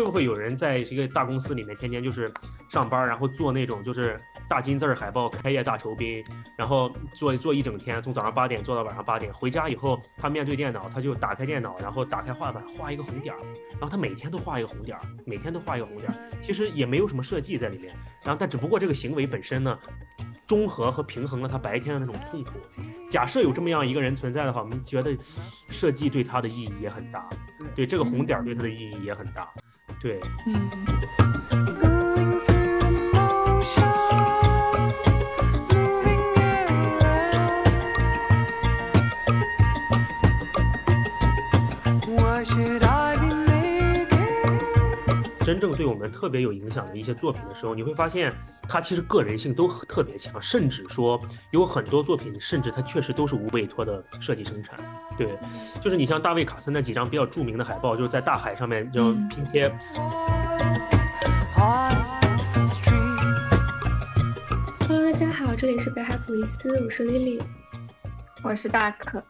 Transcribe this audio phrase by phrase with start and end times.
[0.00, 2.32] 会不会有人在一个大公司里面天天就是
[2.70, 6.24] 上班，然后做那种就是大金字儿海报、开业大酬宾，
[6.56, 13.38] 然后做做一整天，从早上八点做到晚上八点，回家以后他面对电脑，他就打开电脑，然后打开画板画一个红点儿，
[13.72, 19.78] 然后他每天都画一个红点儿，每天都画一个红点儿，其实也没有什么设计在里面，然后但只不过这个行为本身呢。
[20.46, 22.58] 中和和平衡了他白天的那种痛苦。
[23.08, 25.16] 假设有这么样一个人存在的话，我们觉得
[25.68, 27.30] 设计对他的意义也很大，
[27.72, 29.48] 对这个红点对他的意义也很大，
[30.00, 31.89] 对，嗯。
[45.50, 48.32] 真正对我们特别有影响的一些作品的时候，你会发现
[48.68, 51.20] 它其实个人性都特别强，甚至说
[51.50, 54.78] 有很多作品，甚至它确实都是无委托的设计生产。
[55.18, 55.36] 对，
[55.82, 59.68] 就是你像大卫·卡森那几张比较著名的海报，就是在大海上面就拼贴。
[64.86, 67.42] Hello，大家好，这里是北海普利斯，我是 Lily，
[68.44, 69.20] 我是大可。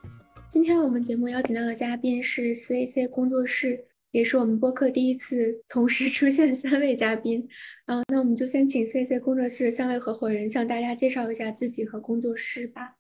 [0.50, 3.86] 今天我们节目邀请到的嘉宾是 CAC 工作室。
[4.12, 7.48] 也是我们播客第一次同时 出现三位嘉宾，
[7.86, 12.97] 嗯，那我们就先请 C C 工作室三位合伙人向大家介绍一下自己和工作室吧。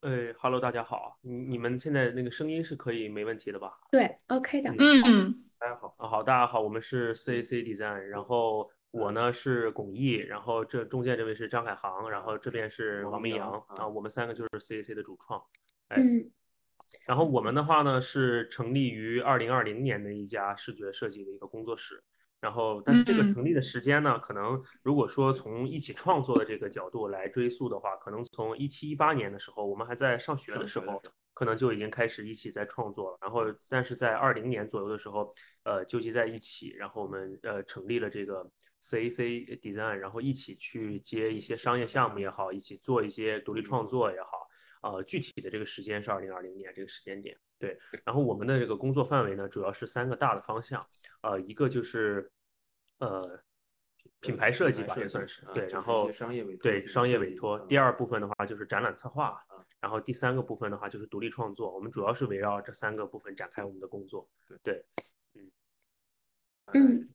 [0.00, 3.78] 哎，Hello，大家好，你你们现在那个声音是可以没问题的吧？
[3.92, 4.74] 对，OK 的。
[4.78, 15.40] 嗯，大家好啊，好，大家好，我们是 C C Design，然后我呢是巩义，然后这中间这位是张海航，然后这边是王明阳啊，我们三个就是 C C 的主创。
[15.90, 16.30] 嗯。
[17.06, 22.02] 然后我们的话呢是成立于二零二零年的一家视觉设计的一个工作室，
[22.40, 31.00] 然后但是这个成立的时间呢，可能如果说从一起创作的这个角度来追溯的话，可能从一七一八年的时候，我们还在上学的时候，
[31.34, 33.18] 可能就已经开始一起在创作了。
[33.20, 35.34] 然后但是在二零年左右的时候，
[35.64, 38.50] 呃，纠集在一起，然后我们呃成立了这个
[38.82, 44.48] CAC Design，然后一起去接一些商业项目也好，一起做一些独立创作也好。
[44.82, 47.78] 呃，具体的这个时间是二零二零年这个时间点，对。
[48.04, 50.82] 然后我们的这个工作范围呢，主要是三个大的方向，
[51.22, 52.30] 呃，一个就是
[52.98, 53.42] 呃
[54.20, 55.66] 品牌设计吧，也算是对。
[55.66, 56.04] 然后
[56.62, 59.38] 对商业委托，第二部分的话就是展览策划，
[59.80, 61.74] 然后第三个部分的话就是独立创作。
[61.74, 64.28] 我们主要是围绕这三个部分展开我们的工作，
[64.62, 64.84] 对，
[65.34, 65.50] 嗯，
[66.72, 67.08] 嗯。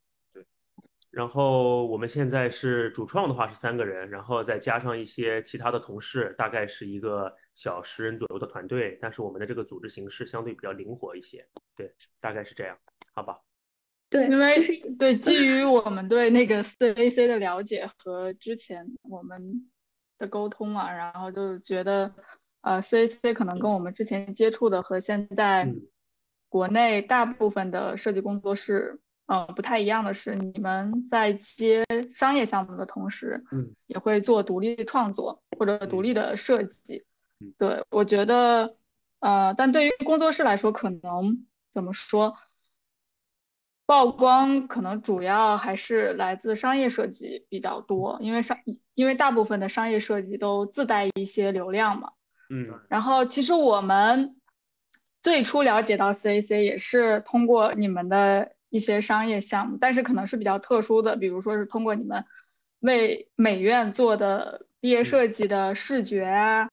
[1.16, 9.00] 然后我们现在是主创的话是三个人，然后再加上一些其他的同事，大概是一个小十人左右的团队。
[9.02, 11.90] 但是我们的这个组织形式相对比较灵活一些，对，
[12.20, 12.78] 大概是这样，
[13.14, 13.40] 好吧？
[14.10, 19.72] 对，因为是对基于我们对那个 CAC 的了解和之前我们
[20.18, 22.14] 的沟通啊，然后就觉得
[22.60, 25.74] 呃 CAC 可能跟我们之前接触的和现在
[26.50, 29.00] 国内大部分的设计工作室。
[29.28, 37.04] 嗯，不太一样的是，你们在接商业项目的同时，嗯，也会做独立创作或者独立的设计。
[37.40, 38.76] 嗯，对我觉得，
[39.20, 42.36] 呃，但对于工作室来说，可能怎么说，
[43.88, 48.56] 曝光可能主要还是来自商业设计比较多，因为商
[48.94, 52.12] 因为大部分的商业设计都自带一些流量嘛。
[52.52, 54.36] 嗯，然后其实我们
[55.24, 58.52] 最初了解到 CAC 也是通过你们的。
[58.76, 62.26] 一些商业项目，但是可能是比较特殊的，比如说是通过你们
[62.82, 66.68] 为美院做的毕业设计的视觉啊，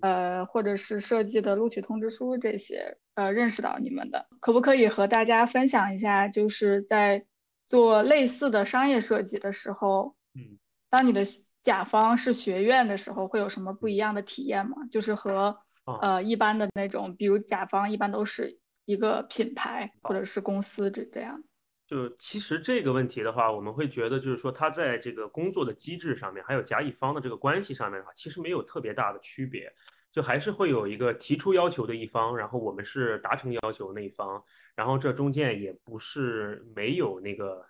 [0.00, 4.26] 呃，或者是设计的录取通知书这些，呃，认识到你们的。
[4.40, 7.22] 可不可以和大家分享一下，就是在
[7.66, 10.56] 做类似的商业设计的时候，嗯，
[10.88, 11.20] 当你的
[11.62, 14.76] 甲方是学院的时候，会有什么不一样的体验吗？
[14.90, 15.58] 就是和
[16.00, 18.58] 呃一般的那种，比如甲方一般都是。
[18.84, 21.42] 一个品牌或者是公司这这样，
[21.86, 29.72] 就其实这个问题的话，我们会觉得就是说，它在这个工作的机制上面，还有甲乙方的这个关系上面的话，其实没有特别大的区别，
[30.10, 34.42] 就还是会有一个提出要求的一方，然后我们是达成要求那一方，
[34.74, 37.64] 然后这中间也不是没有那个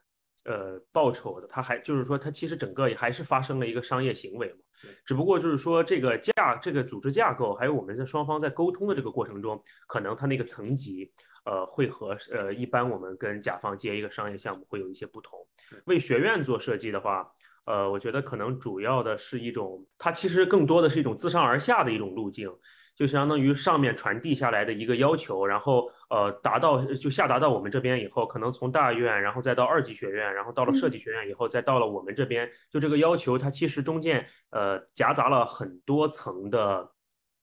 [0.44, 4.58] 呃报酬的，它还就是说，它其实整个也还是发生了一个商业行为嘛。
[5.04, 11.10] 只不过就是说，这个架、这个组织架构，还有我们在双方在沟通的这个过程中，可能它那个层级，
[11.44, 15.38] 呃，会和呃一般我们跟甲方接一个商业项目会有一些不同。
[15.86, 17.30] 为学院做设计的话，
[17.64, 22.50] 呃，我觉得可能主要的是一种，它其实更多的是一种自上而下的一种路径。
[22.94, 36.90] 就相当于上面传递下来的一个要求，然后呃达到就下达到我们这边以后，可能从大院，然后再到二级学院，然后到了设计学院以后，再到了我们这边，就这个要求，它其实中间呃夹杂了很多层的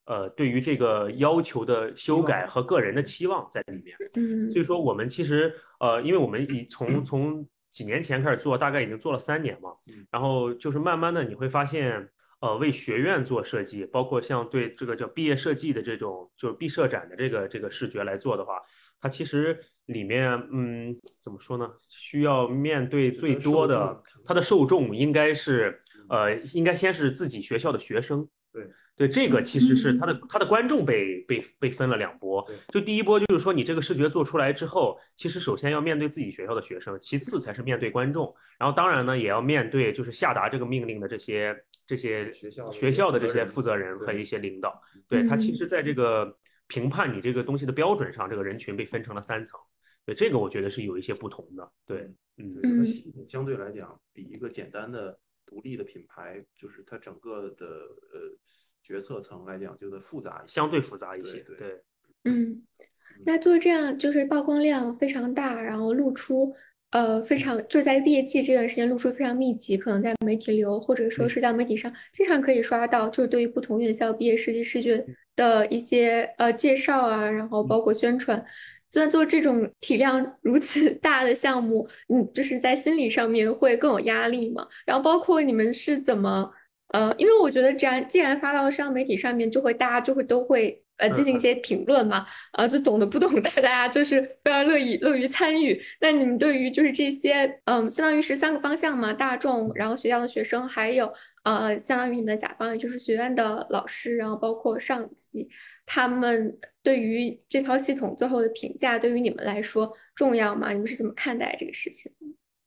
[0.05, 3.95] 呃对于这个要求的修改和个人的期望在里面。
[4.15, 12.09] 嗯所以说我们其实呃，因为我们已从 从几年前开始做，大概已经做了三年嘛嗯，然后就是慢慢的你会发现，
[12.39, 18.59] 呃，为学院做设计，包括像对这个叫毕业设计的这种就是毕设展的这个这个视觉来做的话，
[19.01, 28.27] 它其实里面嗯怎么说呢，需要面对最多的它的受众应该是呃应该先是自己学校的学生。
[28.51, 28.67] 对
[28.99, 29.97] 对，这个其实是嗯。
[29.97, 41.55] 它的他的观众被被被分了两波，就第一波就是说你这个视觉做出来之后，其实首先要面对自己学校的学生，其次才是面对观众，然后当然呢也要面对就是下达这个命令的这些
[41.87, 45.55] 这些学校的学校的这些负责人和一些领导，对他其嗯。
[45.55, 46.37] 实在这个
[46.67, 49.57] 评判你这个东西的标准上，这个人群被分成了三层，
[50.05, 52.85] 对这个我觉得是有一些不同的，对，嗯，
[53.29, 58.37] 相对来讲比一个简单的独立的品牌，就是它整个的呃
[58.89, 60.55] 决策层来讲，就是复杂一些。
[60.55, 61.81] 相对复杂一些，对对。
[62.23, 62.63] 嗯，
[63.23, 66.51] 那做这样就是曝光量非常大，然后露出
[66.89, 75.05] 呃非常就在毕业季这段时间露出非常密集，可能在媒体流或者说嗯社交媒体上经常可以刷到，就是对于不同院校毕业设计师卷
[75.35, 78.43] 的一些呃介绍啊，然后包括宣传。
[78.91, 84.67] 虽然做这种体量如此 大的项目，嗯，就是在心理上面会更有压力嘛。
[84.83, 86.51] 然后包括你们是怎么
[86.89, 95.79] 呃，因为我觉得既然既然发到社交媒体上面，就会大家就会都会呃进行一些评论嘛，啊，就懂的不懂的，大家就是非常乐意乐于参与。
[96.01, 101.13] 那你们对于就是这些，嗯，相当于是三个方向嘛，大众，然后学校的学生，还有
[101.43, 105.47] 呃，相当于你们的甲方，也就是学院的老师，然后包括上级，
[105.85, 110.71] 他们对于这套系统最后的评价，对于你们来说重要吗？
[110.71, 112.11] 你们是怎么看待这个事情？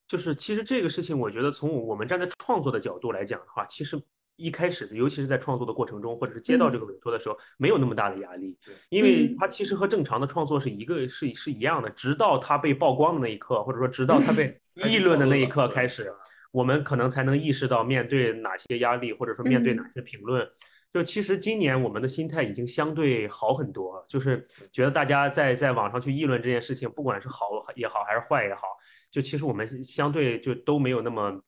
[0.08, 3.98] 就是其实这个事情，我觉得从我们站在创作的角度来讲的话，其实
[4.42, 9.36] 一开始，尤其是在创作的过程中，或者是接到这个委托的时候，没有那么大的压力对，因为嗯。
[9.38, 16.12] 它其实和正常的创作是一个是是一样的，直到它被曝光的那一刻，或者说直到它被 议论的那一刻开始，
[16.50, 20.46] 我们可能才能意识到面对哪些压力，或者说面对哪些评论。
[20.92, 28.66] 就其实今年我们的心态已经相对好很多，就是觉得大家在在网上去议论这件事情，不管是好也好还是坏也好，
[29.10, 31.40] 就其实我们相对就都没有那么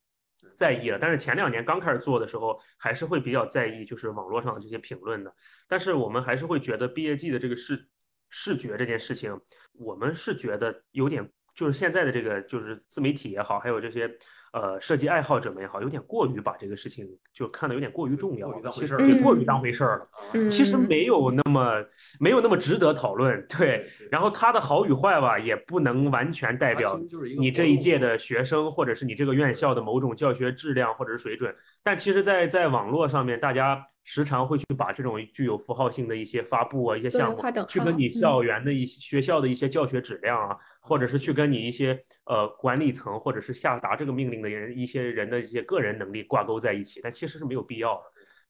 [0.57, 0.99] 在意了。
[0.99, 5.35] 但是前两年刚开始做的时候，还是会比较在意，就是网络上的这些评论的。
[5.69, 7.89] 但是我们还是会觉得毕业季的这个视
[8.31, 9.39] 视觉这件事情，
[9.73, 14.11] 我们是觉得有点，就是现在的这个就是自媒体也好，还有这些
[14.55, 20.07] 呃设计爱好者们也好，有点过于把这个事情就看得有点过于重要过于了，其实当回事儿过于当回事儿了。
[20.33, 21.85] 嗯其实没有那么
[22.21, 23.85] 没有那么值得讨论，对。
[24.11, 26.97] 然后它的好与坏吧，也不能完全代表
[27.37, 31.53] 你这一届的学生，或者是你这个院校的某种教学质量或者是水准。
[31.83, 48.03] 但其实在，在网络上面，大家时常会去把这种具有符号性的一些发布啊、一些项目，去跟你校园的一些学校的一些教学质量啊，或者是去跟你一些呃管理层或者是下达这个命令的人一些人的一些个人能力挂钩在一起，但其实是没有必要的。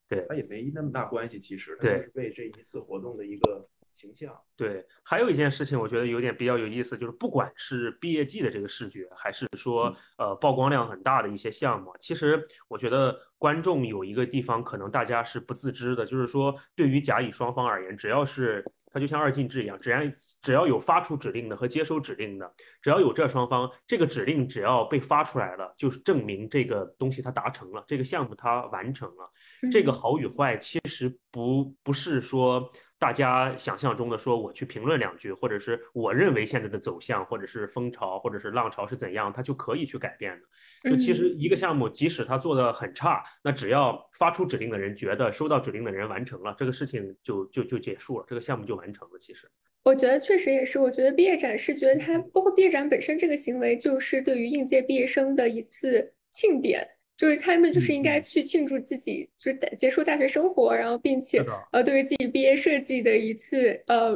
[0.09, 0.25] 对。
[0.27, 4.31] 他也没那么大关系，其实它对就是为这一次活动的一个形象。
[4.55, 19.99] 对，还有一件事情，我觉得有点比较有意思，就是不管是毕业季的这个视觉，还是说呃曝光量很大的一些项目，其实我觉得观众有一个地方可能大家是不自知的，就是说对于甲乙双方而言，只要是它就像二进制一样，只要
[20.41, 22.49] 只要有发出指令的和接收指令的，
[22.81, 29.29] 只要有这双方，这个指令只要被发出来了，就是证明这个东西它达成了，这个项目它完成了。
[29.71, 40.89] 这个嗯好与坏其实不不是说大家想象中的说我去评论两句，或者是我认为现在的走向，或者是风潮，或者是浪潮是怎样，它就可以去改变的。
[40.89, 49.19] 就其实嗯一个项目，即使它做的很差，那只要发出指令的人觉得收到指令的人完成了，这个事情就就就结束了，这个项目就完成了。
[49.19, 49.49] 其实，
[49.83, 56.87] 我觉得确实也是，我觉得毕业展是觉得它包括毕业展本身这个行为，就是对于应届毕业生的一次庆典，
[57.17, 64.11] 就是他们就是应该去庆祝自己就是大结束大学生活，然后并且呃对于自己毕业设计的一次呃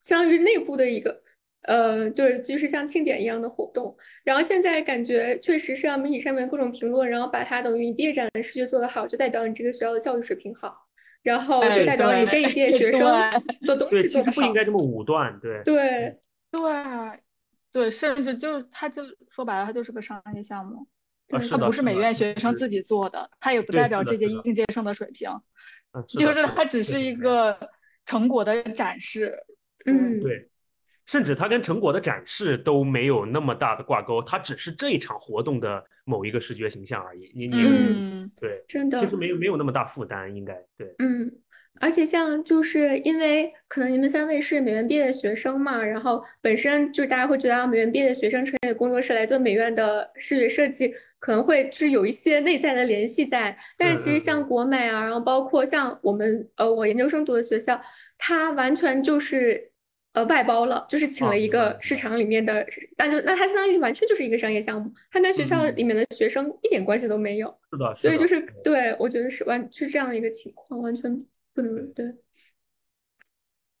[0.00, 1.22] 相当于内部的一个
[1.62, 3.96] 呃对，就是像庆典一样的活动。
[4.24, 10.86] 然后现在感觉确实是让媒体上面各种评论，然后把它等于你毕业展的视觉做得好，就代表你这个学校的教育水平好。
[11.20, 13.00] 然后就哎代表你这一届 学生
[13.62, 14.54] 的东西做得好实不应。
[14.54, 15.36] 该这么武断。
[15.40, 16.16] 对，对，
[16.52, 16.60] 对
[17.72, 20.86] 对，甚至就是他就说白了，他就是个商业项目，
[21.28, 25.30] 对啊是的，它不是美院学生自己做的，它也不代表这届是的是的应届生的水平，
[26.08, 27.70] 就是的是的它只是一个
[28.06, 29.36] 成果的展示。
[29.86, 30.50] 嗯，对，
[31.06, 37.30] 甚至它跟成果的展示都没有那么大的挂钩，它只是这一场活动的某一个视觉形象而已。
[37.34, 40.94] 你你对，真的其实没有没有那么大负担，应该对。
[40.98, 41.30] 嗯，
[41.80, 53.56] 而且像就是因为可能你们三位是美院毕业的学生嘛，然后本身就是大家会觉得啊，美院毕业的学生成立工作室来做美院的视觉设计，可能会就是有一些内在的联系在。
[53.76, 57.80] 但是其实像国美啊，然后包括像我们呃我研究生读的学校，
[58.16, 59.70] 它完全就是
[60.14, 62.66] 呃外包了，就是请了一个市场里面的，
[62.96, 67.54] 那就那它相当于完全就是一个商业项目，它跟学校里面的学生一点关系都没有。
[67.72, 71.24] 是的，所以就是对我觉得是完是这样的一个情况，完全。
[71.58, 72.04] 不能对，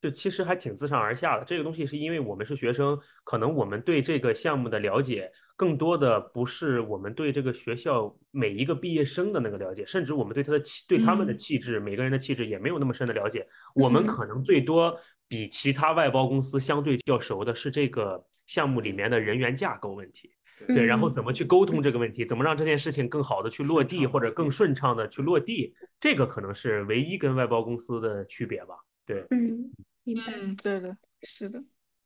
[0.00, 1.44] 就其实还挺自上而下的。
[1.44, 13.46] 这个东西是因为我们是学生，可能我们对这个项目的了解，更多的不是我们对这个学校每一个毕业生的那个了解，甚至我们对他的气，对他们的气质，每个人的气质也没有那么深的了解。
[13.76, 20.32] 我们可能最多比其他外包公司相对较熟的是这个项目里面的人员架构问题。
[20.66, 22.24] 对，然后怎么去沟通这个问题？
[22.24, 25.74] 怎么让这件事情更好的去落地，或者更顺畅的去落地？
[26.00, 28.74] 这个可能是唯一跟外包公司的区别吧。
[29.06, 29.70] 对，嗯，
[30.04, 30.22] 明白。
[30.40, 31.62] 嗯，对的，是的，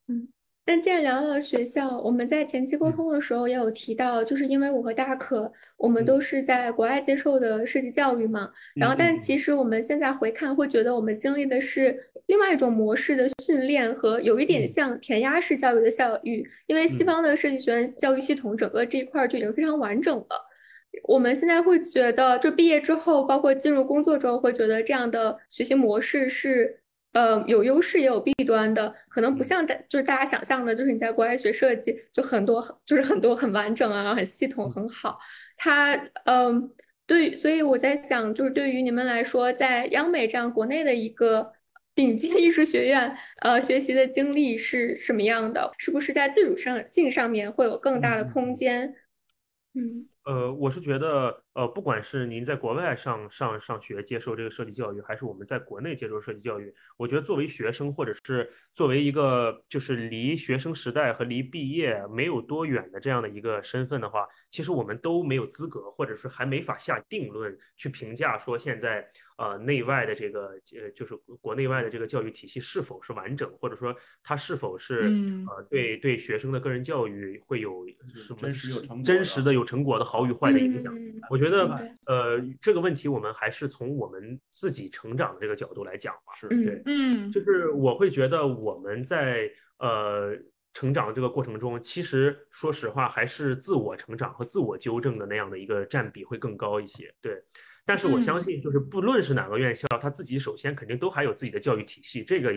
[0.08, 0.28] 嗯。
[0.64, 8.48] 但既然聊到了学校，我们在前期沟通的时候也有提到，就是因为我和大可，我们都是在国外接受的设计教育嘛。
[8.76, 16.42] 然后，但其实我们现在回看，会觉得我们经历的是另外一种模式的训练和有一点像填鸭式教育的教育。
[16.66, 20.48] 因为西方的设计学院教育系统整个这一块就已经非常完整了。
[21.04, 26.78] 我们现在会觉得，就毕业之后，包括进入工作之后，会觉得这样的学习模式是。
[27.12, 35.18] 呃，有优势也有弊端的，可能不像大就是大家想象的，就是你在国外学设计，就很多就是很多很完整啊，很系统很好。
[35.58, 36.70] 它嗯，
[37.06, 41.52] 对，所以我在想，就是对于你们来说，在央美这样国内的一个
[41.94, 45.72] 顶尖艺术学院，呃，学习的经历是什么样的？
[45.78, 48.94] 是不是在自主上性上面会有更大的空间？
[49.74, 51.42] 嗯，呃，我是觉得。
[51.54, 75.02] 呃，不管是您在国外上上上学接受这个设计教育，还是我们在国内接受设计教育，我觉得作为学生，或者是作为一个就是离学生时代和离毕业没有多远的这样的一个身份的话，其实我们都没有资格，或者是还没法下定论去评价说现在呃内外的这个呃就是国内外的这个教育体系是否是完整，或者说它是否是
[75.50, 80.94] 呃对对学生的个人教育会有什么真实有真实的有成果的好与坏的影响，
[81.30, 81.38] 我。
[81.42, 81.66] 觉得
[82.06, 86.34] 呃，这个问题我们还是从我们自己成长的这个角度来讲吧。
[86.38, 90.36] 是对，嗯，就是我会觉得我们在呃
[90.74, 97.12] 成长这个过程中，其实说实话还是自我成长和自我纠正的那样的一个占比会更高一些。
[97.20, 97.42] 对，
[97.84, 102.22] 但是我相信，就是不论是哪个院校，他自己首先肯定都还有自己的教育体系。
[102.22, 102.52] 这个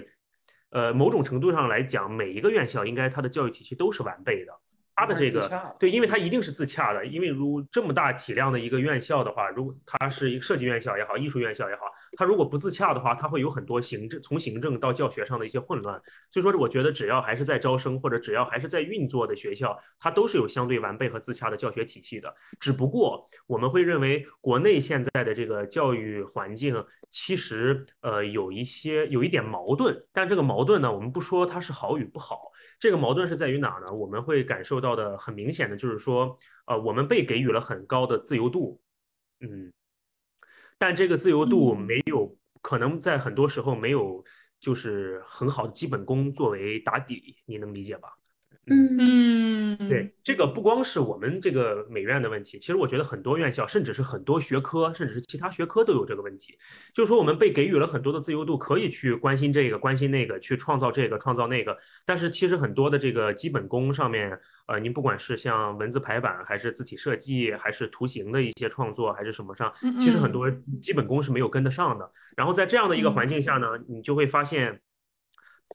[0.70, 4.54] 呃，某种程度上来讲，每一个院校应该它的教育体系都是完备的。
[4.96, 11.82] 他的这个对，因为他一定是自洽的，因为如这么大体量的一个院校的话，如果它是一个设计院校也好，艺术院校也好，
[12.18, 16.02] 它如果不自洽的话，它会有很多行政从行政到教学上的一些混乱。
[16.32, 22.34] 所以说，我觉得只要还是在招生或者只要还是在运作的学校，它都是有相对完备和自洽的教学体系的。
[22.58, 32.54] 只不过我们会认为，国内现在的这个教育环境其实呃有一些有一点矛盾，但这个矛盾呢，我们不说它是好与不好。
[32.80, 33.92] 这个矛盾是在于哪呢？
[33.92, 38.82] 我们会感受到的很明显的就是说，呃，我们被给予了很高的自由度，
[39.40, 39.72] 嗯，
[40.78, 44.24] 但这个自由度没有可能在很多时候没有
[44.60, 48.10] 就是很好的基本功作为打底，你能理解吧？
[48.68, 56.58] 嗯嗯，对，这个不光是我们这个美院的问题，其实我觉得很多院校，甚至是很多学科，甚至是其他学科都有这个问题。
[56.94, 61.78] 就是说，我们被给予了很多的自由度，可以去关心这个，关心那个，去创造这个，创造那个。
[62.06, 72.10] 但是，其实很多的这个基本功上面，呃，您不管是像文字排版，还是字体设计，还是图形的一些创作，还是什么上，其实很多基本功是没有跟得上的。
[72.36, 74.82] 然后在这样的一个环境下呢，你就会发现。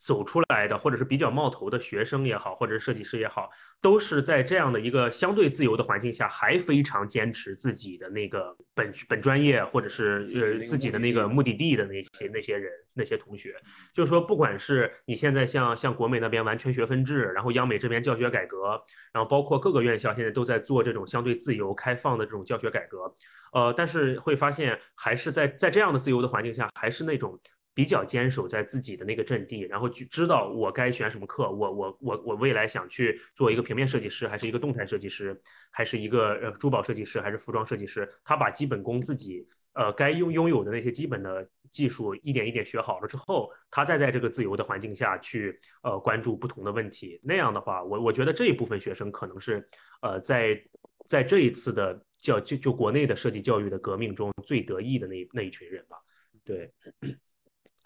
[0.02, 13.54] 走出来的，或者是比较冒头的学生也好，或者是设计师也好，都是在这样的一个相对自由的环境下，还非常坚持自己的那个本本专业，或者是呃自己的那个目的地的那些那些人那些同学。
[13.92, 18.80] 就是说，不管是你现在像像国美那边完全学分制，然后央美这边教学改革，
[19.12, 23.14] 然后包括各个院校现在都在做这种相对自由开放的这种教学改革，
[23.52, 27.38] 呃，但是会发现还是在在这样的自由的环境下，还是那种。
[27.72, 38.08] 比较坚守在自己的那个阵地，然后去知道我该选什么课，我我我我未来想去做一个平面设计师，还是一个动态设计师，还是一个呃珠宝设计师，还是服装设计师？
[38.24, 47.20] 他把基本功自己呃该拥拥有的那些基本的技术一点一点学好了之后，他再在这个自由的环境下去呃关注不同的问题。
[47.22, 49.64] 那样的话，我我觉得这一部分学生可能是
[50.02, 50.60] 呃在
[51.06, 55.96] 在这一次的教就就国内的设计教育的革命中最得意的那那一群人吧。
[56.44, 56.72] 对。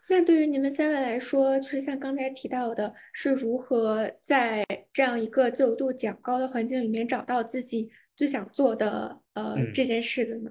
[0.09, 10.51] 那对于你们三位来说，就是像刚才提到的，是如何在这样一个自由度较高的环境里面找到自己最想做的呃嗯这件事的呢？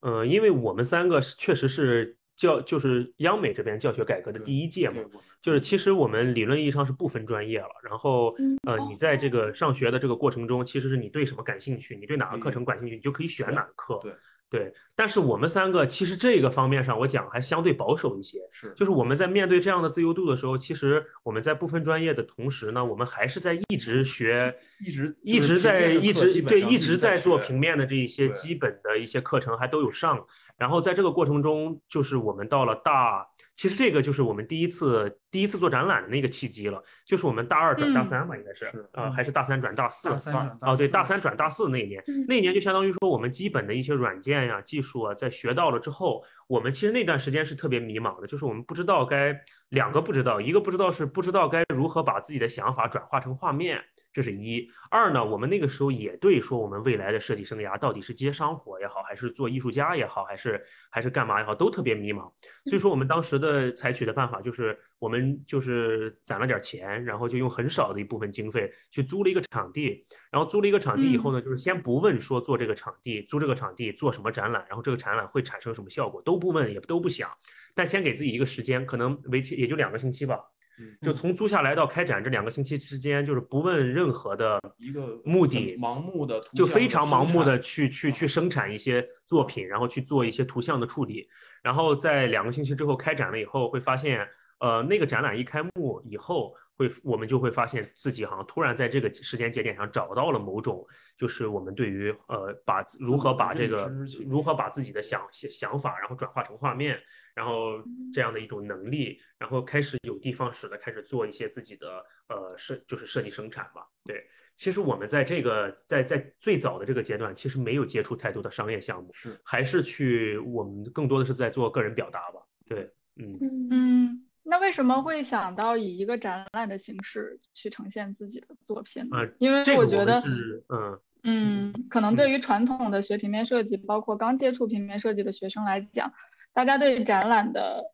[0.00, 13.98] 呃，因为我们三个是确实是教，就是央美这边教学改革的第一届嘛对，就是其实我们理论意义上是不分专业了，然后嗯呃，你在这个上学的这个过程中，其实是你对什么感兴趣，你对哪个课程感兴趣，你就可以选哪个课。
[14.02, 14.12] 对
[14.50, 18.38] 对，但是我们三个其实这个方面上，我讲还相对保守一些。
[18.50, 30.26] 是就是我们在面对这样的自由度的时候，其实我们在不分专业的同时呢，我们还是在一直学，一直一直在一直对一直在做平面的这一些基本的一些课程还都有上，
[30.58, 49.32] 然后在这个过程中，就是我们到了大，其实这个就是我们第一次第一次做展览的那个契机了，就是我们大二转大嗯三吧，应该是是呃还是大三转大四大三转大哦对大三转大四那一年，嗯那一年就相当于说我们基本的一些软件呀、技术啊，在学到了之后，我们其实那段时间是特别迷茫的，就是我们不知道该
[49.70, 53.82] 两个不知道，一个不知道是不知道该如何把自己的想法转化成画面，
[54.12, 62.32] 这是一；二呢，我们那个时候也对说我们未来的设计生涯到底是接商活也好，还是做艺术家也好，还是还是干嘛也好，都特别迷茫。
[62.64, 77.30] 所以说我们当时的采取的办法就是，我们就是攒了点钱，然后就用很少的一部分经费去租了一个场地，然后租了一个场地以后呢，就是先不问说做这个场地、租这个场地做什么展览，然后这个展览会产生什么效果，都不问也都不想，
[77.78, 80.34] 但先给自己一个时间，可能为期也就两个星期吧。
[80.80, 91.28] 嗯就从租下来到开展这两个星期之间，就是不问任何的一个目的，盲目的就非常盲目的去去去生产一些作品，然后去做一些图像的处理，
[91.62, 94.26] 然后在两个星期之后开展了以后，会发现，
[94.58, 100.86] 呃，那个展览一开幕以后，会我们就会发现自己好像突然在这个时间节点上找到了某种，
[101.16, 103.90] 就是我们对于呃把如何把这个
[104.28, 107.00] 如何把自己的想想想法，然后转化成画面，
[107.38, 107.80] 然后
[108.12, 114.26] 这样的一种能力，然后开始有的放矢的开始做一些自己的呃设就是设计生产吧，对。
[114.56, 122.40] 其实我们在这个在在最早的这个阶段，其实没有接触太多的商业项目，是还是去我们更多的是在做个人表达吧。
[122.66, 129.18] 对，嗯嗯嗯，那为什么会想到以一个展览的形式去呈现自己的作品呢？
[129.18, 136.12] 呃因为我觉得，是嗯嗯，可能对于传统的学平面设计，包括刚接触平面设计的学生来讲，
[136.58, 137.92] 大家对展览的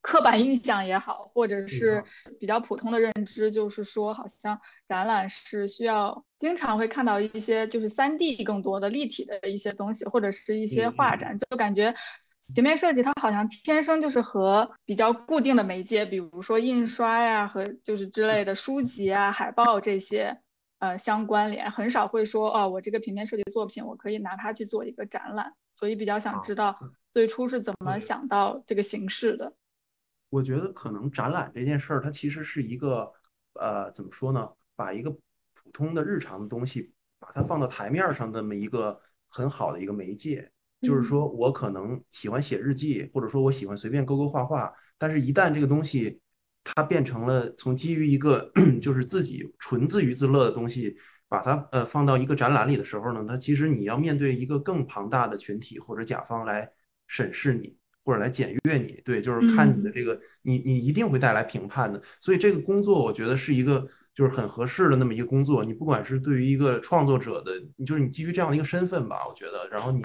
[0.00, 2.02] 刻板印象也好，或者是
[2.40, 11.94] 比较普通的认知，就是说好像展览是需要经常会看到一些就是三 D 更多的立体的一些东西，或者是一些画展，就感觉。
[12.54, 20.38] 平面设计它好像天生就是和比较固定的媒介，比如说印刷呀和就是之类的书籍啊、海报这些，
[20.78, 26.78] 呃相关联，很少会说哦，我这个平面设计作品我可以拿它去做一个展览，所以比较想知道
[27.16, 29.50] 最初是怎么想到这个形式的。
[30.28, 33.10] 我觉得可能展览这件事儿，它其实是一个
[33.54, 34.46] 呃，怎么说呢？
[34.74, 40.52] 把一个普通的日常的东西，把它放到台面上这么一个很好的一个媒介。
[40.82, 46.20] 就是说我可能喜欢写日记，或者说我喜欢随便勾勾画画，但是一旦这个东西
[46.62, 48.52] 它变成了从基于一个
[48.82, 50.94] 就是自己纯自娱自乐的东西，
[51.28, 56.70] 把它呃放到一个展览里的时候呢，它其实你要面对一个更庞大的群体或者甲方来
[57.06, 57.76] 审视你。
[58.06, 62.00] 或者来检阅你，对，就是看你的这个，你你一定会带来评判的。
[62.20, 65.64] 所以这个工作，我觉得是一个就是很合适的那么一个工作。
[65.64, 70.00] 你不管是对于一个创作者的，你就是你基于这样的一个身份吧，我觉得，然后你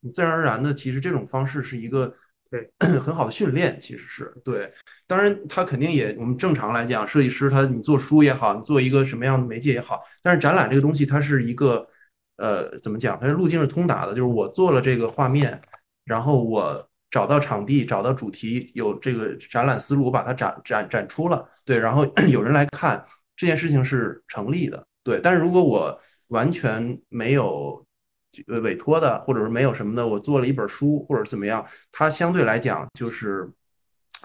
[0.00, 2.14] 你自然而然的，其实这种方式是一个
[2.50, 4.70] 对 很好的训练，其实是对。
[5.06, 11.88] 当然，他肯定也，我们正常来讲，设计师他你做书也好，你做一个什么样的媒介也好，但是展览这个东西，它是一个
[12.36, 13.18] 呃，怎么讲？
[13.18, 15.58] 它是路径是通达的，就是我做了这个画面，
[16.06, 16.88] 然后我。
[17.08, 23.02] 找到场地，找到主题，有这个展览思路，我把它展展展出了，对，然后 有人来看，
[23.36, 25.18] 这件事情是成立的，对。
[25.22, 27.82] 但是如果我完全没有
[28.48, 33.50] 呃委托的，或者是没有什么的，我做了一本书或者怎么样，它相对来讲就是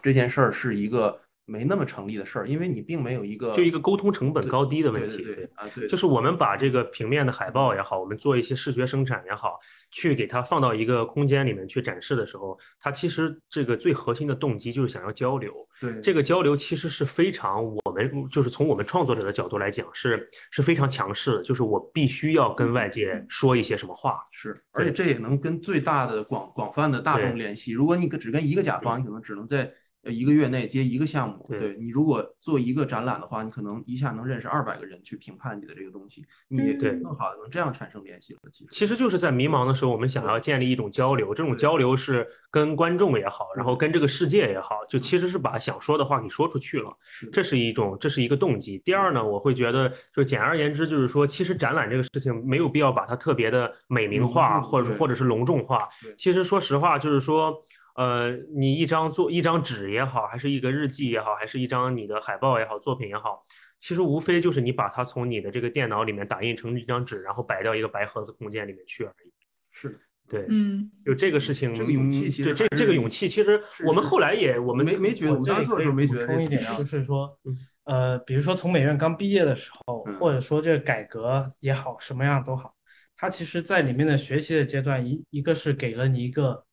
[0.02, 1.18] 这件事儿是一个
[1.52, 9.60] 没那么成立的事儿，因为你并没有一个就一个沟通成本高低的问题，对啊对，就是我们把这个平面的海报也好，我们做一些视觉生产也好，
[9.92, 15.52] 去给它放到一个空间里面去展示的时候，它其实这个最核心的动机就是想要交流。
[15.82, 24.20] 对这个交流其实是非常我们就是从我们创作者的角度来讲是是非常强势的，就是我必须要跟外界说一些什么话。
[24.32, 27.74] 是，而且这也能跟最大的广广泛的大众联系。
[27.74, 29.72] 如果你只跟一个甲方，你可能只能在
[30.04, 31.46] 呃一个月内接一个项目。
[31.48, 38.40] 对对你如果做一个展览的话，你可能一下能认识二百个人去评判你的这个东西，你对更好的能这样产生联系了。
[38.52, 46.92] 其实其实就是在迷茫的时候，我们想要建立一种交流，这种交流是跟观众也好，然后跟这个世界也好，就嗯其实是把想说的话给说出去了。
[47.32, 48.78] 这是一种，这是一个动机。
[48.80, 55.88] 第二呢，我会觉得，就简而言之，就是说，其实展览这个事情没有必要把它特别的美名化，或者或者是隆重化。
[56.18, 57.54] 其实说实话，就是说，
[57.96, 63.42] 呃，你一张做一张纸也好，还是一个日记也好，还是一张你的海报也好，作品也好，
[63.80, 69.32] 其实无非就是你把它从你的这个电脑里面打印成一张纸，然后摆到一个白盒子空间里面去而已。
[69.70, 82.74] 是的，对，嗯就这个事情，这个勇气其实对这这个勇气，其实我们后来也我们没没觉得，我这里我当时做的可以补时候没觉得充一点，啊就是说嗯，呃，比如说从美院刚毕业的时候，嗯或者说这个改革也好，什么样都好，
[83.18, 86.66] 它其实在里面的学习的阶段，一一个是给了你一个，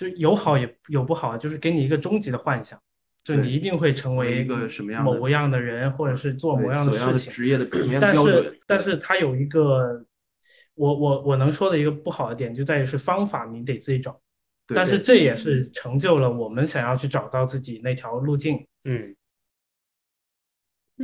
[0.00, 2.80] 就有好也有不好，就是给你一个终极的幻想，
[3.22, 7.26] 就你一定会成为为一个什么样的某样的人，或者是做某样的事情。
[7.26, 8.60] 的职业的什么样的但是标准？
[8.66, 10.02] 但是它有一个，
[10.72, 14.18] 我我我能说的一个不好的点就在于是方法你得自己找，
[14.68, 18.66] 但是这也是成就了我们想要去找到自己那条路径。
[18.84, 19.14] 嗯，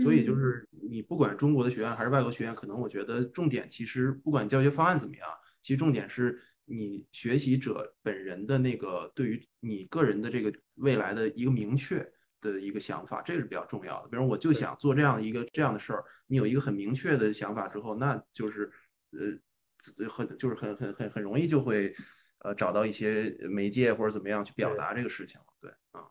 [0.02, 5.28] 所以就嗯是你不管中国的学院还是外国学院，可能我觉得重点其实不管教学方案怎么样，
[5.60, 12.06] 其实重点是你学习者本人的那个对于你个人的这个未来的一个明确
[12.40, 14.08] 的一个想法，这个是比较重要的。
[14.08, 18.70] 比如我就想做这样一个这样的事儿，你有一个很明确的想法之后，那就是
[19.12, 21.92] 呃很就是很很很很容易就会
[22.40, 25.46] 呃找到一些媒介或者怎么样去表达这个事情了。
[25.60, 26.02] 对啊，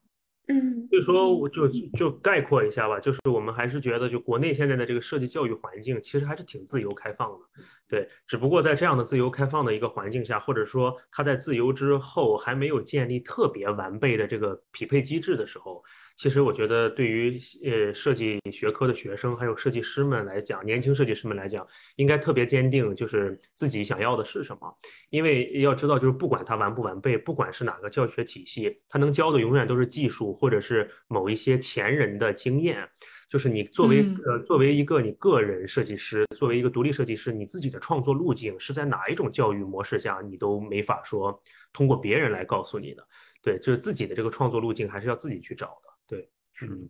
[0.48, 7.46] 嗯，所以说，我就就概括一下吧，就是我们还是觉得，就国内现在的这个设计教育环境，其实还是挺自由开放的，
[7.88, 8.08] 对。
[8.28, 15.84] 只不过在这样的自由开放的一个环境下，或者说它在自由之后还没有建立特别完备的这个匹配机制的时候，
[16.18, 21.66] 其实我觉得对于呃设计学科的学生还有设计师们来讲，年轻设计师们来讲，
[21.98, 24.78] 应该特别坚定，就是自己想要的是什么。
[25.10, 32.90] 因为要知道，就是不管它完不完备，不管是哪个教学体系，它能教的永远都是技术或者是某一些前人的经验。
[33.30, 41.42] 就是你作为嗯呃作为一个你个人设计师，作为一个独立设计师，你自己的创作路径是在哪一种教育模式下，你都没法说
[41.74, 43.08] 通过别人来告诉你的。
[43.42, 45.90] 对，就是自己的这个创作路径还是要自己去找的。
[46.08, 46.30] 对，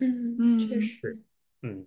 [0.00, 1.18] 嗯嗯，确嗯实。
[1.62, 1.86] 嗯。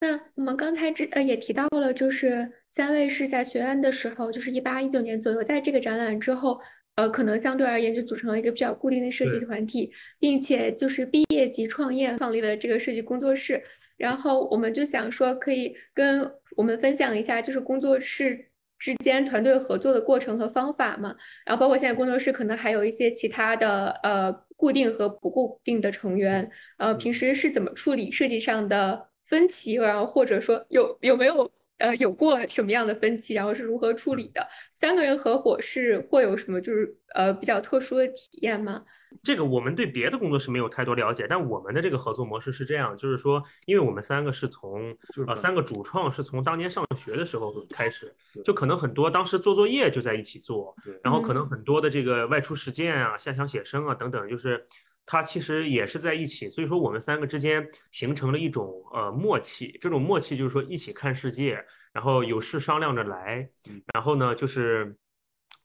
[0.00, 6.60] 那我们刚才这呃也提到了，就是三位是在学院的时候，就是一八一九年左右，在这个展览之后，
[6.98, 13.62] 呃，可能相对而言就组成了一个比较固定的设计团体，并且就是毕业即创业，创立了这个设计工作室。
[13.96, 21.14] 然后我们就想说，可以跟我们分享一下，就是工作室之间团队合作的过程和方法嘛。
[21.46, 34.46] 然后包括现在工作室可能还有一些其他的呃固定和不固定的成员，呃，平时是怎么处理设计上的分歧，然后或者说有有没有呃有过什么样的分歧，然后是如何处理的？
[34.74, 38.84] 三个人合伙是会有什么就是呃比较特殊的体验吗？
[39.22, 48.12] 这个我们对别的工作室没有太多了解，但我们的这个合作模式是这样，就是说，因为我们三个是从就是呃三个主创是从当年上学的时候开始，
[48.44, 54.62] 就可能很多当时做作业就在一起做，然后可能嗯很多的这个外出实践啊、下乡写生啊等等，就是
[55.10, 64.94] 它其实也是在一起，所以说我们三个之间形成了一种呃默契，这种默契就是说一起看世界，然后有事商量着来嗯，然后呢就是。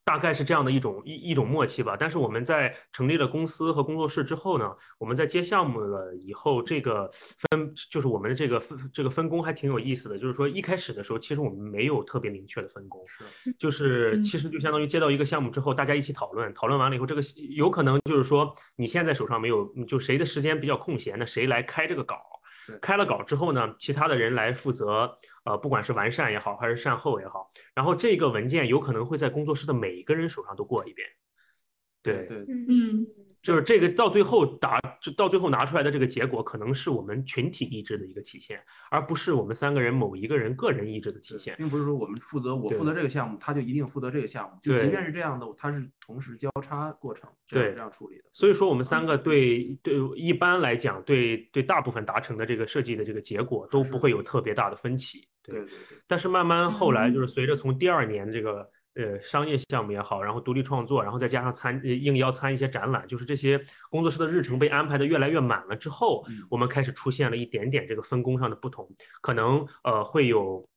[0.06, 13.54] 大概是这样的一种一一种默契吧，但是我们在成立了公司和工作室之后呢，我们在接项目了以后，这个分就是我们的这个分这个分工还挺有意思的，就是说一开始的时候，其实我们没有特别明确的分工，是。
[13.58, 14.24] 就是嗯。
[14.24, 17.22] 其实就相当于接到一个项目之后，大家一起讨论，讨论完了以后，这个
[17.56, 22.18] 有可能就是说你现在手上没有，就谁的时间比较空闲，那谁来开这个稿。
[22.82, 31.08] 开了稿之后呢，其他的人来负责，呃，不管是完善也好，还是善后也好，然后这个文件有可能会在工作室的每一个人手上都过一遍。
[32.04, 33.08] 对，对嗯嗯
[33.42, 41.56] 就是这个到最后达，就到最后拿出来的这个结果，可能是我们群体意志的一个体现，而不是我们三个人某一个人个人意志的体现。
[41.58, 44.58] 并不是说我们负责我负责这个项目，他就一定负责这个项目。
[44.62, 48.24] 就即便是这样的，它是同时交叉过程，这样对这样处理的。
[48.34, 55.28] 所以说，我们三个对对一般来讲，对对大部分达成的这个设计的这个结果都不会有特别大的分歧。
[55.42, 68.89] 对对对，但是慢慢后来嗯就是随着从第二年这个呃商业项目也好，然后独立创作，然后再加上参呃应邀参一些展览，就是这些工作室的日程被安排的越来越满了之后嗯，我们开始出现了一点点这个分工上的不同，
[69.21, 70.67] 可能呃会有。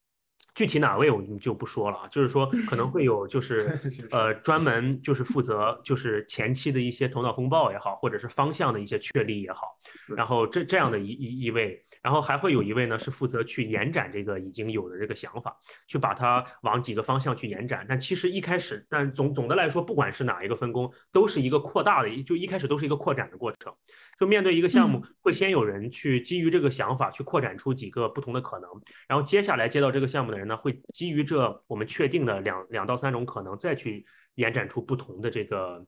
[0.56, 3.78] 具体哪位我们就不说了啊，就是说可能会有就 是
[4.10, 9.76] 呃专门就是负责就是前期的一些头脑风暴也好，或者是方向的一些确立也好，
[10.16, 15.54] 然后这这样的一一一位，然后还会有一位呢是负责去延展这个已经有的这个想法，
[15.86, 17.84] 去把它往几个方向去延展。
[17.86, 23.70] 但其实一开始，但总总的来说，不管是哪一个分工，都是一个扩大的，就一开始都是一个扩展的过程。
[24.18, 28.70] 就面对一个项目，会先有人去基于这个想法去扩展出几个不同的可能，
[29.06, 34.06] 然后接下来接到这个项目的人呢，会基于这我们确定的两两到三种可能，再去
[34.36, 35.84] 延展出不同的这个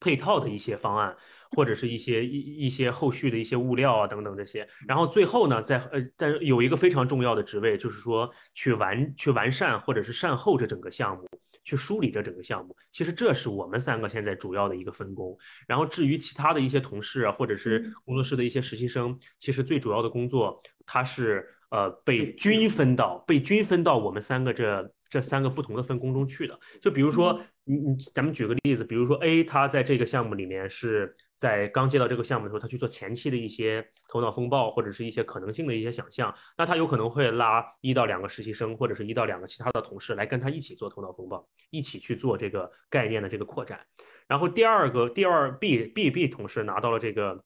[0.00, 1.14] 配套的一些方案。
[1.54, 11.28] 或者是一些一一些后续的一些物料啊等等这些，然后最后呢，在呃，但是有一个非常重要的职位，就是说去完去完善或者是善后这整个项目，
[11.62, 12.74] 去梳理这整个项目。
[12.90, 15.36] 其实这是我们三个现在主要的一个分工。
[15.68, 26.56] 然后至于其他的一些同事啊，或者是工作室的一些实习生，其实最主要的工作，他是呃被均分到被均分到我们三个这这三个不同的分工中去的。
[26.80, 27.40] 就比如说。
[27.64, 43.78] 你你，咱们举个例子，比如说 A，他在这个项目里面是在刚接到这个项目的时候，他去做前期的一些头脑风暴或者是一些可能性的一些想象，那他有可能会拉一到两个实习生或者是一到两个其他的同事来跟他一起做头脑风暴，一起去做这个概念的这个扩展。
[44.26, 47.40] 然后第二个第二 B B B 同事拿到了这个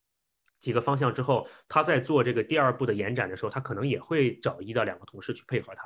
[0.58, 5.82] 几个方向之后，他在做这个第二步的延展的时候，他可能也会找一到两个同事去配合他。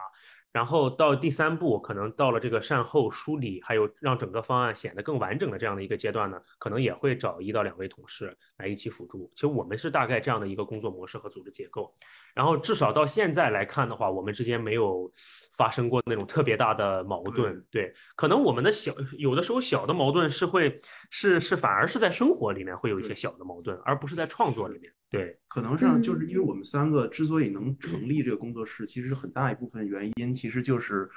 [0.52, 9.30] 然后到第三步，可能到了这个善后梳理，还有让整个方案显得更完整的这样的一个阶段呢，可能也会找一到两位同事来一起辅助。
[9.32, 11.94] 其实我们是大概这样的一个工作模式和组织结构。
[12.34, 15.10] 然后至少到现在来看的话，我们之间没有
[15.56, 17.62] 发生过那种特别大的矛盾。
[17.70, 20.76] 对，可能我们的小有的时候小的矛盾是会
[21.10, 24.92] 是是反而是在生活里面会有一些小的矛盾，而不是在创作里面。
[25.08, 31.08] 对，可能上就是因为我们三个之所以能成立这个工作室，其实很大一部分原因其实就是，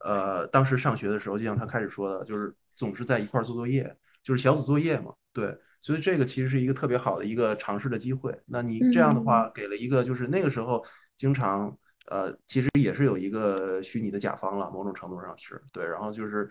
[0.00, 5.12] 呃，当时上学的时候，就像他开始说的，就是总是在一块儿做作业，就是小组作业嘛。
[5.32, 5.54] 对。
[5.82, 8.32] 所以这个其实是一个特别好的一个尝试的机会。
[8.46, 10.82] 那你这样的话，给了一个就是那个时候
[11.16, 11.76] 经常
[12.08, 15.84] 呃，其实也是有一个虚拟的甲方了，某种程度上是对。
[15.84, 16.48] 然后就是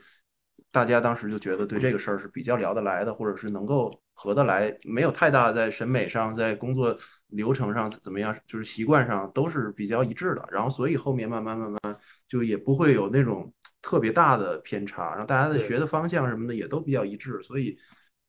[0.70, 6.94] 大家当时就觉得对这个事儿是比较聊得来的，或者是能够合得来，没有太大在审美上、在工作
[7.28, 10.46] 流程上怎么样，就是习惯上都是比较一致的。
[10.52, 17.78] 然后所以后面慢慢慢慢就也不会有那种特别大的偏差，然后大家的学的方向什么的也都比较一致，所以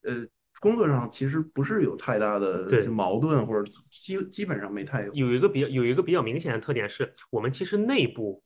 [0.05, 0.25] 呃。
[0.62, 5.12] 工作上其实不是有太大的矛盾，或者基基本上没太有。
[5.12, 8.40] 有一个比较有一个比较明显的特点是，我们其实内部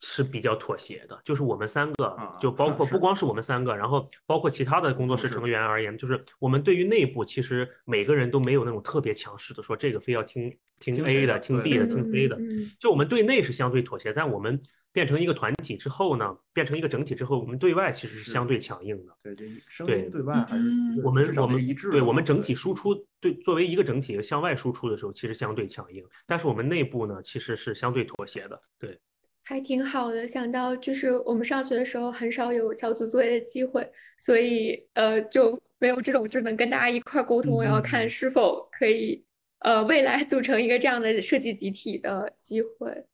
[0.00, 12.38] 是比较妥协的，就是我们三个，就包括不光是我们三个，然后包括其他的工作室成员而言，就是我们对于内部其实每个人都没有那种特别强势的说这个非要听听 A 的，听 B 的，听 C 的，
[12.78, 14.60] 就我们对内是相对妥协，但我们。
[14.92, 19.14] 变成一个团体之后呢，变成一个整体之后，我们对外其实是相对强硬的。
[19.22, 20.64] 对，对声音对外还是
[21.04, 21.90] 我们我们一致。
[21.90, 26.02] 对我们整体输出，对作为一个整体向外输出的时候，其实相对强硬。
[26.26, 28.58] 但是我们内部呢，其实是相对妥协的。
[28.78, 28.98] 对，
[29.46, 30.26] 还挺好的。
[30.26, 39.24] 想到就是我们上学的时候很少有小组作业的机会，所以呃就没有这种就能跟大家一块沟通，然后看是否可以
[39.60, 43.06] 呃未来组成一个这样的设计集体的机会。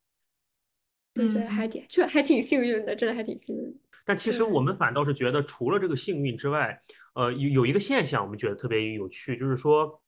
[1.13, 3.79] 对对，还挺，就还挺幸运的，真的还挺幸运。
[4.03, 6.77] 但其实我们反倒是觉得，除了这个幸运之外，
[7.13, 10.01] 呃，有有一个现象，我们觉得特别有趣，就是说，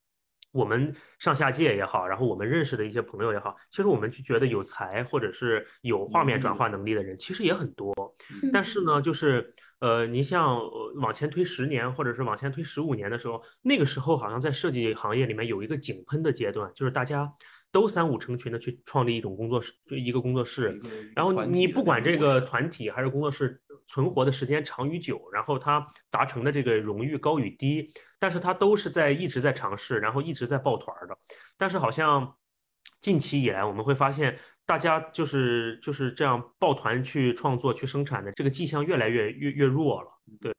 [0.56, 7.94] 我们上下届也好，然后我们认识的一些朋友也好，其实我们就觉得有才或者是有画面转化能力的人，其实也很多。
[8.52, 10.58] 但是呢，就是呃，你像
[10.96, 17.30] 往前推十年，或者是往前推十五年的时候，那个时候好像在设计行业里面有一个井喷的阶段，就是大家。
[17.76, 20.80] 都三五成群的去创立一种工作室，就一个工作室。
[21.14, 27.86] 然后你不管这个团体还是工作室存活的时间长与久，然后他达成的这个荣誉高与低，
[28.18, 31.14] 但是他都是在一直在尝试，然后一直在抱团的。
[31.58, 32.34] 但是好像
[33.02, 40.08] 近期以来，我们会发现大家就是就是这样抱团去创作、去生产的这个迹象越来越越越弱了。
[40.40, 40.50] 对。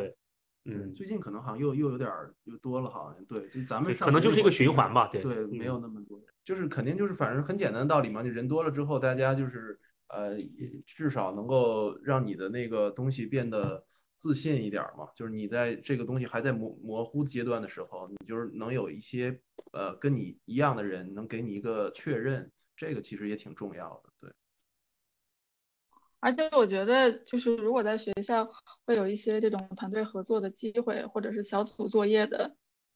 [0.67, 2.09] 嗯，最近可能好像又又有点
[2.43, 10.37] 又多了，好像对，就咱们可能就是一个循环吧，对，对，没有那么多，就是肯定就是反正很简单的道理嘛，就人多了之后，大家就是呃，
[10.85, 13.83] 至少能够让你的那个东西变得
[14.17, 19.39] 自信一点嘛，就是你在这个东西还在模模糊阶段的时候，你就是能有一些
[19.71, 24.31] 呃跟你一样的人能给你一个确认，这个其实也挺重要的，对。
[26.19, 28.47] 而且我觉得，就是如果在学校
[28.85, 32.55] 会有一些这种团队合作的机会，或者是小组作业的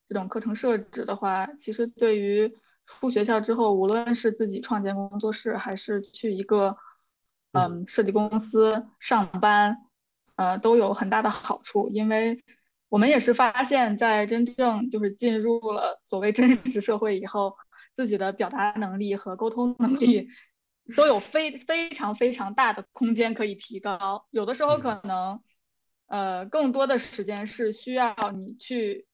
[0.09, 2.51] 这种课程设置的话，其实对于
[2.85, 6.75] 出学校之后，无论是自己创建工作室，还是去一个
[7.53, 7.85] 嗯。
[7.87, 9.77] 设计公司上班，
[10.35, 12.41] 呃都有很大的好处，因为
[12.89, 17.55] 我们也是发现，在真正就是进入了所谓真实社会以后，
[17.95, 20.27] 自己的表达能力和沟通能力
[20.95, 24.25] 都有非非常非常大的空间可以提高。
[24.31, 25.41] 有的时候可能，
[26.07, 29.05] 呃，更多的时间是需要你去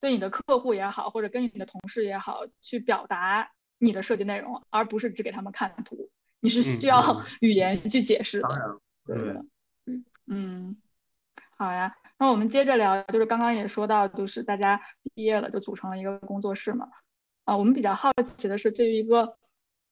[0.00, 6.10] 对你的客户也好，或者跟你的同事也好，去表达你的设计内容，而不是只给他们看图。
[6.40, 7.00] 你是需要
[7.40, 8.48] 语言去解释的。
[8.48, 9.96] 当然，对
[10.26, 10.76] 嗯，
[11.56, 11.96] 好呀。
[12.16, 16.88] 那我们接着聊，就是刚刚也说到，就是大家毕业了就组成了一个工作室嘛。
[17.44, 19.36] 啊，我们比较好奇的是，对于一个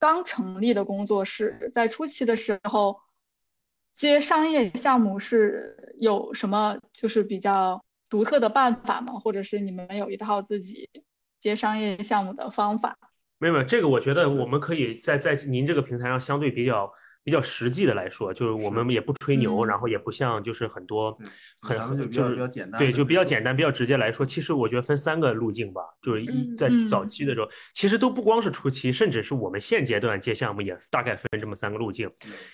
[0.02, 2.98] 刚成立的工作室，在初期的时候
[3.94, 9.12] 接商业项目是有什么就是比较独特的办法吗？
[9.20, 10.90] 或者是你们有一套自己
[11.38, 12.98] 接商业项目的方法？
[13.38, 19.68] 没有没有，这个我觉得我们可以在在您这个平台上相对比较比较实际的来说，就是我们也不吹牛，嗯。
[19.68, 21.16] 然后也不像就是很多
[21.62, 27.04] 对很很就是比较简单对，就比较简单、比较直接来说，其实我觉得分三个路径吧，就是一嗯在早。
[27.04, 32.08] 嗯期的时候，其实都不光是初期，甚至是我们现阶段接项目也大概分这么三个路径，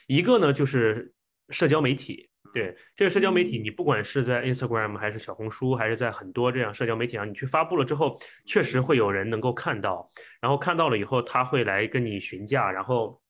[0.06, 1.12] 一个呢就是
[1.50, 2.28] 社交媒体。
[2.50, 3.64] 对这个社交媒体，嗯。
[3.64, 10.08] 你不管是在 Instagram 还是小红书，还是在很多这样社交媒体上，你去发布了之后，确实会有人能够看到，
[10.40, 13.20] 然后看到了以后，他会来跟你询价，然后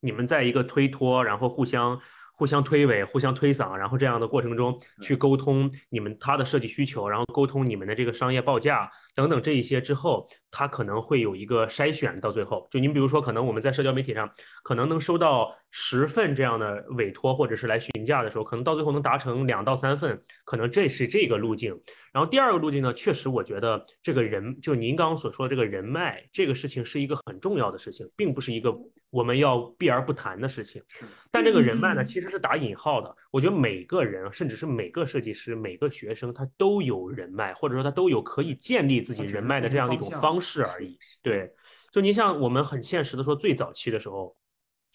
[0.00, 2.00] 你们在一个推脱，然后互相
[2.32, 12.66] 互相推诿、互相推搡，然后这样的过程中去沟通你们他的设计需求，然后沟通你们的这个商业报价等等这一些之后，他可能会有一个筛选到最后。
[12.70, 14.30] 就您比如说，可能我们在社交媒体上
[14.62, 21.78] 可能能收到十份这样的委托或者是来询价的时候，可能到最后能达成两到三份，可能这是这个路径。
[22.10, 28.74] 然后第二个路径呢，确实我觉得这个人，就您刚刚所说的这个人脉，这个事情是一个很重要的事情，并不是一个
[29.10, 30.82] 我们要避而不谈的事情。
[31.30, 33.14] 但这个人脉呢，嗯其实是打引号的。
[33.30, 40.98] 我觉得每个人，甚至是每个设计师、每个学生，他都有人脉，或者说他都有可以建立自己人脉的这样的一种方式而已。
[41.22, 41.52] 对，
[41.92, 44.36] 就您像我们很现实的说，最早期的时候。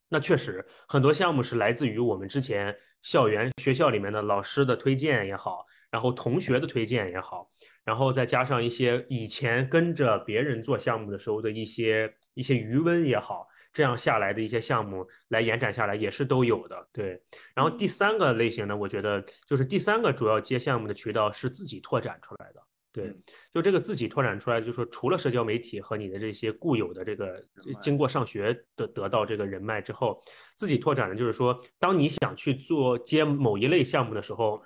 [0.07, 7.49] 那确实，很多项目是来自于我们之前校园学校里面的老师的推荐也好，然后同学的推荐也好，
[7.83, 16.87] 然后再加上一些以前跟着别人做项目的时候的一些一些余温也好，这样下来的一些项目来延展下来也是都有的。
[16.93, 17.21] 对，
[17.53, 22.63] 然后第三个类型呢，我觉得就是第三个主要接项目的渠道是自己拓展出来的。
[22.93, 27.43] 对嗯，就这个自己拓展出来，就是说除了社交媒体和你的这些固有的这个
[27.81, 30.17] 经过上学的得到这个人脉之后，
[30.55, 34.63] 自己拓展的就是说，当你想去做接某一类项目的时候，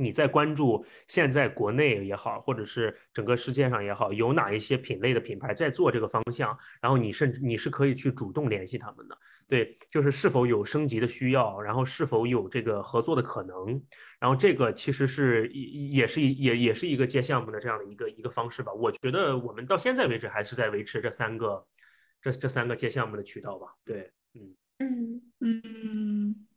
[0.00, 9.18] 你在关注现在国内也好，或者是整个世界上也好，有哪一些品类的品牌在做这个方向，然后你甚至你是可以去主动联系他们的。
[9.48, 13.82] 对，就是是否有升级的需要，然后是否有这个合作的可能，
[14.20, 18.72] 然后这个其实是也也是也也是一个接项目的这样的一个一个方式吧。
[18.72, 21.66] 我觉得我们到现在为止还是在维持这三个
[22.22, 23.68] 这这三个接项目的渠道吧。
[23.84, 24.54] 对，嗯。
[24.78, 25.22] 嗯。
[25.40, 26.47] 嗯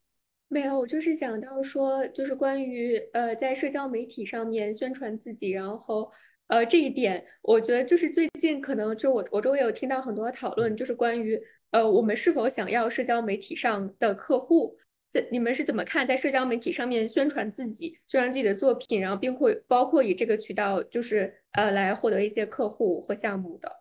[0.51, 6.11] 没有，我就是讲到说，就是关于呃，在社交媒体上面宣传自己，然后
[6.47, 14.77] 呃这一点，我觉得就是最近可能就我我周围有听到很多讨论，就是关于呃我们是否想要社交媒体上的客户，
[15.09, 23.71] 在你们是怎么看在社交媒体上面宣传自己，宣传自己的作品，然后并会包括以这个渠道就是呃来获得一些客户和项目的。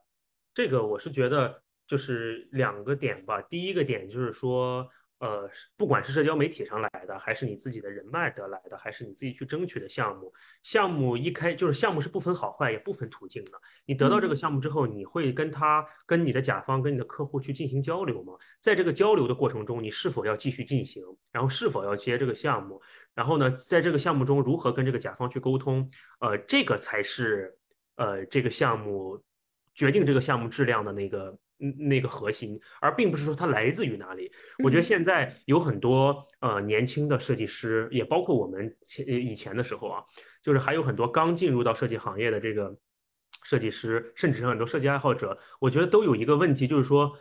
[0.54, 3.42] 这个我是觉得就是两个点吧。
[3.42, 4.88] 第一个点就是说，
[5.20, 13.52] 呃，不管是社交媒体上来的，还是你自己的人脉得来的，还是你自己去争取的项目，项目一开就是项目是不分好坏，也不分途径的。
[13.84, 18.32] 你得到这个嗯项目之后，你会跟他、跟你的甲方、跟你的客户去进行交流吗？
[18.60, 22.80] 在这个交流的过程中，你是否要继续进行，然后是否要接这个项目？
[23.14, 25.86] 然后呢，在这个项目中如何跟这个甲方去沟通？
[26.20, 27.54] 呃，这个才是
[27.96, 29.22] 呃这个项目
[29.74, 31.38] 决定这个项目质量的那个嗯
[31.86, 34.32] 那个核心，而并不是说它来自于哪里。
[34.64, 40.02] 我觉得嗯现在有很多呃年轻的设计师，也包括我们前以前的时候啊，
[40.42, 42.74] 就是还有很多刚进入到设计行业的这个
[43.44, 47.12] 设计师，甚至是很多设计爱好者，我觉得都有一个问题，就是说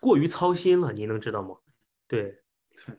[0.00, 1.56] 过于操心了，您能知道吗？
[2.06, 2.40] 对，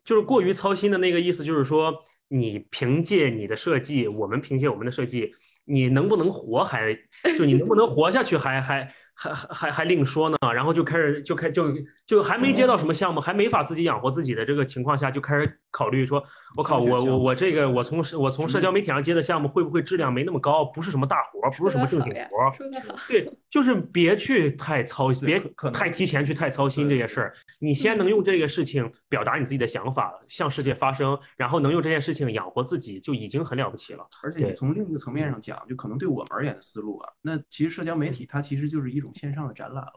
[0.04, 5.34] 就是过于操心的那个意思，就是说你凭借你的设计，我们凭借我们的设计，
[5.66, 6.94] 你能不能活还
[7.38, 10.38] 就你能不能活下去还还还还还还另说呢。
[10.54, 11.74] 然后就开始就开就
[12.08, 16.24] 就还没接到什么项目，还没法自己养活自己的这个情况下，就开始考虑说，
[16.58, 20.66] 我靠，我我我这个我从我从社交媒体上接的项目会不会质量没那么高？
[20.66, 22.54] 不是什么大活儿，不是什么正经活儿。
[22.54, 25.40] 说得好，对，就是别去太操，别
[25.72, 27.34] 太提前去太操心这些事儿。
[27.60, 34.08] 你先能用这个事情表达你自己的想法，向世界发声，然后能用这件事情养活自己，就已经很了不起了。
[34.24, 39.94] 而且你从另一个层面上讲，就可能对我们而言的思路啊，那其实社交媒体它其实就是一种线上的展览了，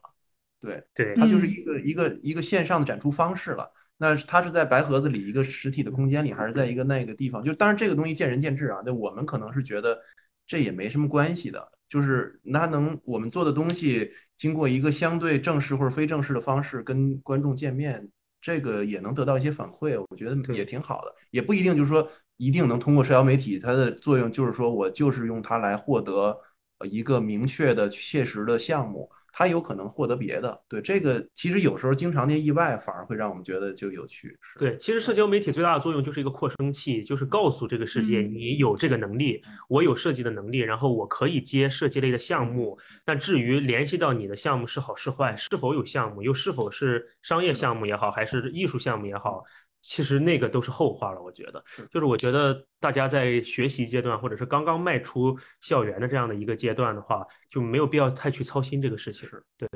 [0.60, 3.70] 对，对，它就是嗯一个一个一个线上的展出方式了。
[4.03, 7.40] 那它是在白盒子里一个实体的空间里，还是在一个那个地方？
[7.40, 8.82] 就当然这个东西见仁见智啊。
[8.84, 9.96] 那我们可能是觉得
[10.44, 18.09] 这也没什么关系的，就是那能我们做的东西经过一个相对正式或者非正式的方式跟观众见面，
[18.40, 21.14] 这个也能得到一些反馈，我觉得也挺好的。
[21.30, 26.36] 也不一定就是说一定能通过社交媒体，它的作用就是说我就是用它来获得
[26.78, 30.62] 呃一个明确的、切实的项目，它有可能获得别的。
[30.68, 34.38] 对这个，其实有时候经常那意外反而会让我们觉得就有趣。
[34.42, 42.78] 是对，其实社交媒体最大的作用就是一个扩声器，就是告诉这个世界嗯你有这个能力，我有设计的能力，然后我可以接设计类的项目。
[43.04, 49.42] 但至于联系到你的项目是好是坏，是否有项目，又是否是商业项目也好，还是艺术项目也好，
[49.82, 51.20] 其实那个都是后话了。
[51.20, 59.28] 我觉得，是就是我觉得大家在学习阶段，或者是刚刚迈出校园的这样的一个阶段的话，就没有必要太去操心这个事情。
[59.28, 59.68] 是对，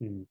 [0.00, 0.26] 嗯。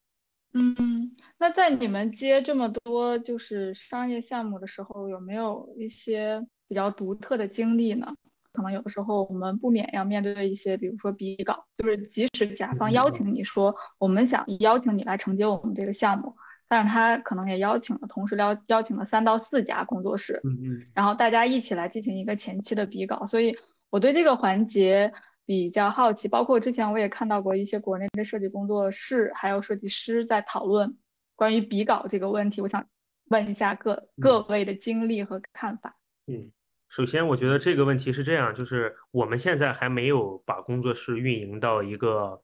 [0.53, 8.13] 嗯，那在你们接这么多就是商业项目的时候，有没有一些比较独特的经历呢？
[8.51, 16.35] 可能有的时候我们不免要面对一些，比如说比稿，就是即使甲方邀请你说我们想邀请你来承接我们这个项目，
[16.72, 23.53] 但是他可能也邀请了，同时邀邀请了三到四家工作室，嗯嗯，然后大家一起来进行一个前期的比稿，所以
[23.89, 25.11] 我对这个环节
[25.45, 26.30] 比较好奇。
[26.30, 30.95] 包括之前我也看到过一些国内的设计工作室还有设计师在讨论
[31.36, 32.88] 关于比稿这个问题，我想
[33.26, 35.97] 问一下各各位的经历和看法。
[36.28, 36.53] 嗯，
[36.88, 42.41] 首先我觉得这个问题是这样，就是我们现在还没有把工作室运营到一个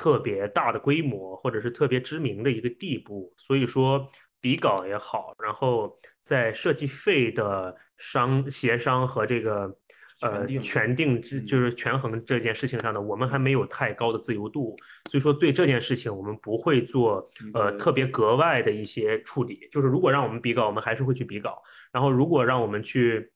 [0.00, 9.76] 特别大的规模，或者是特别知名的一个地步，所以说比稿也好，然后在设计费的商协商和这个
[10.22, 11.46] 呃权定之嗯。
[11.46, 14.74] 就是权衡这件事情上呢，我们还没有太高的自由度，
[15.10, 21.62] 所以说对这件事情我们不会做呃特别格外的一些处理，就是如果让我们比稿，我们还是会去比稿。
[21.92, 23.30] 然后如果让我们去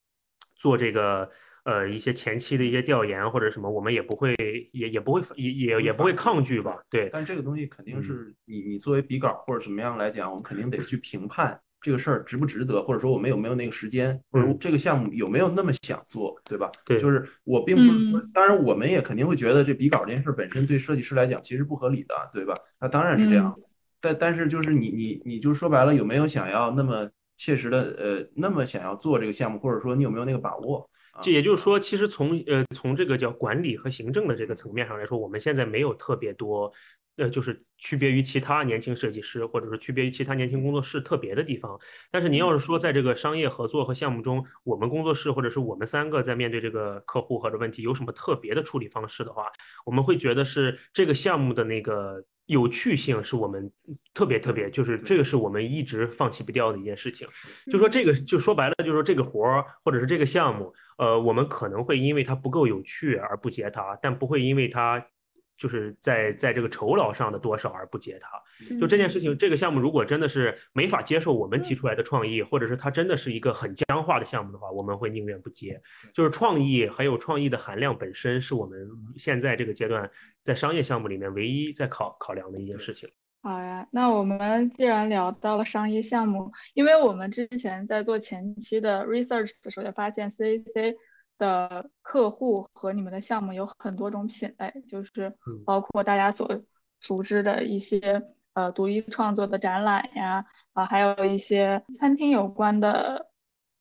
[0.56, 1.30] 做这个
[1.64, 4.34] 呃一些前期的一些调研或者什么，我们也不会
[4.72, 6.78] 也也不会也也也不会抗拒吧？
[6.88, 16.70] 对但这个东西肯定嗯是你你作为笔稿或者怎么样来讲，我们肯定得去评判这个事儿值不值得，或者说我们有没有那个时间，或者嗯这个项目有没有那么想做，对吧？
[16.84, 22.54] 对就是我并不是说嗯，当然我们也肯定会觉得这笔稿这件事本身对设计师来讲其实不合理的，对吧？
[22.80, 23.54] 那当然是这样，
[24.00, 30.88] 但但是就是你你你就说白了，有没有想要那么切实的呃那么想要做这个项目，或者说你有没有那个把握？
[31.14, 36.72] 啊这也就是说，其实从呃从这个叫管理和行政的这个层面上来说，我们现在没有特别多，
[37.16, 41.78] 呃，就是区别于其他年轻设计师，或者是区别于其他年轻工作室特别的地方。
[42.10, 49.52] 但是您要是说在这个商业合作和项目中，我们工作室或者是我们三个在面对这个客户或者问题有什么特别的处理方式的话，
[49.86, 53.70] 我们会觉得是这个项目的那个有趣性是我们
[54.12, 57.26] 特别特别，就是这个是我们一直放弃不掉的一件事情。
[57.70, 65.06] 就说这个，就说白了，就是说这个活儿或者是这个项目，呃，我们可能会因为它不够有趣而不接它，但不会因为它
[65.56, 68.28] 就是在在这个酬劳上的多少而不接它。
[68.78, 75.80] 就这件事情，这个项目如果真的是没法接受我们提出来的创意，或者是它真的是一个很僵化的项目的话，我们会宁愿不接。
[76.12, 80.10] 就是创意还有创意的含量本身是我们现在这个阶段
[80.42, 83.08] 在商业项目里面唯一在考考量的一件事情。
[83.42, 90.94] 好呀，那我们既然聊到了商业项目，因为我们之前在做前期的 research 的时候，也发现 CAC
[91.38, 96.48] 的客户和你们的项目有很多种品类，就是嗯包括大家所
[97.00, 98.22] 熟知的一些
[98.54, 103.30] 呃独立创作的展览呀，啊，还有一些餐厅有关的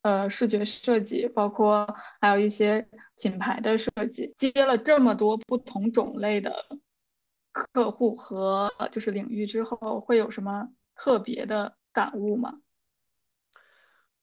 [0.01, 1.88] 呃视觉设计，包括
[2.20, 2.88] 还有一些
[3.18, 6.66] 品牌的设计，接了这么多不同种类的
[7.51, 12.60] 客户和呃就是领域之后，会有什么特别的感悟吗？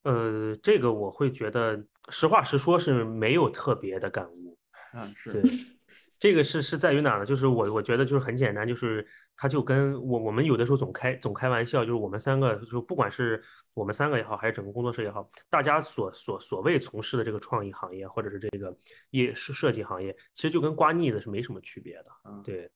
[0.03, 4.57] 呃，这个我会觉得，实话实说是没有特别的感悟。
[4.95, 5.43] 嗯是对，
[6.19, 7.25] 这个是是在于哪呢？
[7.25, 13.41] 就是我我觉得就是很简单，就是他就跟我我们有的时候总开总开玩笑，就是我们三个就不管是
[13.73, 18.77] 我们三个也好，还是整个工作室也好，大家所所所谓从事的这个创意行业或者是这个
[19.11, 22.07] 业设设计行业，其实就跟刮腻子是没什么区别的。
[22.25, 22.69] 嗯对，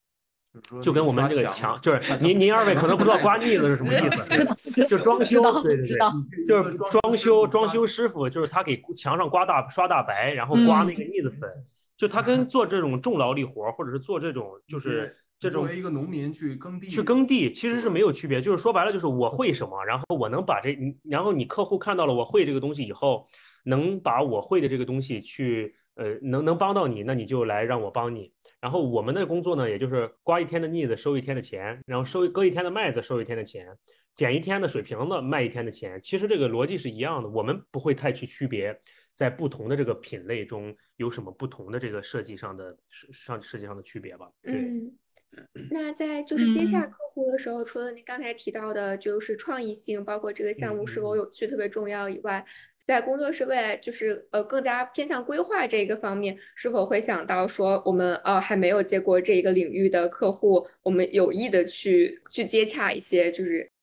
[0.81, 11.49] 就跟我们这个墙， 就是您您二位可能不知道刮腻子是什么意思，就装修，对对对，就是装修装修师傅，就是他给墙上刮大刷大白，然后刮那个腻子粉，
[11.97, 23.27] 就他跟做这种重劳力活或者是做这种就是这种作为一个农民去耕地，去耕地其实是没有区别，就是说白了就是我会什么，然后我能把这，然后你客户看到了我会这个东西以后，
[23.65, 25.75] 能把我会的这个东西去。
[25.97, 28.29] 呃，能能帮到你，那你就来让我帮你。
[28.65, 33.67] 然后我们的工作呢，也就是刮一天的腻子收一天的钱，然后收割一天的麦子收一天的钱，
[34.15, 36.01] 捡一天的水瓶子卖一天的钱。
[36.01, 38.75] 其实这个逻辑是一样的，我们不会太去区别
[39.13, 42.75] 在不同的这个品类中有什么不同的这个设计上的
[43.13, 44.31] 上设计上的区别吧。
[44.41, 44.97] 嗯，
[45.69, 52.43] 那在就是接洽客户的时候，除了您刚才提到的，就是创意性，包括这个项目是否有趣特别重要以外。
[52.85, 63.74] 在工作室未来就是呃更加偏向规划这一个方面，是否会想到说我们呃还没有接过这一个领域的客户，我们有意的去去接洽一些就是。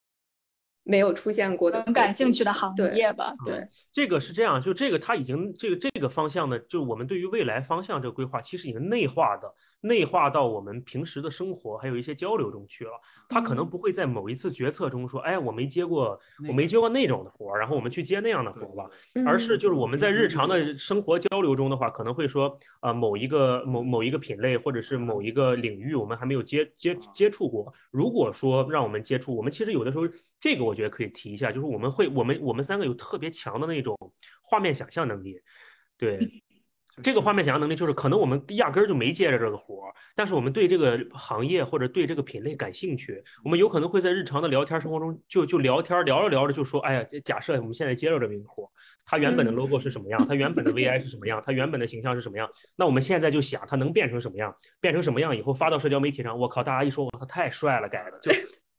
[0.85, 3.33] 没有出现过的很感兴趣的行业吧？
[3.47, 9.53] 对，这个是这样，就这个它已经这个这个方向呢，就我们对于未来方向这个规划，其实已经内化的
[9.83, 12.91] 内化到我们平时的生活还有一些交流中去了。
[13.29, 16.19] 他可能不会在某一次决策中说，哎，我没接过，
[16.49, 18.91] 我没接过那种的活儿，然后我们去接那样的活儿吧。
[19.25, 27.73] 而是就是我们在日常的生活交流中的话，可能会说，啊，某一个某某一个品类或者是某一个领域，我们还没有接接接触过。
[27.93, 30.05] 如果说让我们接触，我们其实有的时候
[30.41, 30.72] 这个我。
[30.73, 33.95] 我觉得可以提一下，就是我们会，我们我们三个有特别强的那种
[34.41, 35.39] 画面想象能力。
[35.99, 36.19] 对，
[37.03, 48.69] 这个画面想象能力，就是可能我们压根儿就没接着这个活儿，但是我们对这个行业或者对这个品类感兴趣，我们有可能会在日常的聊天生活中就就聊天聊着聊着就说，哎呀，假设我们现在接着这个活儿，
[49.05, 58.33] 它原本的 logo 是什么样，它原本的 VI 是什么样，它原本的形象是什么样，那我们现在就想它能变成什么样，变成什么样以后发到社交媒体上，我靠，大家一说，我操，太帅了，改的就。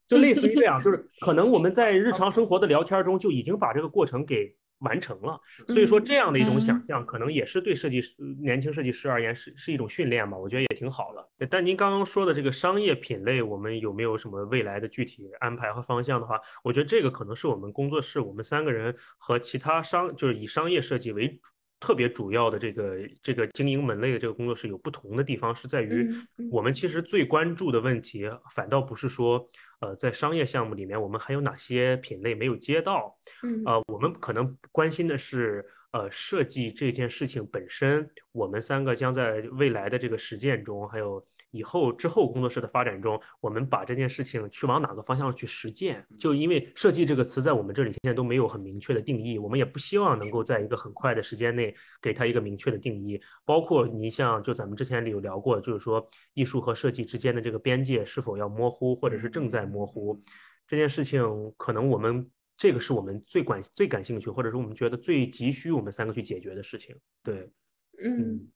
[0.08, 5.40] 就类似于这样，就是可能我们在日常生活的聊天中就已经把这个过程给完成了。
[5.68, 10.38] 所以说，这样的一种想象，可能也是对设计师、年轻设计师而言是是一种训练吧。
[10.38, 11.48] 我觉得也挺好的。
[11.50, 21.40] 但您刚刚说的这个商业品类，我们有没有什么未来的具体安排和方向的话，我觉得这个可能是我们工作室我们三个人和其他商就是以商业设计为主。
[21.80, 26.10] 特别主要的这个这个经营门类的这个工作室有不同的地方，是在于
[26.50, 28.24] 我们其实最关注的问题，
[28.56, 29.46] 反倒不是说，
[29.84, 33.14] 呃，在商业项目里面我们还有哪些品类没有接到，
[33.44, 41.26] 嗯呃，我们可能关心的是，呃，设计这件事情本身，我们三个将在未来的这个实践中，还有。
[41.54, 46.04] 以后之后工作室的发展中，我们把这件事情去往哪个方向去实践？
[46.18, 53.22] 就因为设计这个词在我们这里现在都没有很明确的定义，我们也不希望能够在一个很快的时间内给它一个明确的定义。
[53.46, 60.20] 包括你像就咱们之前有聊过，就是说艺术和设计之间的这个边界是否要模糊，或者是正在模糊
[60.68, 61.24] 这件事情，
[61.56, 62.28] 可能我们
[62.58, 66.96] 这个是我们最感最感兴趣，或者是我们觉得最急需我们三个去解决的事情。
[67.22, 67.52] 对，
[68.04, 68.48] 嗯。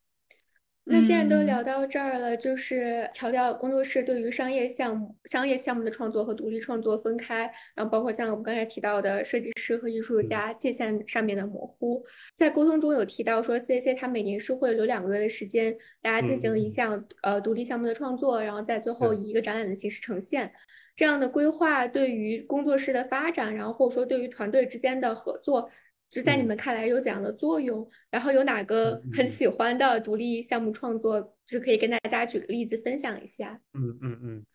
[0.89, 12.01] 那既然都聊到这儿了，就是调调工作室对于商业项目、商业项目的创作和独立创作分开，然后包括像我们刚才提到的设计师和艺术家界限上面的模糊，
[12.37, 20.51] 在沟通中有提到说，C C 它每年是会留两个月的时间，大家进行一项呃独立项目的创作，然后在最后以一个展览的形式呈现。
[20.95, 25.69] 这样的规划对于工作室的发展，然后或者说对于团队之间的合作。
[26.09, 27.87] 就在你们看来有怎样的作用？
[28.09, 33.59] 然后有哪个很喜欢的独立项目创作，就可以跟大家举个例子分享一下。
[33.73, 34.45] 嗯嗯嗯，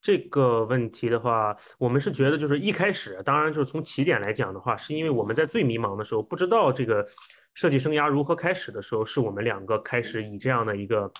[0.00, 7.06] 这个问题的话，我们是觉得就是一开始，当然就是从起点来讲的话，是因为我们在最迷茫的时候，不知道这个
[7.54, 11.10] 设计生涯如何开始的时候，是我们两个开始以这样的一个。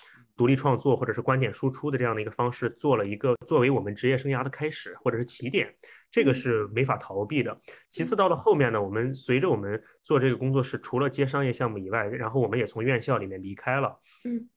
[0.41, 5.71] 独立创作或者是观点输出的这样的一个方式，做了一个作为我们职业生涯的开始或者是起点，
[6.11, 7.55] 这个是没法逃避的。
[7.91, 13.99] 其次到了后面呢，我们随着我们做这个工作室，除了接商业项目以外，然后我们也从院校里面离开了。
[14.25, 14.49] 嗯，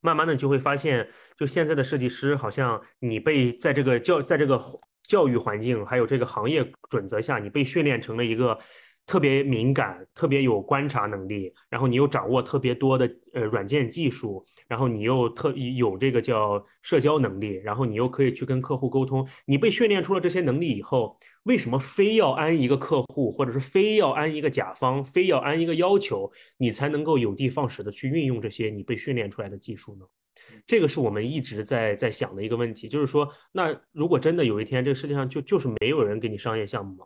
[0.00, 1.06] 慢慢的就会发现，
[1.36, 4.58] 就现在的设计师，好像你被在这个教在这个
[5.02, 8.58] 教育环境还有这个行业准则下，你被训练成了一个。
[9.06, 19.26] 特别敏感，特别有观察能力，然后你又掌握特别多的呃软件技术，然后你又特有这个叫社交能力，然后你又可以去跟客户沟通。
[19.46, 30.04] 你被训练出了这些能力以后，为什么非要安一个客户，或者是非要安一个甲方，非要安一个要求，你才能够有的放矢的去运用这些你被训练出来的技术呢？
[30.64, 37.04] 这个是我们一直在在想的一个问题，就是说，那如果真的有一天这个世界上就就是没有人给你商业项目吗？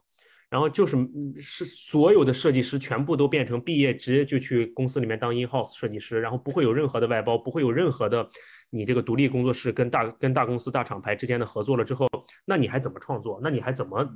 [0.55, 8.25] 然后就是嗯是所有的设计师全部都变成毕业直接就去公司里面当 in house 设计师，然后不会有任何的外包，不会有任何的
[8.71, 12.09] 你这个独立工作室跟大跟大公司大厂牌之间的合作了之后，
[12.45, 13.41] 那你还怎么创作？
[13.43, 14.09] 那你还怎么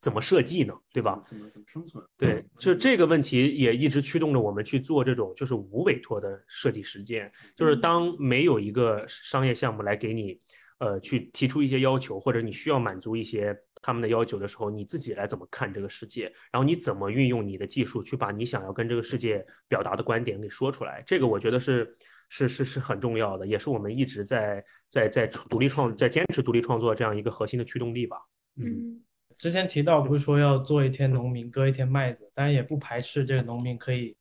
[0.00, 0.72] 怎么设计呢？
[0.90, 1.22] 对吧？
[1.26, 2.02] 怎么怎么生存？
[2.16, 10.38] 对，就这个问题也一直驱动着我们去做这种就是无委托的设计实践，就是当没有一个商业项目来给你，
[10.78, 21.96] 呃，去提出一些要求，或者你需要满足一些他们的要求的时候，你自己来怎么看这个世界，然后你怎么运用你的技术去把你想要跟这个世界表达的观点给说出来，这个我觉得是
[22.28, 28.18] 是是是很重要的，也是我们一直在在在独立创在坚持独立创作这样一个核心的驱动力吧。
[28.56, 29.02] 嗯
[29.36, 34.16] 之前提到不是说要做一天农民割一天麦子，当然也不排斥这个农民可以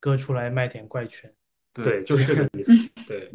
[0.00, 1.30] 割出来麦田怪圈。
[1.74, 2.72] 对，就是这个意思。
[3.06, 3.30] 对，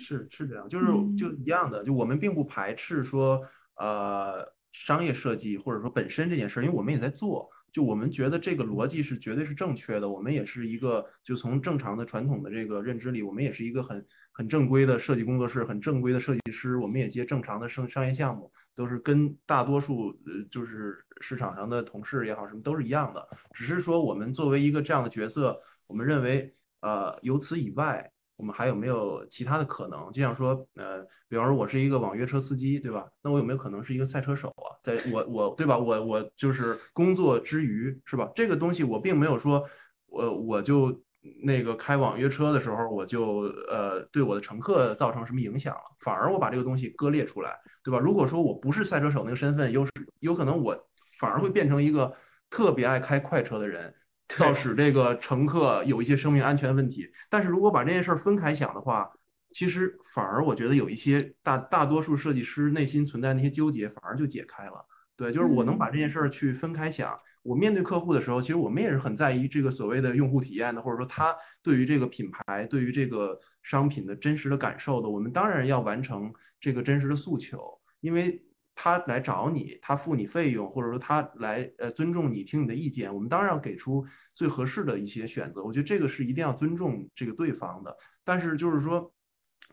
[0.00, 1.16] 是是这样，就是嗯。
[1.16, 3.42] 就一样的，就我们并不排斥说
[3.76, 28.10] 呃商业设计或者说本身这件事儿，因为我们也在做，就我们觉得这个逻辑是绝对是正确的，我们也是一个就从正常的传统的这个认知里，我们也是一个很很正规的设计工作室，很正规的设计师，我们也接正常的商商业项目，都是跟大多数呃就是市场上的同事也好什么都是一样的，只是说我们作为一个这样的角色，我们认为呃由此以外。
[28.40, 30.10] 我们还有没有其他的可能？
[30.10, 33.06] 就像说，呃，比方说我是一个网约车司机，对吧？
[33.22, 34.72] 那我有没有可能是一个赛车手啊？
[34.82, 35.76] 在我我对吧？
[35.76, 38.30] 我我就是工作之余，是吧？
[38.34, 39.62] 这个东西我并没有说，
[40.06, 41.02] 我我就
[41.44, 47.98] 那个开网约车的时候，我就呃对我的乘客造成什么影响了，反而我把这个东西割裂出来，对吧？
[47.98, 49.86] 如果说我不是赛车手那个身份，有
[50.20, 50.74] 有可能我
[51.18, 52.10] 反而会变成一个
[52.48, 53.94] 特别爱开快车的人。
[54.36, 57.10] 造使这个乘客有一些生命安全问题。
[57.28, 59.10] 但是如果把这件事儿分开想的话，
[59.52, 64.86] 其实反而我觉得有一些大大多数设计师内心存在那些纠结，反而就解开了。
[65.16, 67.18] 对，就是我能把这件事儿去分开想。
[67.42, 75.08] 我面对客户的时候，其实我们也是很在意这个所谓的用户体验的，或者说他对于这个品牌、对于这个商品的真实的感受的。
[75.08, 77.58] 我们当然要完成这个真实的诉求，
[78.00, 78.42] 因为。
[78.74, 84.04] 他来找你，他付你费用，或者说他来呃尊重你，听你的意见，我们当然要给出
[84.34, 85.62] 最合适的一些选择。
[85.62, 87.96] 我觉得这个是一定要尊重这个对方的。
[88.24, 89.12] 但是就是说，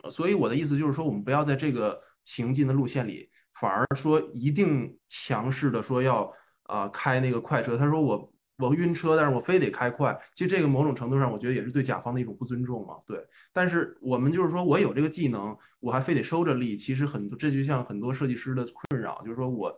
[0.10, 6.32] 所以我的意思就是说，我们不要在这个行进的路线里，反而说一定强势的说要
[6.64, 7.78] 啊、开那个快车。
[7.78, 8.34] 他说我。
[8.58, 12.96] 我晕车，但是我非得开快，其实这个某种程度上，我觉得也是对甲方的一种不尊重嘛。
[13.06, 19.72] 对，但是我们就是说我有这个技能，我还非得收着力，其实很多这就像很多设计师的困扰，就是说我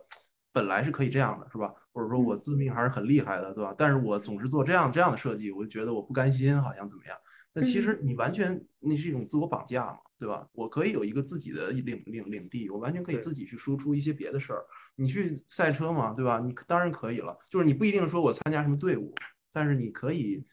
[0.52, 1.72] 本来是可以这样的，是吧？
[1.92, 3.74] 或者说我自命还是很厉害的，对吧？
[3.76, 7.16] 但是我总是做这样这样的设计，我就觉得我不甘心，好像怎么样？
[7.52, 10.48] 但其实你完全那是一种自我绑架嘛，对吧？
[10.52, 14.64] 我可以有一个自己的领领领地，我完全可以自己去输出一些别的事儿。
[14.96, 16.38] 你去赛车嘛，对吧？
[16.38, 19.14] 你当然可以了，就是你不一定说我参加什么队伍，
[19.52, 20.44] 但是你可以，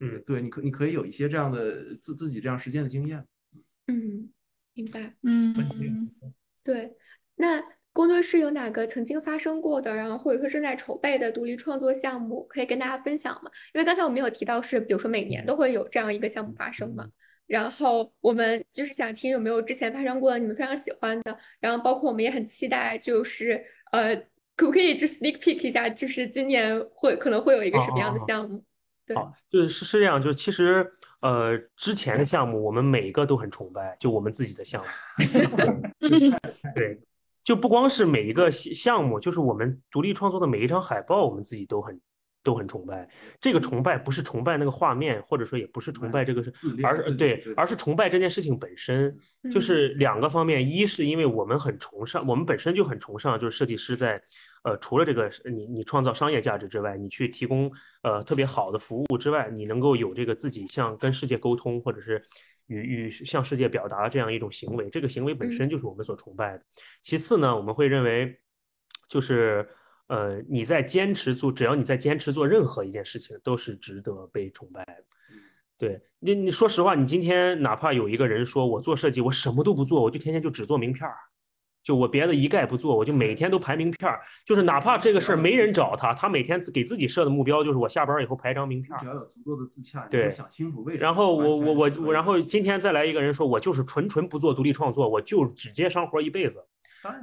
[0.00, 3.26] 嗯，对，你可你可以有一些这样的自自己这样实践的经验。
[3.88, 4.30] 嗯，
[4.74, 5.14] 明白。
[5.22, 6.10] 嗯，
[6.62, 6.96] 对，
[7.34, 7.62] 那
[7.96, 13.50] 工作室有哪个曾经发生过的，然后或者说正在筹备的独立创作项目，可以跟大家分享吗？
[13.72, 17.06] 因为刚才我们有提到是，比如说每年都会有这样一个项目发生嘛。
[17.46, 24.14] 然后我们就是想听有没有之前发生过的你们非常喜欢的，然后包括我们也很期待，就是呃，
[24.54, 28.62] 可不可以就 sneak peek 一下，就是今年会可能会有一个什么样的项目？
[29.06, 30.86] 对，好，就是是是这样，就其实
[31.22, 34.88] 呃之前的项目我们每一个都很崇拜，就我们自己的项目，
[36.74, 37.00] 对，
[37.46, 42.00] 就不光是每一个项目，就是我们独立创作的每一张海报，我们自己都很。
[42.46, 43.08] 都很崇拜，
[43.40, 46.52] 这个崇拜不是崇拜那个画面，或者说也不是崇拜这个是，
[46.84, 49.12] 而是对，而是崇拜这件事情本身，
[49.52, 50.64] 就是两个方面。
[50.64, 54.22] 一是因为我们很崇尚，我们本身就很崇尚，就是设计师在，
[54.62, 57.68] 呃，除了这个你你创造商业价值之外，你去提供
[58.04, 62.22] 呃特别好的服务之外，你能够有这个自己向跟世界沟通，或者是
[62.68, 66.62] 与与向世界表达这样一种行为，这个行为本身就是我们所崇拜的。
[67.02, 68.38] 其次呢，我们会认为
[69.08, 69.68] 就是。
[70.08, 75.04] 呃，你在坚持做，只要你在坚持做任何一件事情，都是值得被崇拜的。
[75.78, 81.14] 对你，你说实话，你今天哪怕有一个人说我做设计，我什么都不做，我就天天就只做名片儿，
[81.82, 89.00] 就我别的一概不做，我就每天都排名片儿，就是哪怕这个事儿没人找他，他每天给自己设的目标就是我下班以后排张名片儿。
[89.00, 91.02] 只要有足够的自洽，对，想清楚为什么。
[91.04, 96.64] 然后我我我我，然后今天再来一个人说，我就是纯纯不做独立创作，我就只接商活一辈子。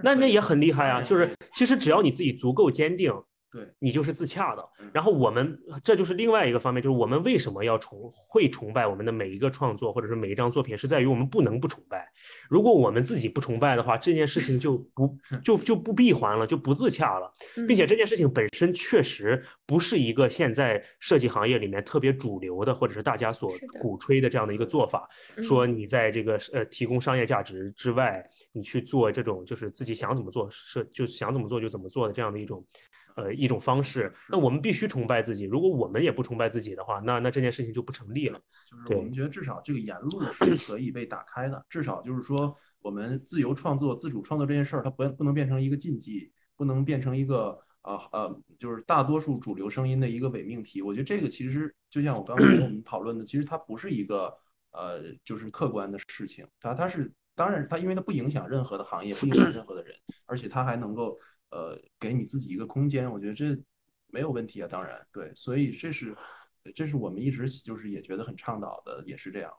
[0.03, 1.01] 那那也很厉害啊！
[1.01, 3.11] 就是其实只要你自己足够坚定，
[3.54, 4.89] 对，你就是自洽的嗯。
[4.91, 12.12] 然后我们这就是另外一个方面，就是我们为什么要崇会崇拜我们的每一个创作或者是每一张作品，是在于我们不能不崇拜。
[12.49, 17.32] 如果我们自己不崇拜的话，这件事情就不 就就不闭环了，就不自洽了。
[17.68, 25.08] 并且嗯这件事情本身确实不是一个现在设计行业里面特别主流的，或者是大家所鼓吹的这样的一个做法。
[25.43, 32.66] 说你在这个呃提供商业价值之外，你去做这种就是自己想怎么做是就想怎么做就怎么做的这样的一种
[33.16, 34.11] 呃一种方式。
[34.30, 38.39] 那我们必须崇拜自己，如果我们也不崇拜自己的话，那那这件事情就不成立了。
[38.70, 50.82] 就是我们觉得至少这个言路是可以被打开的，至少就是说我们自由创作、自主创作这件事儿，它不不能变成一个禁忌，不能变成一个呃呃，就是大多数主流声音的一个伪命题。
[50.82, 54.34] 我觉得这个其实就像我刚才我们讨论的，其实它不是一个
[54.72, 59.95] 呃就是客观的事情，它它是当然它因为它不影响任何的行业，不影响任何的人，
[60.26, 61.18] 而且它还能够
[61.54, 63.56] 呃给你自己一个空间，我觉得这
[64.08, 66.18] 没有问题啊，当然对，所以这是。
[66.74, 69.51] 这是我们一直就是也觉得很倡导的，也是这样，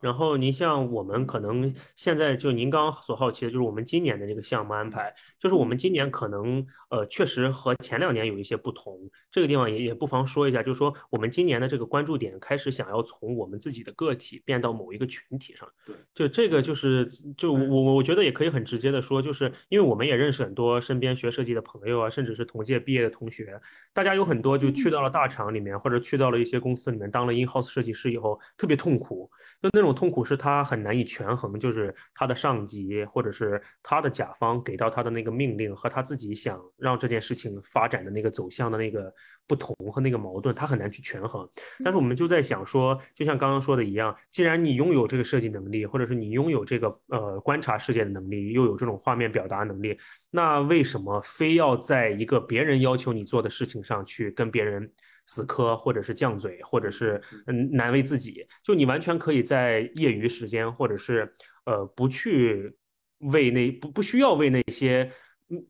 [0.00, 8.98] 然后您像我们可能现在就您刚刚所好奇的就是我们今年的这个项目安排，就是我们今年可能呃确实和前两年有一些不同，
[9.30, 23.58] 这个地方也也不妨说一下，就是说我们今年的这个关注点开始想要从我们自己的个体变到某一个群体上，对，就这个就是就我我我觉得也可以很直接的说，就是因为我们也认识很多身边学设计的朋友啊，甚至是同届毕业的同学，
[23.92, 29.30] 大家有很多就去到了大厂里面，或者去到了一些公司里面当了 in house 设计师以后，特别痛苦，
[29.62, 39.12] 就那种痛苦是他很难以权衡，就是他的上级或者是他的甲方给到他的那个命令和他自己想让这件事情发展的那个走向的那个
[39.46, 41.48] 不同和那个矛盾，他很难去权衡。
[41.84, 49.96] 但是我们就在想说，就像刚刚说的一样，既然你拥有这个设计能力，或者是你拥有这个呃观察世界的能力，又有这种画面表达能力，
[50.30, 54.90] 那为什么非要在一个别人要求你做的事情上去跟别人
[55.26, 58.46] 死磕，或者是犟嘴，或者是嗯难为自己？
[58.62, 61.32] 就你完全可以在业余时间，或者是
[61.64, 62.76] 呃不去
[63.18, 65.10] 为那不不需要为那些。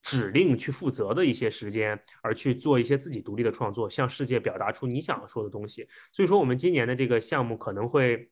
[0.00, 5.86] 指令去负责的一些时间，而去做一些自己独立的创作，向世界表达出你想要说的东西。
[6.12, 8.26] 所以说，我们今年的这个项目可能会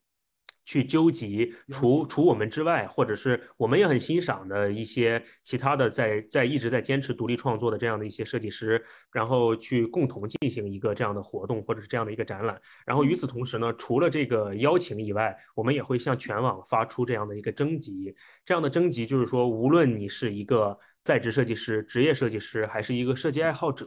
[0.64, 12.60] 去纠集除除我们之外，或者是我们也很欣赏的一些其他的在在一直在坚持独立创作的这样的一些设计师，然后去共同进行一个这样的活动，或者是这样的一个展览。
[12.86, 18.14] 然后与此同时呢，除了这个邀请以外，我们也会向全网发出这样的一个征集。
[18.44, 23.86] 这样的征集就是说，无论你是一个在职设计师、职业设计师，还是一个设计爱好者，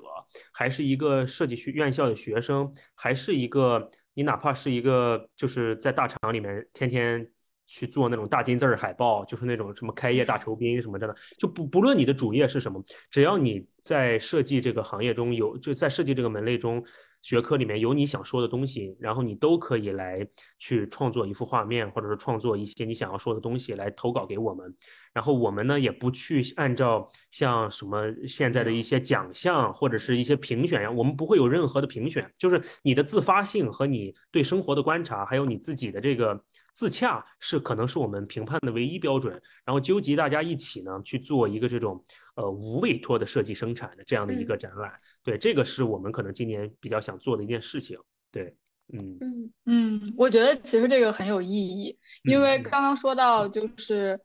[0.53, 7.27] 还是一个设计学院校的学生，还是一个你哪怕是一个就是在大厂里面天天
[7.65, 16.81] 去做那种大金字儿海报，就是那种什么开业大酬宾什么的，就不不论你的主业是什么，只要你在设计这个行业中有，就在设计这个门类中。
[17.21, 20.25] 学科里面有你想说的东西，然后你都可以来
[20.57, 24.73] 去创作一幅画面，或者是创作一些你想要说的东西来投稿给我们。
[25.13, 36.39] 然后我们呢也不去按照像什么现在的一些奖项或者是一些评选呀，我们不会有任何的评选，就是你的自发性和你对生活的观察，还有你自己的这个
[36.73, 39.41] 自洽，是可能是我们评判的唯一标准。
[39.65, 42.05] 然后纠集大家一起呢去做一个这种
[42.35, 44.95] 呃无委托的设计生产的这样的一个展览。
[45.27, 47.99] 对，这个是我们可能今年比较想做的一件事情。
[48.31, 48.55] 对，
[48.93, 54.17] 嗯嗯嗯，我觉得其实这个很有意义，因为刚刚说到就是，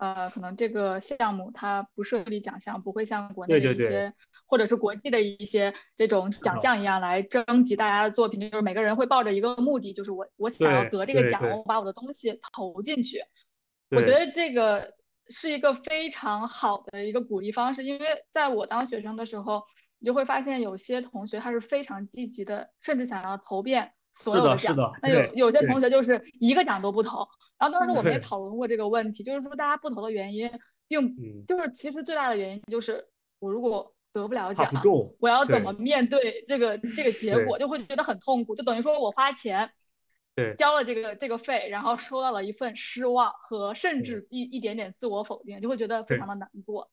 [0.00, 13.22] 呃，可能这个项目它不设立奖项，不会像国内对对对的一些或者是国际的一些这种奖项一样来征集大家的作品，就是每个人会抱着一个目的，就是我我想要得这个奖，我把我的东西投进去。
[13.88, 14.92] 我觉得这个
[15.28, 19.62] 是一个非常好的一个鼓励方式，因为在我当学生的时候，
[20.00, 24.56] 你就会发现有些同学他是非常积极的，甚至想要投遍所是有奖。
[24.56, 27.28] 的是的那有有些同学就是一个奖都不投。
[27.58, 30.50] 然后当时我们也讨论过这个问题，就是说大家不投的原因，
[30.88, 33.06] 并嗯就是其实最大的原因就是
[33.38, 34.72] 我如果得不了奖，
[35.20, 39.70] 我要怎么面对这个这个结果，就会觉得很痛苦，就等于说我花钱。
[40.32, 46.88] 对交了这个这个费，然后收到了一份失望和甚至一一点点自我否定，就会觉得非常的难过。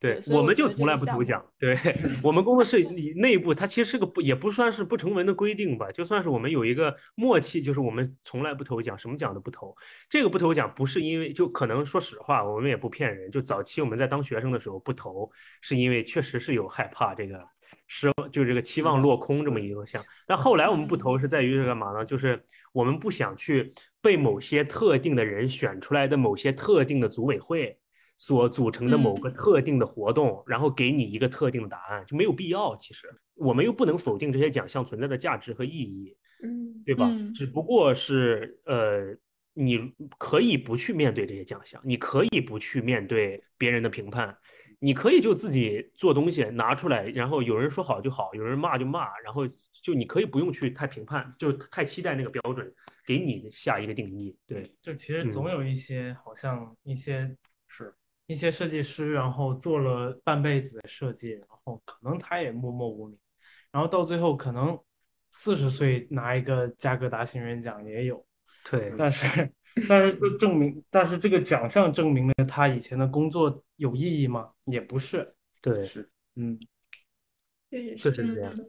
[0.00, 1.44] 对我们就从来不投奖。
[1.58, 1.76] 对
[2.22, 2.82] 我们工作室
[3.16, 9.74] 内部，它其实是个不也不算是不成文的规定吧，就算是我们有一个默契，就是我们从来不投奖，什么奖都不投。
[10.08, 15.28] 这个不投奖不是因为就可能说实话，我们也不骗人，就早期我们在当学生的时候不投，
[15.60, 17.44] 是因为确实是有害怕这个
[17.88, 20.00] 失就这个期望落空这么一个项。
[20.26, 22.04] 但后来我们不投是在于是干嘛呢？
[22.04, 22.40] 就是
[22.72, 27.76] 我们不想去被某些特定的人选出来的某些特定的组委会。
[28.18, 32.76] 所组成的某个嗯特定的活动，然后给你一个特定的答案，就没有必要。
[32.76, 37.06] 其实我们又不能否定这些奖项存在的价值和意义，嗯对吧？
[37.08, 39.16] 嗯只不过是呃，
[39.54, 44.36] 你可以不去面对这些奖项，你可以不去面对别人的评判，
[44.80, 49.46] 你可以就自己做东西拿出来，然后有人说好就好，有人骂就骂，然后
[49.82, 52.72] 就你可以不用去太评判，就太期待那个标准
[53.06, 54.36] 给你下一个定义。
[54.46, 57.92] 对，就其实总嗯有一些好像一些是
[58.28, 63.18] 一些设计师，然后做了半辈子的设计，然后可能他也默默无名，
[63.72, 64.78] 然后到最后可能
[65.32, 68.24] 四十岁拿一个加格达新人奖也有，
[68.70, 69.52] 对，但是。
[69.88, 74.50] 但是这证明，但是这个奖项证明了他以前的工作有意义吗？
[74.64, 76.58] 也不是，对，是，嗯，
[77.70, 78.66] 确实是这样的。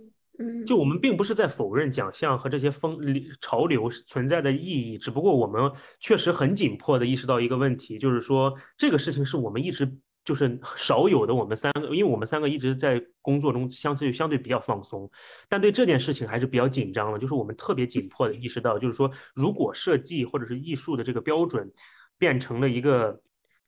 [0.66, 2.98] 就我们并不是在否认奖项和这些风
[3.42, 9.92] 潮流存在的意义，只不过我们确实很紧迫的意识到一个问题，就是说这个事情是我们一直
[10.24, 11.34] 就是少有的。
[11.34, 15.10] 我们三个，因为我们三个一直在工作中相对相对比较放松，
[15.48, 17.20] 但对这件事情还是比较紧张的。
[17.20, 21.70] 就是我们特别紧迫的意识到，就是说如果设计或者是艺术的这个标准
[22.18, 23.20] 变成了一个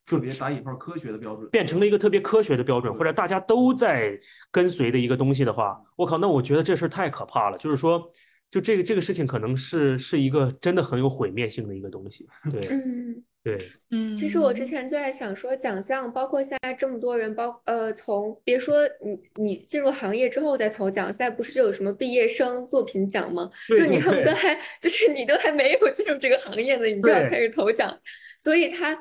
[0.05, 4.17] 特别打引号科学的标准，变成了一个特别科学的标准，或者大家都在
[4.51, 7.57] 跟随的一个东西的话，我靠，那我觉得这事儿太可怕了。
[7.57, 8.11] 就是说，
[8.49, 12.27] 就这个这个事情可能是是一个真的很有毁灭性的一个东西。
[12.51, 13.23] 对嗯。
[13.43, 13.57] 对，
[13.89, 23.49] 嗯，其实我之前就在想说，奖项包括现在这么多人，包呃，从别说你你进入行业之后再投奖，现在不是就有什么毕业生作品奖吗？
[23.67, 27.91] 对就你恨不得还就是你都还没有进入这个行业呢，你就要开始投奖，
[28.37, 28.95] 所以它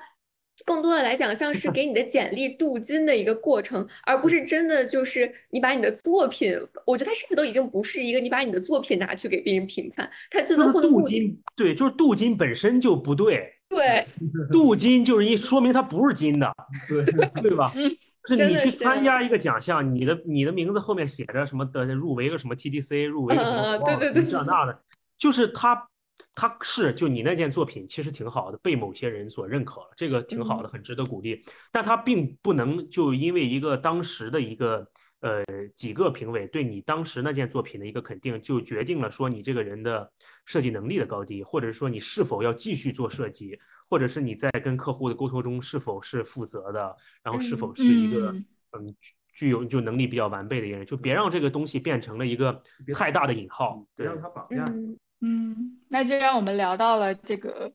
[0.64, 6.54] 更多的来讲像是给你的简历镀金的一个过程，而不是真的就是你把你的作品，
[6.86, 14.06] 我觉得它甚至都已经不是一个你把你的作品拿去给别人评判，它最就是最后的目的，镀金，对，就是镀金本身就不对，对，
[14.50, 16.52] 镀金就是一说明它不是金的，
[16.88, 17.04] 对，
[17.42, 17.72] 对吧？
[17.74, 17.90] 嗯
[18.28, 24.78] 是你去参加一个奖项，你的你的名字后面写着什么的，入围个什么 TDC，入围个什么啊多少对对对这那的，
[25.16, 25.88] 就是他
[26.34, 31.42] 他是就你那件作品其实挺好的，被某些人所认可了，这个挺好的，很值得鼓励。
[31.70, 34.86] 但他并不能就因为一个当时的一个
[35.20, 35.44] 呃
[35.76, 40.10] 几个评委对你当时那件作品的一个肯定，就决定了说你这个人的
[40.46, 43.58] 设计能力的高低，或者是说你是否要继续做设计，
[43.88, 52.62] 或者是你在跟客户的沟通中是否是负责的，然后是否是一个嗯嗯具具有就能力比较完备的一个人，就别让这个东西变成了一个
[52.94, 53.86] 太大的引号。
[53.94, 54.64] 对别让他绑架。
[54.64, 57.72] 嗯嗯，那既然我们聊到了这个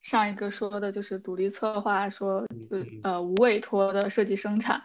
[0.00, 4.82] 上一个说的就是独立策划，说就呃无委托的设计生产，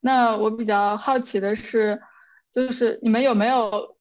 [0.00, 2.00] 那我比较好奇的是，
[2.52, 3.96] 就是你们有没有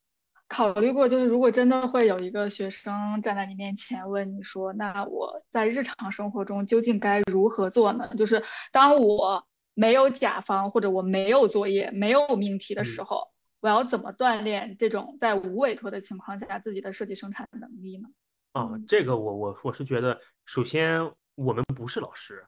[0.47, 8.13] 考虑过，就是如果真的会有一个学生站在你面前问你说，那我在日常生活中究竟该如何做呢？
[8.15, 13.05] 就是当我没有甲方或者我没有作业、没有命题的时嗯。
[13.05, 13.27] 候，
[13.59, 18.07] 我要怎么锻炼这种在无委托的情况下自己的设计生产能力呢？
[18.53, 22.43] 啊嗯，这个我我我是觉得，首先我们不是老师，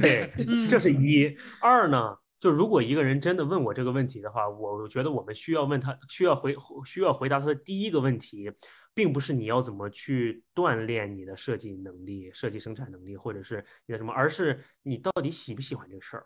[0.00, 0.30] 对
[0.68, 1.36] 这是一。
[1.60, 8.50] 二呢，就如果一个人真的问我这个问题的话，我觉得我们需要问他，需要回需要回答他的第一个问题，
[8.94, 16.24] 并不是你要怎么去锻炼你的设计能力、设计生产能力，或者是你的什么，而是你到底喜不喜欢这个事儿。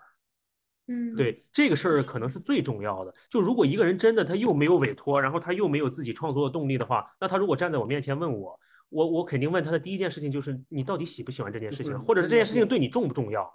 [0.89, 3.15] 嗯，对这个事儿可能是最重要的。
[3.31, 8.59] 就如果一个人真的他又没有委托，然后他又没有自己创作的动力的话，那他如果站在我面前问我，
[8.89, 13.49] 我我肯定问他的第一件事情就是你到底喜不喜欢这件事情，或者是这件事情对你重不重要？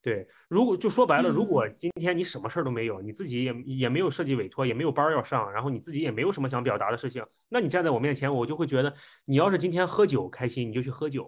[0.00, 8.92] 对，如果就说白了，如嗯果今天你什么事儿都没有，你自己也也没有设计委托，也没有班儿要上，然后你自己也没有什么想表达的事情，那你站在我面前，我就会觉得，
[9.26, 11.22] 你要是今天喝酒开心，你就去喝酒；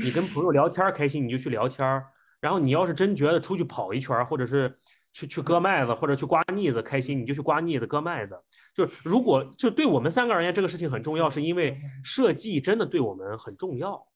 [0.00, 2.04] 你跟朋友聊天儿开心，你就去聊天儿。
[2.40, 4.76] 然后你要是真觉得出去跑一圈，或者是
[5.12, 8.40] 去去割麦子，或者去刮腻子开心，你就去刮腻子、割麦子。
[8.74, 14.06] 就是如果就对我们三个而言，这个事情很重要，是因为设计真的对我们很重要。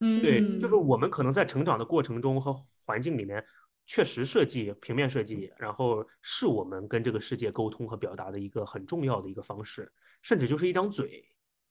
[0.00, 2.54] 嗯，对，就是我们可能在成长的过程中和
[2.84, 3.42] 环境里面，
[3.86, 11.24] 确实设计平面设计，然后是我们跟这个世界沟通和表达的一个很重要的一个方式，甚至就是一张嘴。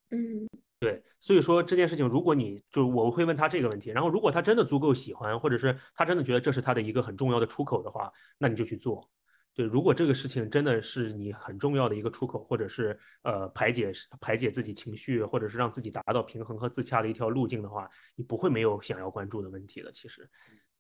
[0.10, 0.48] 嗯
[0.84, 9.10] 对，所以说这件事情，如果你就我会问他这个问题，然后如果他真的足够喜欢，或者是他真的觉得这是他的一个很重要的出口的话，那你就去做。
[9.54, 19.90] 对，如果这个事情真的是你很重要的一个出口，或者是呃排解排解自己情绪，或者是让自己达到平衡和自洽的一条路径的话，你不会没有想要关注的问题的。
[19.90, 20.30] 其实，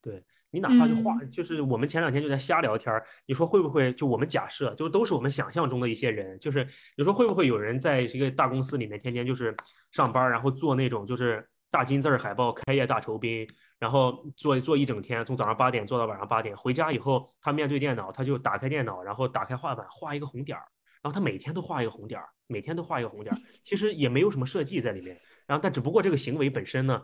[0.04, 1.32] 对你哪怕就画，嗯。
[1.32, 9.56] 就是我们前两天就在瞎聊天儿，你说会不会就我们假设，就都是我们想象中的一些人，就是你说会不会有人在一个大公司里面天天就是
[9.91, 13.47] 上班，然后做那种就是大金字儿海报开业大酬宾，
[13.80, 20.66] 然后做做一整天，从早上八点做到晚上八点，回家以后他面对电脑，他就打开电脑，然后打开画板画一个红点儿，
[21.01, 27.01] 然后他每天都画一个红点儿，每天都画一个红点儿， 其实也没有什么设计在里面，然后但只不过这个行为本身呢，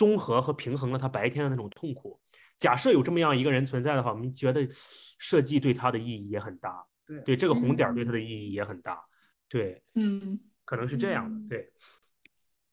[0.00, 2.18] 中和和平衡了他白天的那种痛苦。
[2.56, 7.20] 假设有这么样一个人存在的话，我们觉得设计对他的意义也很大，对。
[7.20, 8.98] 对这个红点儿对嗯他的意义也很大，
[9.46, 11.70] 对，嗯，可能是这样的，嗯对，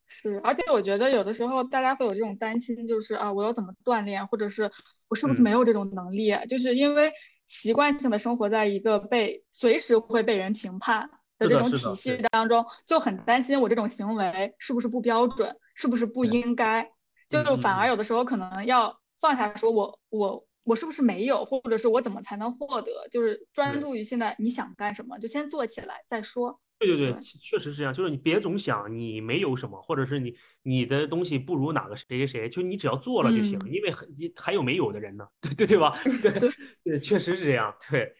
[0.08, 4.72] 是，而且我觉得有的时候大家会有这种担心，就是啊，我要怎么锻炼，或者是
[5.10, 5.44] 我是不是嗯。
[5.44, 6.46] 没有这种能力啊？
[6.46, 7.12] 就是因为
[7.46, 16.92] 习惯性的生活在一个被随时会被人评判的这种体系当中，就很担心我这种行为是不是不标准，是不是不应该，
[17.30, 26.60] 就嗯嗯嗯反而有的时候可能要放下，说我我我是不是没有，或者是我怎么才能获得，就是专注于现在你想干什么，就先做起来再说。
[26.80, 35.98] 对对对，对确确实是这样，就是你别总想你没有什么，或者是你你的东西不如哪个谁谁谁，就你只要做了就行，嗯因为很你还有没有的人呢， 对对对吧？
[36.22, 36.52] 对对
[36.84, 38.14] 对，确实是这样，对，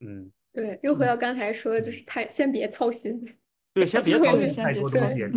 [0.00, 3.22] 嗯，对，又回到刚才说的，就是太先别操心。
[3.74, 5.30] 对，先别操心太多东西，对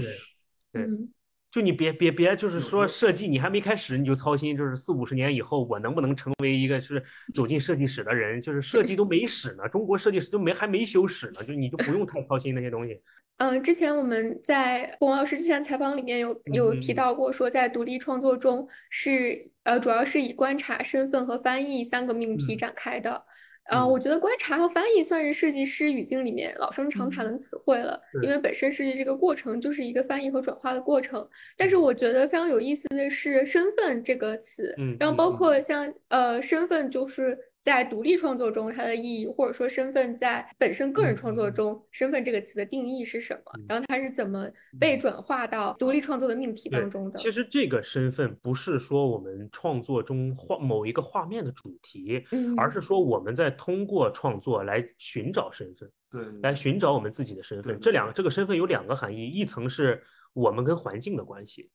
[0.71, 0.83] 对。
[0.83, 1.13] 嗯，
[1.51, 13.01] 就你别别别，就是说设计你还没开始你就操心，就是四五十年以后我能不能成为一个是走进设计史的人，就是设计都没史呢，中国设计师都没还没修史呢，就你就不用太操心那些东西。
[13.37, 23.25] 嗯， 之前我们在龚老师之前采访里面有有提到过，说在独立创作中是呃，主要是以观察、身份和翻译三个命题嗯展开的。
[23.71, 31.27] 呃，嗯我觉得观察和翻译算是设计师语境里面老生常谈的词汇了，因为本身设计这个过程就是一个翻译和转化的过程。
[31.57, 37.37] 但是我觉得非常有意思的是“身份”这个词，嗯然后包括像呃身份就是。
[37.63, 43.51] 在独立创作中，它的意义，或者说身份在本身个人嗯创作中，身份这个词的定义是什么？
[43.57, 44.49] 嗯然后它是怎么
[44.79, 47.17] 被转化到独立创作的命题当中的？
[47.17, 55.89] 其实这个身份不是说我们创作中画某一个画面的主题，嗯，而是说我们在通过创作来寻找身份。
[56.11, 57.79] 对来寻找我们自己的身份。
[57.79, 60.03] 这两个这个身份有两个含义，一层是
[60.33, 61.69] 我们跟环境的关系，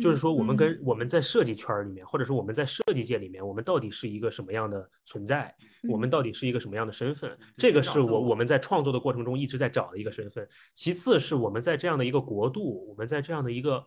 [0.00, 5.54] 就是嗯说我们跟我们在设计圈儿里面，或者说我们在设计界里面，我们到底是一个什么样的存在，
[5.88, 10.46] 我们嗯到底是一个什么样的身份，这个是我我我们在创作的过程中一直在找的一个身份。
[10.74, 13.84] 其次是我们在这样的一个国度，我们在这样的一个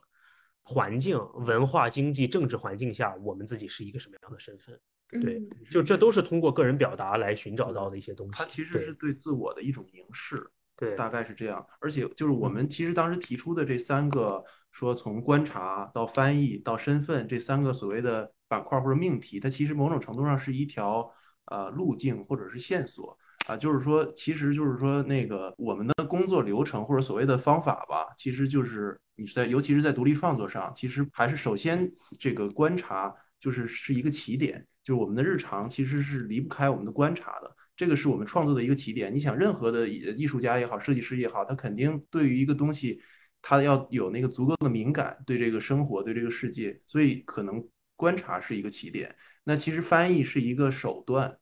[0.63, 4.79] 环境、文化、经济、政治环境下，我们自己是一个什么样的身份？
[5.21, 8.33] 对嗯就这都是通过个人表达来寻找到的一些东西。
[8.33, 10.43] 它其实是对自我的一种凝视，
[10.75, 11.63] 对大概是这样。
[11.79, 14.43] 而且就是我嗯们其实当时提出的这三个，
[14.74, 21.09] 说从观察到翻译到身份这三个所谓的板块或者命题，它其实某种程度上是一条
[21.45, 23.17] 呃路径或者是线索
[23.47, 37.55] 啊，就是说，其实就是说那个我们的工作流程或者所谓的方法吧，其实就是你在尤其是在独立创作上，其实还是首先这个观察就是是一个起点，就是我们的日常其实是离不开我们的观察的。
[37.76, 39.13] 这个是我们创作的一个起点。
[39.13, 43.01] 你想，任何的艺艺术家也好，设计师也好，他肯定对于一个东西，
[43.43, 47.63] 他要有那个足够的敏感，对这个生活，对这个世界，所以可能
[47.97, 49.13] 观察是一个起点。
[49.43, 51.37] 那其实翻译是一个手段，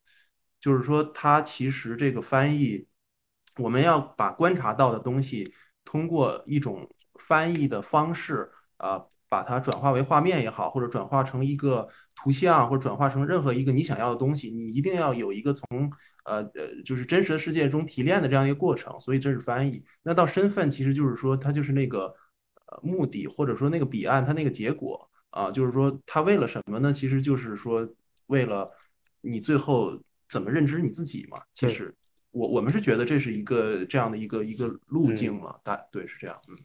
[0.59, 2.87] 就是说，它其实这个翻译，
[3.57, 5.53] 我们要把观察到的东西，
[5.85, 6.89] 通过一种
[7.19, 15.89] 翻译的方式，啊、把它转化为画面也好，或者转化成一个图像，或者转化成任何一个你想要的东西，你一定要有一个从
[16.25, 19.81] 呃呃，就是真实的世界中提炼的这样一个过程，所以这是翻译。
[20.03, 22.13] 那到身份，其实就是说，它就是那个
[22.65, 26.91] 呃目的，或者说那个彼岸，它那个结果啊，就是说它为了什么呢？
[26.91, 27.87] 其实就是说
[28.27, 28.69] 为了
[29.21, 31.37] 你最后怎么认知你自己嘛。
[31.53, 31.95] 其实
[32.31, 36.57] 我我们是觉得这是一个这样的一个一个路嗯径了，大对是这样，嗯。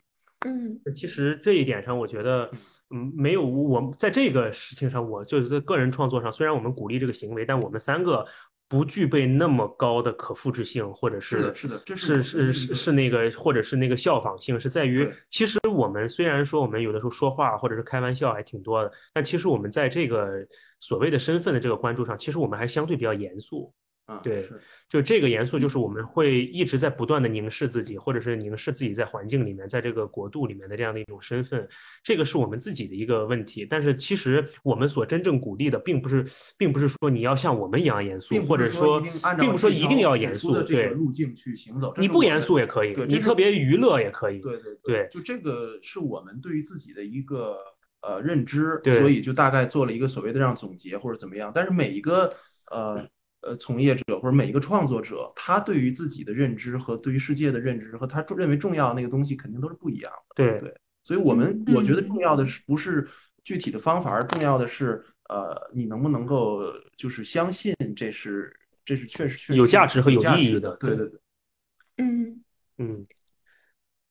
[0.46, 2.48] 嗯其实这一点上，我觉得，
[2.94, 8.24] 嗯，没有我在这个事情上，我就是在个人创作上，虽然我们鼓励这个行为，但我们三个
[8.68, 20.46] 不具备那么高的可复制性，或者是的是的是是是是那个，或者是那个效仿性，是在于，其实我们虽然说我们有的时候说话或者是开玩笑还挺多的，但其实我们在这个
[20.80, 23.72] 所谓的身份的这个关注上，其实我们还相对比较严肃。
[24.08, 24.48] 嗯，对
[24.88, 31.66] 就这个严肃，就是我们会一直在不断的凝视自己，或者是凝视自己在环境里面，在这个国度里面的这样的一种身份，
[32.04, 33.66] 这个是我们自己的一个问题。
[33.66, 36.24] 但是其实我们所真正鼓励的，并不是，
[36.56, 41.92] 并不是说你要像我们一样严肃，或者说并不是说一定要严肃，的这个对，路径去行走。
[41.96, 47.58] 你不严肃也可以，你特别娱乐也可以，对对对就这个是我们对于自己的一个
[48.02, 51.50] 呃认知，对所以就大概做了一个所谓的这样总结或者怎么样。
[51.52, 52.32] 但是每一个
[52.70, 53.04] 呃
[53.42, 60.34] 呃从业者或者每一个创作者，他对于自己的认知和对于世界的认知和他认为重要的那个东西，肯定都是不一样的。
[60.34, 63.06] 对对，所以我们嗯我觉得嗯重要的是不是
[63.44, 66.62] 具体的方法，而重要的是，呃，你能不能够
[66.96, 71.20] 就是相信这是这是确实确实有价值和有意义的对对对。
[71.98, 72.42] 嗯。
[72.78, 73.06] 嗯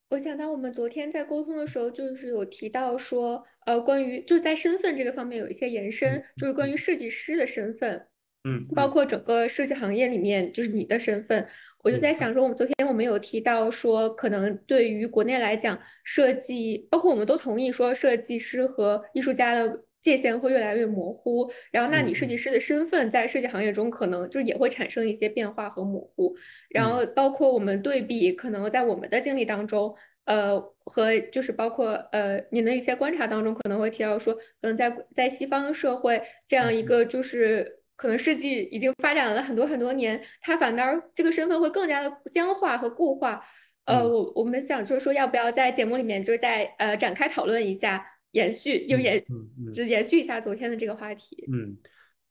[0.09, 8.07] 我想到我们昨天在沟通的时候，就是有提到说，呃，关于就是在身份这个方面有一些延伸，就是关于设计师的身份，
[8.45, 11.45] 嗯包括整个设计行业里面，就是你的身份，
[11.83, 26.35] 我就在想说，我们昨天我们有提到说，可能对于国内来讲，设计，包括我们都同意说，设计师和艺术家的界限会越来越模糊，然后那你设计师的身份在设计行业中可能就也会产生一些变化和模糊，
[26.69, 29.95] 然后包括我们对比，可能在我们的经历当中。
[30.25, 40.83] 呃，和就是包括呃，您的一些观察当中，可能会提到说，可能在在西方社会这样一个就是可能设计已经发展了很多很多年，它反倒
[41.13, 43.41] 这个身份会更加的僵化和固化。
[43.85, 51.45] 呃，嗯我我们想就是说，要不要在节目里面就是在呃展开讨论一下，延续就延嗯嗯就延续一下昨天的这个话题。
[51.53, 51.77] 嗯，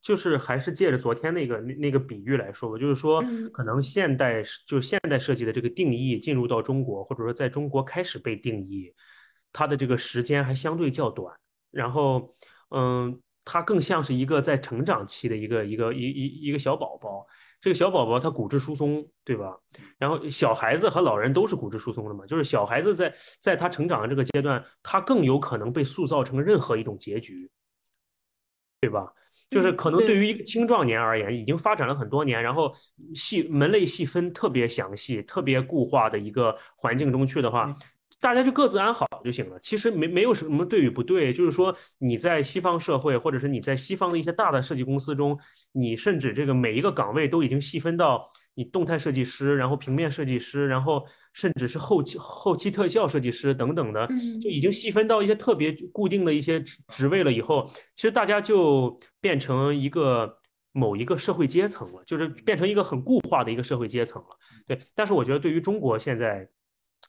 [0.02, 8.92] 就是还是借着昨天那个那那个比喻来说吧，就是说嗯可能现代就是现代设计的这个定义进入到中国，或者说在中国开始被定义，
[9.52, 11.34] 它的这个时间还相对较短，
[11.70, 12.34] 然后
[12.70, 17.26] 嗯，它更像是一个在成长期的一个一个一一一个小宝宝。
[17.60, 19.58] 这个小宝宝他骨质疏松，对吧？
[19.96, 27.50] 然后小孩子和老人都是骨质疏松的嘛，就是小孩子在在他成长的这个阶段，他更有可能被塑造成任何一种结局，
[28.82, 29.10] 对吧？
[29.48, 32.70] 就是嗯可能对对于一个青壮年而言，已经发展了很多年，然后
[33.14, 37.72] 细门类细分特别详细、特别固化的一个环境中去的话，
[38.20, 39.58] 大家就各自安好就行了。
[39.60, 45.38] 其实没没有什么对与不对，就是说你在西方社会，或者是你在西方的一些大的设计公司中，
[45.72, 57.32] 你甚至这个每一个岗位都已经细分到你动态设计师，然后平面设计师，然后甚至是后期后期特效设计师等等的，嗯就已经细分到一些特别固定的一些职职位了。
[57.32, 60.38] 以后，其实大家就变成一个
[60.72, 64.28] 某一个社会阶层了，就是变成一个很固化的一个社会阶层了。
[64.66, 66.48] 对，但是我觉得对于中国现在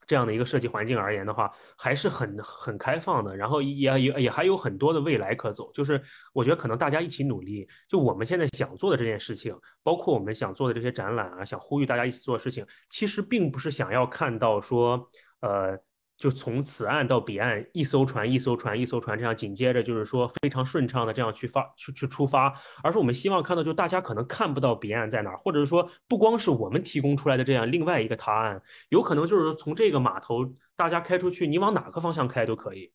[0.08, 5.72] 这样的一个设计环境而言的话，还是很很开放的，然后也也也还有很多的未来可走。
[5.74, 6.02] 就是
[6.34, 15.10] 我觉得可能大家一起努力，就我们现在想做的这件事情，包括我们想做的这些展览啊，想呼吁大家一起做事情，其实并不是想要看到说，
[15.42, 15.78] 呃。
[16.18, 30.46] 就从此岸到彼岸，一艘船一艘船一艘船这样紧接着就是说非常顺畅的这样去发去去出发，而是我们希望看到，就大家可能看不到彼岸在哪儿，或者是说不光是我们提供出来的这样另外一个答案，有可能就是从这个码头
[30.76, 32.92] 大家开出去，你往哪个方向开都可以。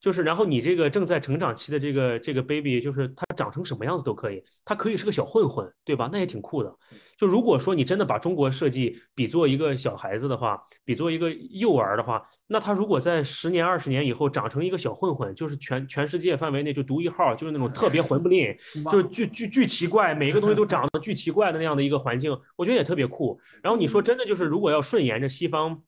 [0.00, 6.08] 就是，然后你这个正在成长期的这个这个 baby，就是他长成什么样子都可以，他可以是个小混混，对吧？
[6.12, 6.72] 那也挺酷的。
[7.16, 18.54] 就如果说你真的把中国设计比作一个小孩子的话，比作一个幼儿的话，那他如果在十年、二十年以后长成一个小混混，就是全全世界范围内就独一号，就是那种特别混不吝，
[18.92, 23.40] 就是巨巨巨奇怪，每一个东西都长得 巨奇怪的那样的一个环境，我觉得也特别酷。
[23.62, 25.82] 然后你说真的就是，如果要顺沿着西方。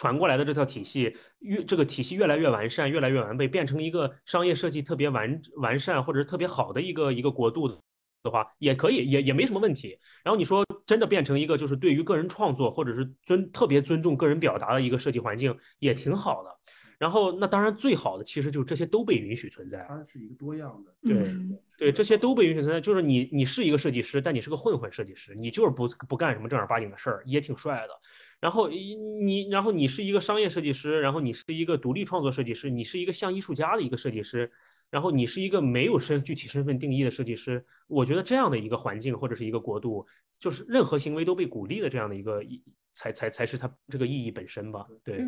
[0.00, 9.98] 传过来的这套体系越这个体系越来越完善，越来越完备，变成一个商业设计特别完完善或者是特别好的一个一个国度的话，也可以，也也没什么问题。
[10.24, 16.48] 然后你说真的变成一个就是对于个人创作或者是尊特别尊重个人表达的一个设计环境，也挺好的。
[16.96, 19.84] 然后那当然最好的其实就是这些都被允许存在。
[19.86, 22.80] 它是一个多样的，对嗯对，这些都被允许存在。
[22.80, 27.92] 就是你，你是一个设计师，但你是个混混设计师，你就是不不干什么正儿八经的事儿，也挺帅的。
[28.40, 34.50] 然后你，然后你是一个商业设计师，然后你是一个独立创作设计师，你是一个像艺术家的一个设计师，
[34.90, 37.64] 然后你是一个没有身具体身份定义的设计师。
[37.86, 40.06] 我觉得这样的一个环境或者是一个国度，
[40.38, 42.62] 就是任何行为都被鼓励的这样的一个意，
[42.94, 44.86] 才才才是它这个意义本身吧。
[45.04, 45.18] 对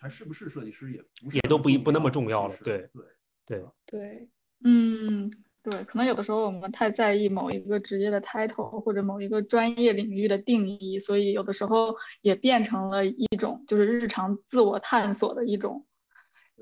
[0.00, 3.04] 还是不是设计师也不是也都不一不那么重要了对对。
[3.46, 4.28] 对，对，
[4.64, 5.30] 嗯，
[5.68, 15.84] 对，可能有的时候我们太在意某一个职业的 title 或者某一个专业领域的定义，所以有的时候也变成了一种就是日常自我探索的一种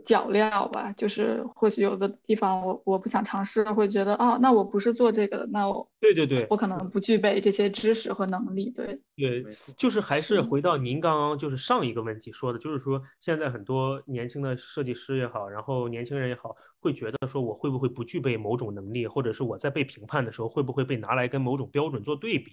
[0.05, 0.93] 脚镣吧。
[0.93, 8.71] 就是或许有的地方我我不想尝试，会觉得哦，那我不是做这个的，那我对对对我可能不具备这些知识和能力。
[8.71, 9.45] 对，对
[9.77, 22.53] 就是还是是回到您刚刚就是上一个问题说的，就是说现在很多年轻的设计师也好，然后年轻人也好，会觉得说我会不会不具备某种能力，或者是我在被评判的时候会不会被拿来跟某种标准做对比？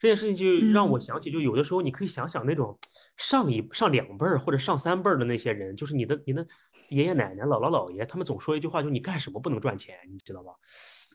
[0.00, 2.76] 这件事情就让我嗯想起，就有的时候你可以想想那种
[3.16, 6.44] 上一上两辈儿或者上三辈儿的那些人，就是你的你的
[6.92, 10.52] 爷爷奶奶、姥姥姥爷，他们总说一句话，就是你干什么不能赚钱，你知道吧？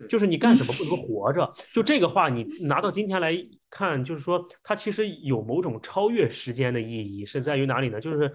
[0.08, 3.36] 就是你干什么不能活着，就这个话，你拿到今天来
[3.70, 8.00] 看，就是说它其实有某种超越时间的意义，是在于哪里呢？
[8.00, 8.32] 就是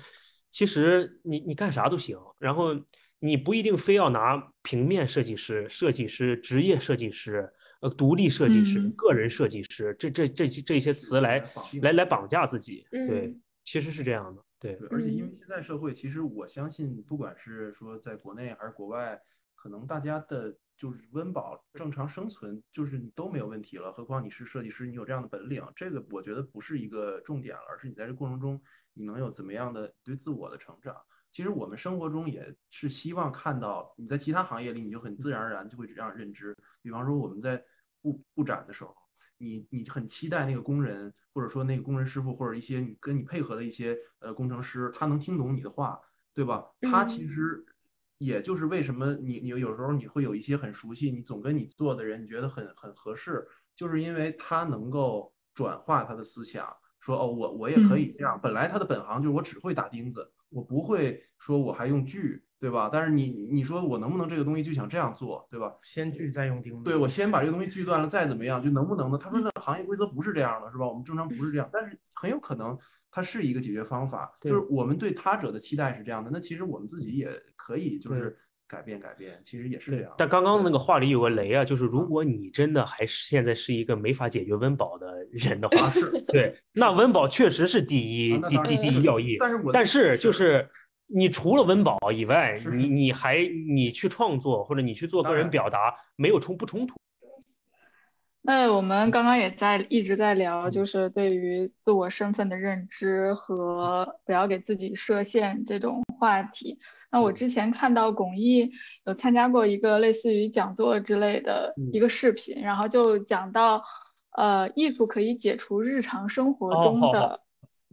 [0.51, 2.75] 其实你你干啥都行，然后
[3.21, 7.49] 你不一定非要拿平面设计师、设计师、职业设计师、
[7.81, 11.45] 呃独立设计师、嗯个人设计师这这这这些词来
[11.81, 12.85] 来来绑架自己。
[12.91, 14.43] 对嗯，其实是这样的。
[14.63, 19.21] 对，对，而且因为嗯现在社会，其实我相信，不管是说在国内还是国外，
[19.57, 23.93] 可能大家的就是温饱、正常生存，就是你都没有问题了。
[23.93, 28.63] 何况你是设计师，你有这样的本领，这个我觉得不是一个重点了，而是你在这过程中，
[28.95, 30.97] 你能有怎么样的对自我的成长。
[31.33, 36.57] 其实我们生活中也是希望看到你在其他行业里，你就很自然而然就会这样认知。
[36.81, 37.61] 比方说我们在
[38.01, 38.95] 布布展的时候，
[39.43, 46.01] 你你很期待那个工人，或者说那个工人师傅，或者一些你跟你配合的一些呃工程师，他能听懂你的话，
[46.33, 46.65] 对吧？
[46.83, 47.65] 他其嗯实
[48.19, 53.45] 也就是为什么你你有时候你会有一些很熟悉，你总跟你做的人，你觉得很很合适，
[53.75, 56.67] 就是因为他能够转化他的思想，
[57.01, 58.39] 说哦，我我也可以这样。
[58.41, 62.89] 本来他的本行就是我只会打钉子，我不会说我还用锯，对吧？
[62.93, 65.75] 但是你你说我能不能这个东西就想这样做，对吧？
[65.83, 66.85] 先锯再用钉子。
[66.85, 69.19] 对，我先把这个东西锯断了，再怎么样，就能不能呢？
[69.19, 70.87] 他说那行业规则不是这样的，是吧？
[70.87, 72.79] 我们正常不是这样，但是很有可能
[73.11, 78.37] 它是一个解决方法，就是我们对他者的期待是这样的，那其实我们自己也可以就是
[78.69, 80.15] 改变改变，其实也是这样。
[80.17, 89.37] 但刚刚那个话里有个雷啊，就是如嗯果你真的还是现在是一个没法解决温饱的人的话，啊是，对，那温饱确实是第一第第第一要义。
[89.41, 90.67] 但是我但是就是
[91.15, 96.95] 你除了温饱以外，你你还你去创作或者你去做个人表达，没有冲不冲突？
[98.45, 100.71] 那我们刚刚也在一直在聊，嗯。
[100.73, 106.77] 就是对于自我身份的认知和不要给自己设限这种话题。
[107.13, 107.35] 那我嗯。
[107.35, 108.69] 之前看到巩义
[109.05, 111.91] 有参加过一个类似于讲座之类的嗯。
[111.93, 113.81] 一个视频，然后就讲到，
[114.37, 116.89] 呃，艺术可以解除日常生活哦好好。
[116.91, 117.41] 中的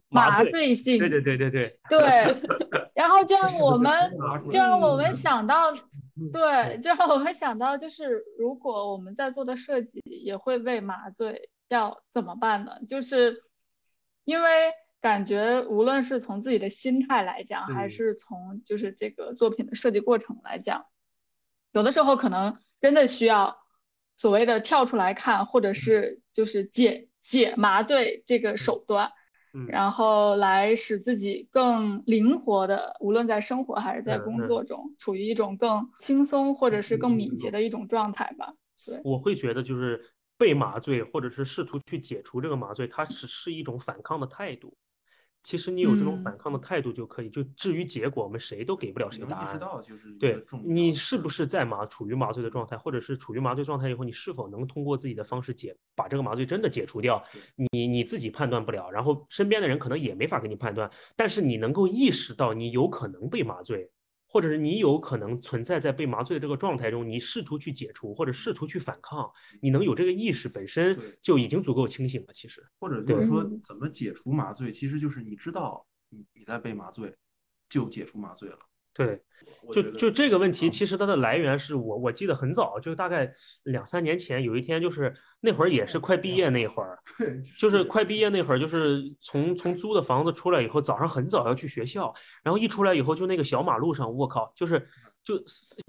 [0.10, 0.98] 麻醉性。
[1.00, 2.36] 对对对对对，对，
[2.96, 4.12] 然后就让我们
[4.52, 12.72] 就让我们嗯想到，嗯对，就让我们想到，就是如果我们在做的设计也会被麻醉，要怎么办呢？
[12.88, 13.44] 就是
[14.26, 14.72] 因为
[15.02, 20.86] 感觉无论是从自己的心态来讲，还嗯是从就是这个作品的设计过程来讲，
[21.72, 23.58] 有的时候可能真的需要
[24.18, 29.12] 所谓的跳出来看，或者是就是解解麻醉这个手段。
[29.54, 38.54] 嗯，然后来使自己更灵活的，无论在生活还是在工作中，处于一种更轻松或者是更敏捷的一种状态吧。
[39.04, 40.02] 我会觉得就是
[40.38, 44.74] 被麻醉，或者是试图去解除这个麻醉，它只是一种反抗的态度。
[45.44, 47.30] 其实你有这种嗯反抗的态度就可以。
[47.30, 49.60] 就至于结果，我们谁都给不了谁答案
[50.20, 57.24] 对你是不是在麻处于麻醉的状态，或者是处于麻醉状态以后，你是否能通过自己的方式解把这个麻醉真的解除掉？
[57.72, 63.90] 你你自己判断不了，然后身边的人可能也没法给你判断，但是你能够意识到你有可能被麻醉，
[64.30, 69.30] 或者是你有可能存在在被麻醉的这个状态中，你试图去解除或者试图去反抗，
[69.60, 72.34] 你能有这个意识本身就已经足够清醒了。
[72.34, 77.12] 其实，或者就对是说嗯怎么解除麻醉，其实就是你知道你你在被麻醉，
[77.68, 78.60] 就解除麻醉了。
[78.94, 79.22] 对，
[79.72, 80.72] 就就这个问题，嗯。
[80.72, 83.30] 其实它的来源是我我记得很早，就大概
[83.66, 88.30] 两三年前，有一天就是那会儿也是快毕业那会儿， 对，就是快毕业。
[88.30, 92.14] 那会儿，就是从从租的房子出来以后，早上很早要去学校，
[92.44, 94.82] 然后一出来以后，就那个小马路上，我靠，就是
[95.24, 95.36] 就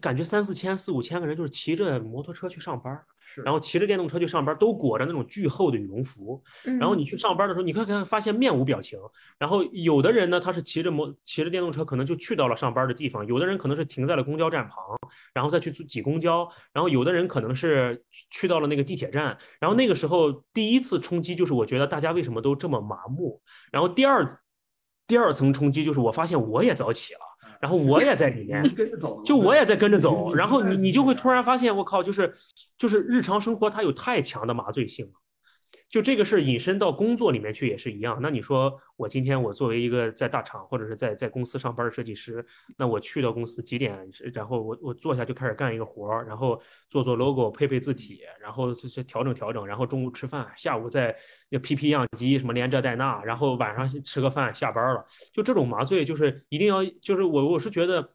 [0.01, 3.03] 感觉三四千、四五千个人，就是骑着摩托车去上班
[3.45, 8.99] 然后骑着电动车去上班，都裹着那种巨厚的羽绒服，然后你去上班的时候，你看看发现面无表情。
[9.39, 14.85] 然后有的人呢，他是骑着摩骑着电动车，可能就去到了上班的地方；有的人可能是停在了公交站旁，
[15.33, 19.37] 然后再去挤公交；然后有的人可能是去到了那个地铁站。
[19.59, 23.41] 然后那个时候第一次冲击就是，我觉得大家为什么都这么麻木？
[23.71, 24.27] 然后第二
[25.07, 27.21] 第二层冲击就是，我发现我也早起了，
[27.61, 28.63] 然后我也在里面。
[28.75, 32.33] 跟着走，就我也在跟着走， 然后你你就会 突然然发现，我靠，就是
[32.77, 35.13] 就是日常生活它有太强的麻醉性了。
[35.91, 38.17] 就这个事儿引申到工作里面去也是一样。
[38.23, 42.47] 那你说我今天我作为一个在大厂或者是在在公司上班的设计师，
[42.77, 51.13] 那我去到公司几点，然后我我坐下就开始干一个活儿，然后做做 logo，配配字体，然后就是调整调整，然后中午吃饭，下午再
[51.49, 55.05] 那 PP 样机什么连这带那，然后晚上吃个饭下班了。
[55.33, 58.09] 就这种麻醉，就是一定要，就是我我是觉得。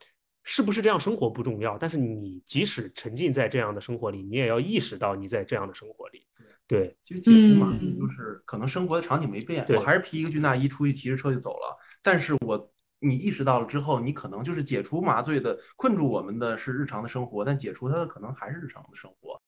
[0.46, 6.26] 是不是这样生活不重要，但是你即使沉浸在这样的生活里，你也要意识到你在这样的生活里。
[6.68, 19.40] 对，其实解除麻醉嗯就是可能生活的场景没变，对我还是披一个军大衣出去骑着车就走了，但是我你意识到了之后，你可能就是解除麻醉的困住我们的是日常的生活，但解除它的可能还是日常的生活。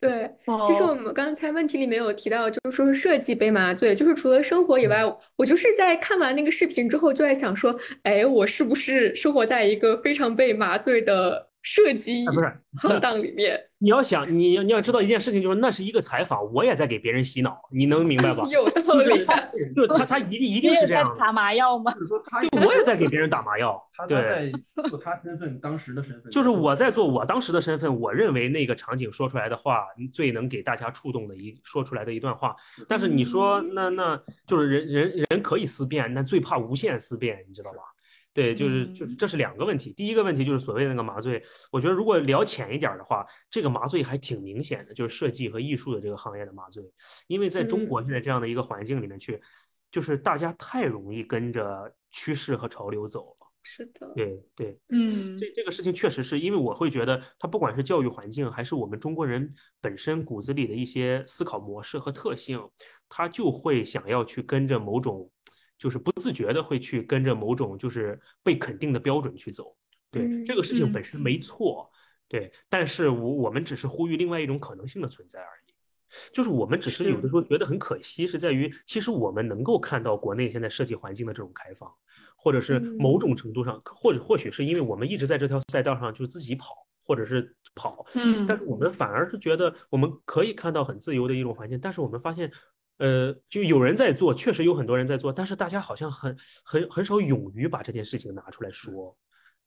[0.00, 0.30] 对，
[0.64, 13.60] 其实我哦，们刚才问题里面有提到，就是说是设计被麻醉，就是除了生活以外，嗯我就是在看完那个视频之后，就在想说，哎，我是不是生活在一个非常被麻醉的设计啊，不是，行当里面？
[13.80, 18.44] 你要想，你你要知道一件事情，就是那是一个采访，我也在给别人洗脑，你能明白吧？
[18.50, 19.24] 有道就是理，
[19.74, 21.92] 就是他他一定一定是这样打麻药吗？
[21.92, 24.52] 就是说他对，我也在给别人打麻药， 他他对。
[24.82, 32.56] 在做他身份当时的身份，就是我在做我当时的身份，我认为那个场景说出来的话最能给大家触动的一说出来的一段话。
[32.88, 37.78] 但是你说那那就是人人人可以思辨，但最怕无限思辨，你知道吧？
[38.38, 39.16] 对，就是就是嗯。
[39.16, 39.92] 这是两个问题。
[39.94, 41.42] 第一个问题就是所谓的那个麻醉，
[41.72, 46.84] 我觉得如果聊浅一点的话，这个麻醉还挺明显的，就是设计和艺术的这个行业的麻醉，
[47.26, 49.40] 因为在中国现在这样的一个环境里面去，
[49.90, 53.48] 就是大家太容易跟着趋势和潮流走了。
[53.64, 55.36] 是的，对对，嗯。
[55.36, 62.60] 这这个事情确实是因为我会觉得，它不管是教育环境，还是我们中国人本身骨子里的一些思考模式和特性，
[63.08, 65.28] 他就会想要去跟着某种，
[65.78, 69.74] 就是不自觉的会去跟着某种就是被肯定的标准去走。
[70.10, 71.90] 对，这个事情嗯本身没错，
[72.28, 75.72] 对，但是我我们只是呼吁另外一种可能性的存在而已。
[76.32, 81.92] 就是我们只是有的时候觉得很可惜，是在于其实我们能够看到国内现在设计环境的这种开放，
[82.34, 86.74] 或者是某种程度上，或者或许是因为我们一直在这条赛道上就是自己跑，
[87.04, 88.06] 或者是跑，
[88.48, 92.50] 但是嗯我们反而是觉得我们可以看到很自由的一种环境，但是我们发现，
[92.98, 99.16] 呃，就有人在做，确实有很多人在做，但是大家好像很很很少勇于把这件事情拿出来说，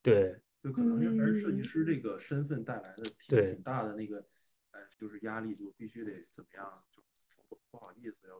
[0.01, 0.39] 对。
[0.63, 4.17] 就可能是还是设计嗯师这个身份带来的挺大的那个，
[4.69, 7.01] 呃，就是压力，就必须得怎么样，就
[7.49, 8.35] 不不好意思要。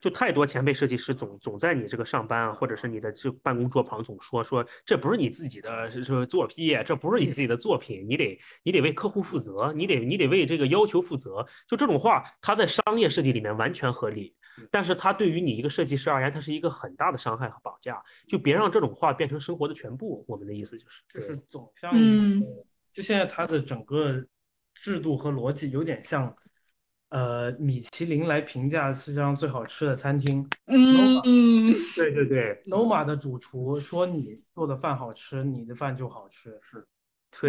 [0.00, 11.44] 就太多前辈设计师总总在你这个上班啊，或者是你的这办公桌旁总说说这不是你自己的是是作品，这不是你自己的作品，你得你得为客户负责，你得你得为这个要求负责。
[11.66, 14.34] 就这种话，它在商业设计里面完全合理，
[14.70, 18.00] 但是它对于你一个设计师而言，它是一个很大的伤害和绑架。
[18.28, 20.24] 就别让这种话变成生活的全部。
[20.28, 22.42] 我们的意思就是，就是总像嗯，
[22.92, 24.24] 就现在它的整个
[24.74, 26.34] 制度和逻辑有点像，
[27.10, 36.50] 呃，米其林来评价世界上最好吃的餐厅嗯嗯，对对对， Noma 的主厨说你做的饭好吃，你的饭就好吃。
[36.60, 36.86] 是，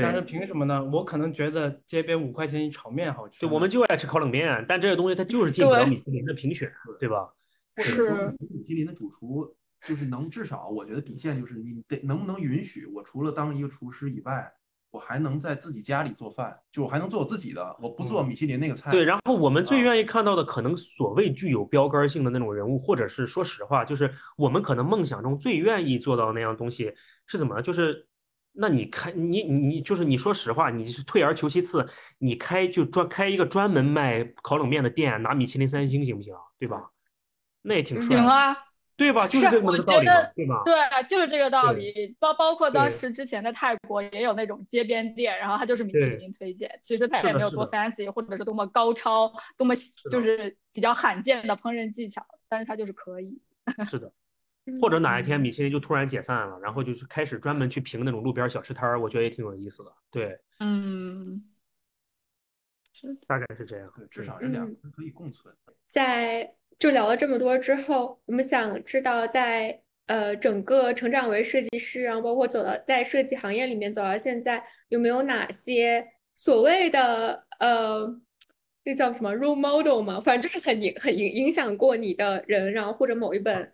[0.01, 0.25] 但是对。
[0.25, 0.83] 凭什么呢？
[0.85, 3.55] 我可能觉得街边五块钱一炒面好吃对，呢。
[3.55, 7.29] 我们就爱吃烤冷面，但这个东西它就是进不了对米其林的评选，对吧？
[7.75, 9.53] 或者是说米其林的主厨
[9.85, 14.49] 就是能至少，我觉得底线就是你得能不能允许我除了当一个厨师以外，
[14.91, 18.89] 我还能在自己家里做饭，就我还能做我自己的，我不做米其林那个菜。
[18.89, 26.93] 对，然后我们最啊愿意看到的，可能所谓具有标杆性的那种人物，或者是说实话，就是我们可能梦想中最愿意做到那样东西
[27.27, 27.61] 是怎么？
[27.61, 28.07] 就是，
[28.53, 31.87] 那你开你你你就是你说实话，你是退而求其次，
[32.17, 36.33] 你开就专开一个专门卖烤冷面的店，拿米其林三星行不行？
[36.57, 36.89] 对吧？
[37.61, 38.55] 那也挺帅的，行啊，
[38.99, 39.27] 对吧？
[39.27, 40.61] 就是这么我个道理嘛觉得，对吧？
[40.65, 42.15] 对，就是这个道理。
[42.19, 49.73] 包包括当时之前的泰国也有那种街边店，然后它就是米其林推荐，其实它也没有多 fancy，或者是多么高超，多么
[50.11, 53.41] 就是比较罕见的烹饪技巧，但是它就是可以。
[53.89, 54.07] 是的。
[54.07, 54.13] 嗯
[54.79, 59.91] 或者哪一天米其林就突然解散了，然后就是开始专门去评那种路边小吃摊儿，我觉得也挺有意思的。
[60.11, 61.43] 对，嗯，
[63.25, 63.91] 大概是这样。
[63.95, 65.51] 对，至少这两可以共存。
[65.87, 78.07] 在就聊了这么多之后，我们想知道在呃整个成长为设计师，然后包括走到在设计行业里面走到现在，有没有哪些所谓的呃，
[78.85, 80.21] 那叫什么 role model 嘛？
[80.21, 83.69] 反正就是很影很影影响过你的人，然后或者某一本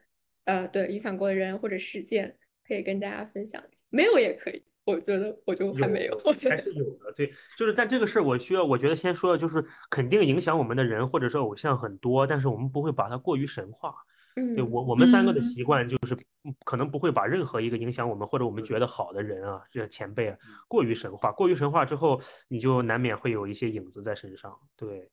[0.46, 2.36] 呃对影响过的人或者事件，
[2.68, 3.84] 可以跟大家分享一下。
[3.90, 6.18] 没有也可以，我觉得我就还没有。
[6.50, 13.94] 还是有的，对，就是但这个事儿我需要，我觉得先说的就是肯定影响我们的人或者是偶像很多，但是我们不会把它过于神化。
[14.36, 16.14] 对嗯我我们三个的嗯习惯就是
[16.44, 20.38] 嗯可能不会把任何一个影响我们或者我们觉得好的人啊，这前辈啊
[20.68, 24.54] 过于神化，过于神化之后，你就难免会有一些影子在身上。
[24.76, 25.10] 对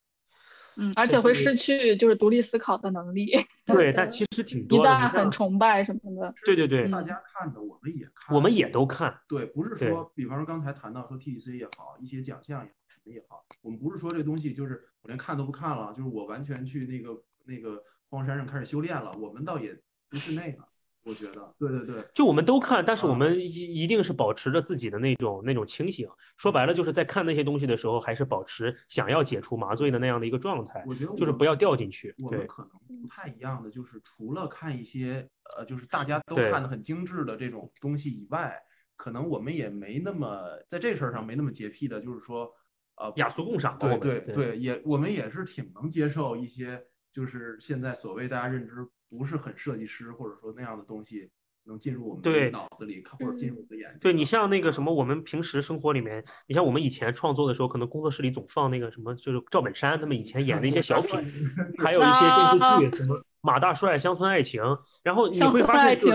[0.78, 3.32] 嗯，而且会失去就是独立思考的能力，
[3.66, 4.89] 对，但其实挺多的。
[4.90, 6.35] 旦你像很崇拜什么的。
[6.44, 9.15] 对对对，大家看的我们也看，我们也都看。
[9.28, 19.77] 对，不是说，比方说刚才谈到说 TDC 也好，一些奖项也好，什么也好，我们不是说这东西就是我连看都不看了，就是我完全去那个那个荒山上开始修炼了，我们倒也
[20.09, 20.65] 不是那个，
[21.05, 26.09] 我觉得，对对对，就我们都看，但是我啊们一一定是保持着自己的那种那种清醒。
[26.37, 32.15] 说白了，就是在看那些东西的时候，还是保持想要解除麻醉的那样的一个状态，我觉得我就是不要掉进去。
[32.23, 38.57] 我们可能不太一样的，就是除了看一些呃，就是大家都看的很精致的这种东西以外，
[38.97, 42.49] 可能我们也没那么在这事儿上没那么洁癖的，就是说，
[42.97, 46.81] 呃雅俗共赏对对对，也我们也是挺能接受一些
[47.12, 51.30] 就是现在所谓大家认知不是很设计师或者说那样的东西
[51.64, 53.98] 能进入我们的脑子里，或者进入我们的眼睛。
[54.01, 61.10] 对你像那个什么，我们平时生活里面，你像我们以前创作的时候，可能工作室里总放那个什么，就是赵本山他们以前演的一些小品，
[61.78, 64.62] 还有一些电视剧，什么马大帅、乡村爱情，
[65.05, 66.09] 然后你会发现就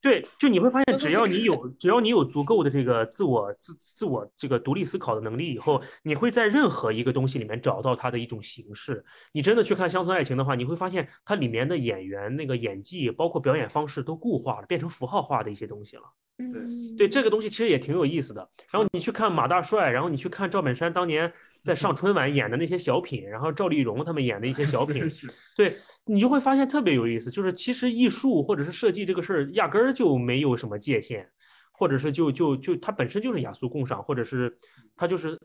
[0.00, 9.04] 对，就你会发现，只要你有只要你有足够的这个自我自自我这个独立思考的能力以后，你会在任何一个东西里面找到它的一种形式。
[9.32, 16.04] 你真的去看《乡村爱情》的话，你会发现它里面的演员那个演技，包括表演方式都固化了，变成符号化的一些东西了。
[16.38, 18.48] 嗯，对这个东西其实也挺有意思的。
[18.70, 21.32] 然后你去看马大帅，然后你去看赵本山当年
[21.62, 25.02] 在上春晚演的那些小品，然后赵丽蓉他们演的一些小品，
[25.56, 25.74] 对
[26.06, 27.28] 你就会发现特别有意思。
[27.28, 31.28] 就是其实艺术或者是设计这个事儿，压根儿就没有什么界限，
[31.72, 34.56] 或者是就就就它本身就是雅俗共赏，或者是
[34.94, 35.36] 它就是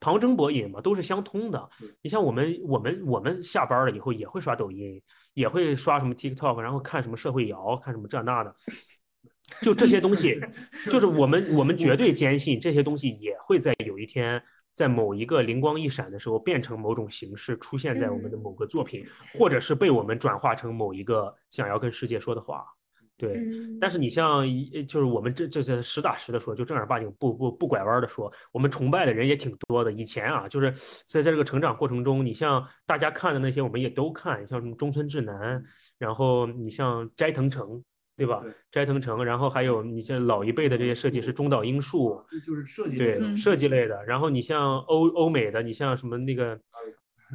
[0.00, 1.66] 旁征博引嘛，都是相通的。
[2.02, 5.00] 你像我们我们我们下班了以后也会刷抖音，
[5.32, 8.54] 也会刷什么 TikTok，然后看什么社会摇，看什么这那的。
[9.62, 10.40] 就这些东西，
[10.90, 14.42] 就是我们我们绝对坚信这些东西也会在有一天，
[14.74, 19.04] 在某一个灵光一闪的时候，变成某种形式，出现在我们的某个作品，
[19.34, 22.64] 或者是被我们转化成某一个想要跟世界说的话。
[23.18, 29.90] 对，嗯，但是你像一就是我们这这这实打实的说，就正儿八经不不不拐弯的说，我们崇拜的人也挺多的。
[29.90, 30.70] 以前啊，就是
[31.06, 35.64] 在在这个成长过程中，你像大家看的那些，我们也都看，像什么中村智男，
[35.96, 37.82] 然后你像斋藤诚，
[38.16, 38.52] 对吧对？
[38.72, 46.58] 斋藤诚，然后还有你像老一辈的这些设计师中岛英树，这就是设计对类的嗯设计类的，然后你像欧欧美的，你像什么那个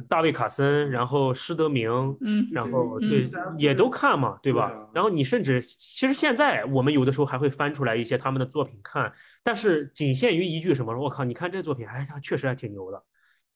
[0.08, 1.90] 大卫卡森，然后施德明，
[2.20, 4.88] 嗯然后嗯对嗯也都看嘛，对吧对啊？
[4.94, 9.12] 然后你甚至其实现在我们有的时候还会翻出来一些他们的作品看，
[9.44, 13.04] 但是仅限于一句什么，我靠，你看这作品，哎，他确实还挺牛的，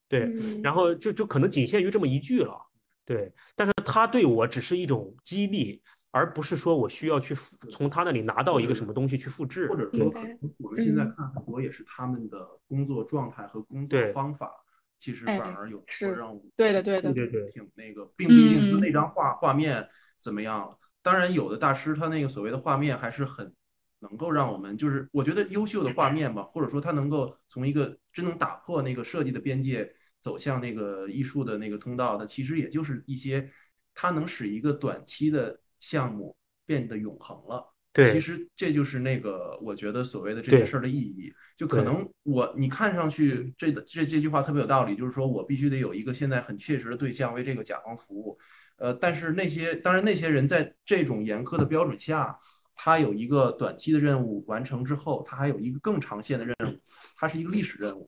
[0.09, 2.55] 对，嗯然后就就可能仅限于这么一句了，
[3.07, 5.81] 对，但是他对我只是一种激励，
[6.17, 14.51] 而不是说我需要去复从他那里拿到一个什么东西去复制，或者说可能我们现在嗯看很多也是他们的工作状态和工作方法，
[14.99, 15.85] 其实哎反而有
[16.17, 19.87] 让我对的对的对对对挺那个，并不一定那张画画面
[20.19, 20.77] 怎么样。
[21.03, 23.55] 当然，有的大师他那个所谓的画面还是很
[24.01, 29.89] 能够让我们，就是我觉得优秀的画面吧，或者说他能够从一个真能打破那个设计的边界，
[30.21, 33.49] 走向那个艺术的那个通道，它其实也就是一些
[33.95, 37.73] 它能使一个短期的项目变得永恒了。
[37.93, 41.33] 对其实这就是那个我觉得所谓的这件事儿的意义。
[41.57, 48.39] 就可能我你看上去这这这句话特别有道理，就是说我必须得有一个现在很切实的对象为这个甲方服务。
[48.77, 52.39] 呃，但是那些当然那些人在这种严苛的标准下，
[52.75, 56.79] 他有一个短期的任务完成之后，他还有一个更长线的任务，
[57.17, 58.07] 它是一个历史任务。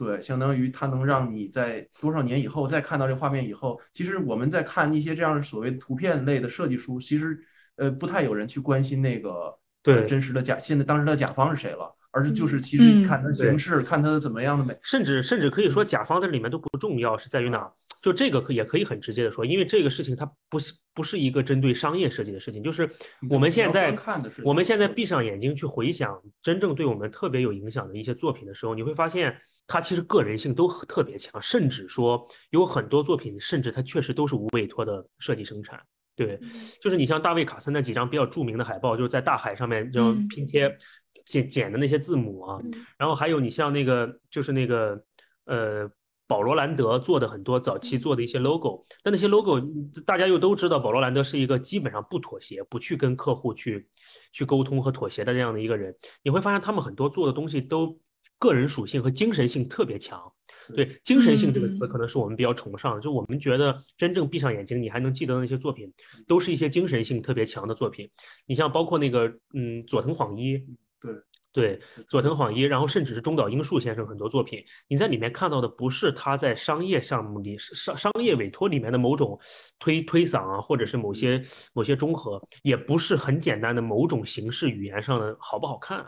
[0.00, 7.38] 对，相当于它能让你在多少年以后再看到这画面以后，其实我们在看一些这样的所谓图片类的设计书，其实
[7.76, 14.74] 呃不太有人去关心那个呃对真实的甲现在当时的甲方是谁了，而是就是嗯其实嗯看它的形式，看它的怎么样的美。
[14.82, 17.70] 甚至甚至可以说甲方在里面都不重要，是在于哪？
[18.02, 22.88] 就这个可也可以很直接的说，因为这个事情它不是不是一个针对商业设计的事情，就是
[23.28, 23.94] 我们现在
[24.42, 35.80] 我们现在闭上眼睛去回想真正对我们特别有影响的一些作品的时候，你会发现它其实个人性都特别强，甚至说有很多作品，甚至他确实都是无委托的设计生产。
[36.16, 36.38] 对，
[36.82, 40.28] 就是你像大卫·卡森那几张比较著名的海报，就是在大海上面就嗯。
[40.28, 40.76] 拼贴
[41.24, 42.86] 剪剪的那些字母啊，嗯。
[42.98, 45.02] 然后还有你像那个就是那个
[45.46, 45.88] 呃
[46.26, 49.60] 保罗兰德做的很多早期做的一些 logo，但那些 logo
[50.04, 53.88] 大家又都知道，保罗兰德是一个基本上不妥协、不去跟客户去
[54.32, 55.94] 去沟通和妥协的这样的一个人。
[56.22, 57.98] 你会发现他们很多做的东西都
[58.40, 60.20] 个人属性和精神性特别强。
[60.74, 65.92] 对，精神性这个词嗯可能是我们比较崇尚的，就我们觉得真正闭上眼睛你还能记得的那些作品，
[66.26, 68.10] 都是一些精神性特别强的作品。
[68.46, 70.60] 你像包括那个嗯佐藤晃一，
[71.52, 79.38] 对对，佐藤晃一，然后甚至是中岛英树先生很多作品，你在里面看到的不是他在商业项目里商商业委托里面的某种
[79.78, 86.06] 推推搡啊，或者是某些某些中和，也不是很简单的某种形式语言上的好不好看，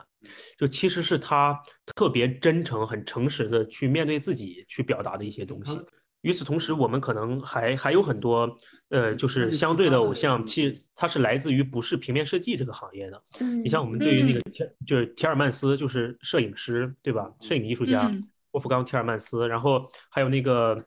[0.57, 1.61] 就其实是他
[1.97, 5.79] 特别真诚、很诚实的去面对自己去表达的一些东西。
[6.23, 8.49] 与此同时，我们可能还还有很多，
[8.89, 13.23] 呃，就是相对的偶像，其实它是来自于不是平面设计这个行业的。
[13.41, 17.31] 嗯你像我们对于那个铁就是提尔曼斯，就是摄影师，对吧？
[17.41, 18.23] 摄影艺术家嗯
[18.53, 20.85] 沃夫冈·提尔曼斯，然后还有那个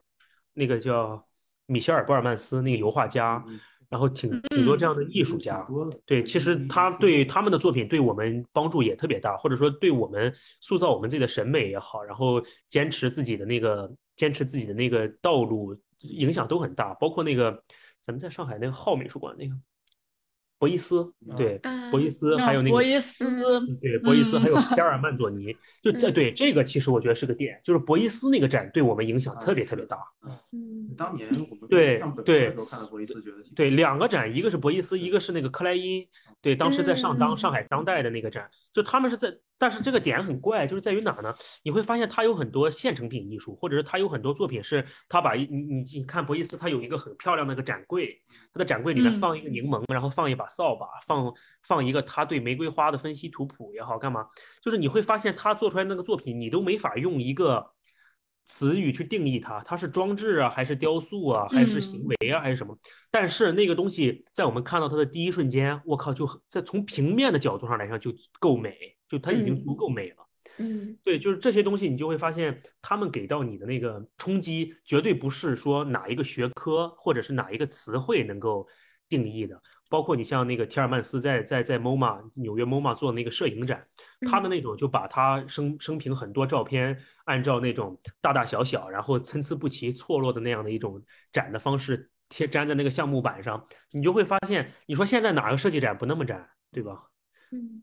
[0.54, 1.26] 那个叫
[1.66, 3.44] 米歇尔·博尔曼斯那个油画家，
[3.90, 5.66] 然后挺挺多这样的艺术家。
[6.06, 16.94] 对，其实他对他们的作品对我们帮助也特别大，或者说对我们塑造我们自己的审美也好，然后坚持自己的那个坚持自己的那个道路影响都很大。
[16.96, 17.64] 包括那个
[18.02, 19.56] 咱们在上海那个浩美术馆那个
[20.58, 21.60] 博伊斯，对，
[21.92, 23.26] 博伊斯还有那个博伊斯，
[23.82, 29.98] 对，博伊斯还有皮尔曼佐尼， 就这对这个其实我觉得是个点，就是博伊斯那个展对我们影响特别特别大。
[30.52, 36.08] 嗯，当年我们对对时候看到博伊斯，觉得对两个展，一个是博伊斯，一个是那个克莱因，
[36.42, 41.34] 对，当时在上当上海当代的那个展，就他们是在，但是这个点很怪，就是在于哪呢？
[41.64, 48.22] 你会发现他有很多现成品艺术，或者是他有很多作品是他把一你你你看博伊斯，他有一个很漂亮的一个展柜，
[48.54, 51.34] 他的展柜里面放一个柠檬，然后放一把扫把，放
[51.64, 54.28] 放一个他对玫瑰花的分析图谱也好，干嘛？
[54.62, 57.72] 就是你会发现他做出来那个作品，你都没法用一个。
[58.48, 62.78] 词语去定义它，它是装置啊，还是雕塑啊，还是行为啊，还是什么？
[63.10, 68.78] 但是那个东西在我们看到它的第一瞬间，我靠，就在从平面的角度上来讲就够美，
[69.10, 70.18] 就它已经足够美了。
[70.58, 78.66] 嗯，对，就是这些东西，你就会发现他们给到你的那个冲击，绝对不是说哪一个学科或者是哪一个词汇能够
[79.10, 79.62] 定义的。
[79.90, 83.86] 包括你像那个提尔曼斯在在在 MoMA 纽约 MoMA 做那个摄影展，
[84.30, 97.04] 他的那种就把他生生平很多照片按照那种大大小小，然后参差不齐错落的那样的一种展的方式贴粘在那个橡木板上，你就会发现，你说现在哪个设计展不那么展，对吧？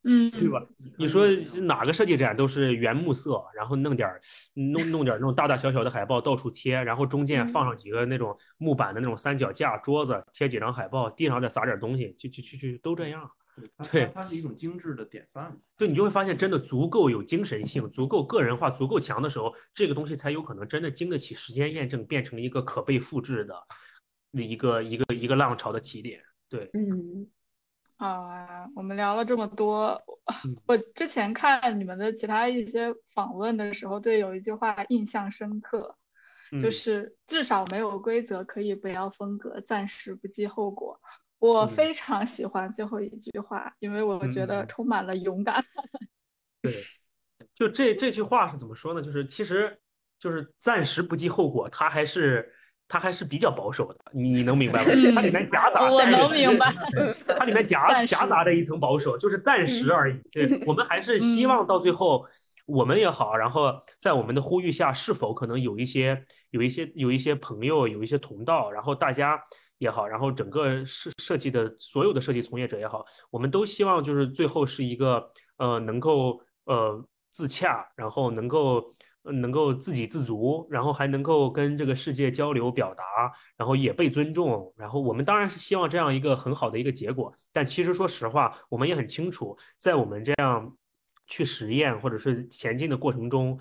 [0.05, 0.61] 嗯对吧？
[0.99, 1.27] 你说
[1.63, 4.21] 哪个设计展都是原木色，然后弄点儿
[4.55, 13.31] 弄弄点儿那种大大小小的海报到处贴，然后中间放上几个那种木板的那种三脚架桌子，贴几张海报，地上再撒点东西，就就就就都这样。
[13.91, 15.55] 对，它是一种精致的典范。
[15.77, 23.55] 对，你就会发现，真的足够有精神性、足够个人化、足够强的时候，这个东西才有可能真的经得起时间验证，变成一个可被复制的
[24.33, 26.21] 一个一个一个浪潮的起点。
[26.49, 27.29] 对，嗯。
[28.03, 30.03] 好啊，我们聊了这么多，
[30.67, 35.97] 我之前看你们的其他一些访问的时候，对有一句话印象深刻，
[36.61, 41.01] 就是至少没有规则可以不要风格，暂时不计后果。
[41.39, 45.65] 我非常喜欢最后一句话，因为我觉得充满了勇敢。
[46.61, 46.73] 对，
[47.55, 49.01] 就这这句话是怎么说呢？
[49.01, 49.81] 就是其实
[50.19, 52.53] 就是暂时不计后果，它还是。
[52.89, 54.91] 它还是比较保守的，你能明白吗？
[55.15, 56.75] 它里面夹杂，我能明白，
[57.27, 60.21] 它里面 夹夹杂着一层保守，就是暂时而已。
[60.31, 62.27] 对，我们还是希望到最后，
[62.67, 69.43] 我们也好，然后在我们的呼吁下，是否可能有一些、有一些、有一些朋友，有一些同道，然后大家
[69.79, 78.93] 也好，然后整个设设计的所有的设计从业者也好，我们都希望就是最后是一个呃能够呃自洽，然后能够。
[79.25, 83.05] 能够自给自足，然后还能够跟这个世界交流表达，
[83.57, 87.33] 然后也被尊重，然后我们当然是希望这样一个很好的一个结果。
[87.53, 90.77] 但其实说实话，我们也很清楚，在我们这样
[91.27, 93.59] 去实验或者是前进的过程中，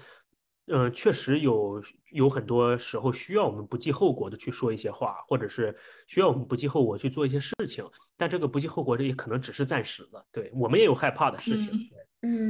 [0.68, 1.82] 嗯，确实有
[2.12, 5.76] 有很多时候需要我们不计后果的去说一些话，或者是
[6.08, 7.86] 需要我们不计后果去做一些事情。
[8.18, 10.26] 但这个不计后果，这也可能只是暂时的。
[10.32, 11.68] 对我们也有害怕的事情。
[11.68, 11.80] 嗯，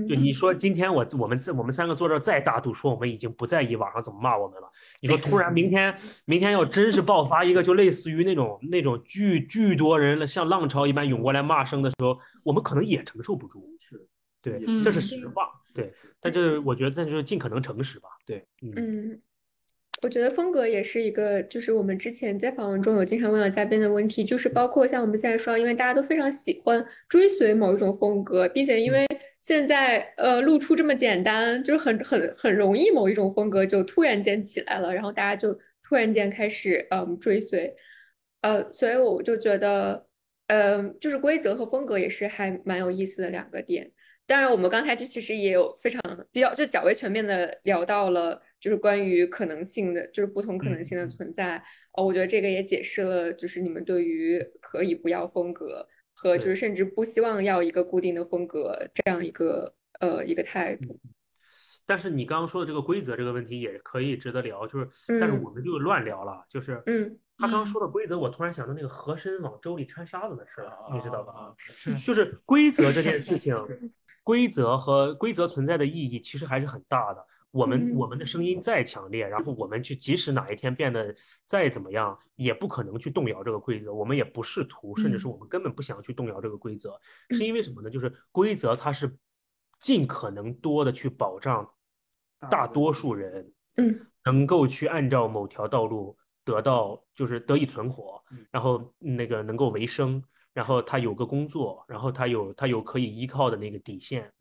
[0.08, 4.70] 就你说今天我我们我们三个坐这再大度说我们已经不在意网上怎么骂我们了。
[5.02, 5.96] 你说突然明天
[6.26, 13.66] 明天要真是爆发一个就类似于那种那种巨巨多人像浪潮一般涌过来骂声的时候，我们可能也承受不住。
[13.80, 14.08] 是，
[14.42, 15.50] 对，这是实话。
[15.74, 18.10] 对，但就是我觉得但就是尽可能诚实吧。
[18.26, 19.22] 对，嗯。
[20.02, 29.06] 我觉得风格也是一个，就是我们之前在访问中有经常问到嘉宾的问题，就是包括像我们现在说，因为大家都非常喜欢追随某一种风格，并且因为
[29.42, 35.54] 现在呃露出这么简单，就是很很很容易某一种风格就突然间起来了，然后大家就
[35.84, 37.72] 突然间开始嗯追随，
[38.42, 40.08] 呃，所以我就觉得，
[40.48, 43.92] 嗯，就是规则和风格也是还蛮有意思的两个点。
[44.26, 46.02] 当然，我们刚才就其实也有非常
[46.32, 48.42] 比较就较为全面的聊到了。
[48.62, 51.58] 就是关于可能性的，就是不同可能性的存在。
[51.94, 61.00] 哦，我觉得这个也解释了，就是你们对于可以不要风格和就是甚至不希望要一个固定的风格这样一个呃一个态度。
[61.88, 64.88] 但是你刚刚说的这个规则这个问题也可以值得聊，就是
[65.20, 71.54] 但是我们就乱聊了，就是嗯，他刚刚说的规则，我突然想到那个和珅往粥里掺沙子的事儿，你知道吧？
[71.58, 73.56] 是，就是 规则这件事情，
[74.24, 77.26] 规则和规则存在的意义其实还是很大的。
[77.52, 81.14] 我们我们的声音再强烈，然后我们去，即使哪一天变得
[81.46, 83.94] 再怎么样，也不可能去动摇这个规则。
[83.94, 86.98] 我们也不试图，甚至是我们根本不想去动摇这个规则，
[87.32, 87.90] 是因为什么呢？
[87.90, 89.18] 就是规则它是
[89.80, 91.70] 尽可能多的去保障
[92.50, 100.24] 大多数人，嗯，能够去按照某条道路得到就是得以存活，然后那个能够维生，
[100.54, 104.32] 然后他有个工作，然后他有他有可以依靠的那个底线。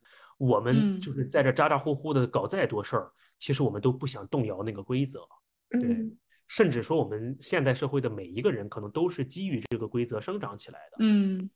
[0.40, 5.20] 我们嗯就是在这咋咋呼呼的搞再多事儿，其实我们都不想动摇那个规则。
[5.68, 6.16] 对嗯
[6.48, 10.96] 甚至说我们现代社会的每一个人可能都是基于这个规则生长起来的。
[10.98, 11.48] 嗯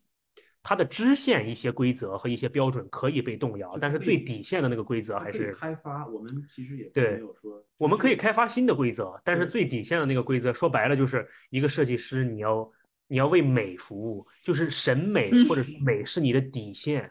[0.63, 6.07] 它的支线一些规则和一些标准可以被动摇，但是最底线的那个规则还是开发。
[6.07, 12.73] 我们其实也对没有说，我们可以开发新的规则，但是最底线的那个规则，说白了就是一个设计师，你要
[13.09, 17.11] 你要为美服务，就是审美嗯或者是美是你的底线。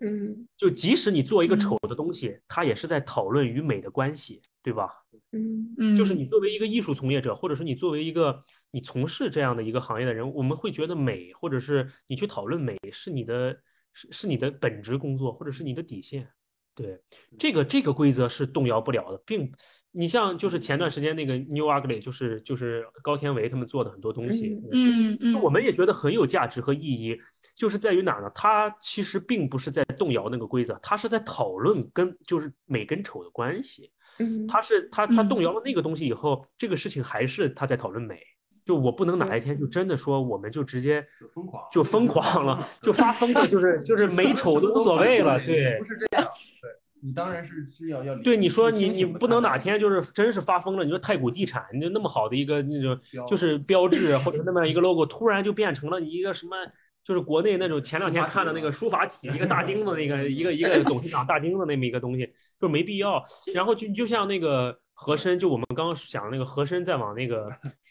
[0.00, 4.88] 嗯就即使你做一个嗯丑的东西，它也是在讨论与美的关系，对吧？
[5.32, 8.38] 嗯嗯，就是你作为一个艺术从业者，或者说你作为一个
[8.70, 13.58] 你从事这样的一个行业的人，我们会觉得美，或者是你去讨论美是你的
[13.92, 16.28] 是是你的本职工作，或者是你的底线。
[16.74, 16.98] 对，
[17.38, 19.52] 这个这个规则是动摇不了的，并
[19.90, 27.16] 你像就是前段时间那个 New Ugly，就是就是高天维他们做的很多东西，嗯嗯我们也觉得很有价值和意义，
[27.54, 28.30] 就是在于哪呢？
[28.34, 33.90] 他其实并不是在动摇那个规则，他是在讨论跟就是美跟丑的关系。
[34.18, 38.18] 嗯，它是它它嗯动摇了那个东西以后，这个事情还是他在讨论美。
[38.64, 45.38] 就我不能哪一天就真的说我们就直接就疯狂就疯狂了，就发疯的，就是就是美丑都无所谓了。
[45.44, 46.26] 对不是这样。
[46.60, 46.70] 对，
[47.00, 52.98] 你当然是是要要对，你说你你不能哪天就是真是发疯了，你说太古地产，你就那么好的一个那种
[53.28, 56.56] 就是标志或者那么一个 logo，突然就变成了一个什么？
[57.04, 63.20] 就是国内那种前两天看的那个书法体，一个大钉子那个 一个一个董事长大钉子那么一个东西，就没必要。
[63.52, 67.50] 然后就就像那个和珅，就我们刚刚讲那个和珅在往那个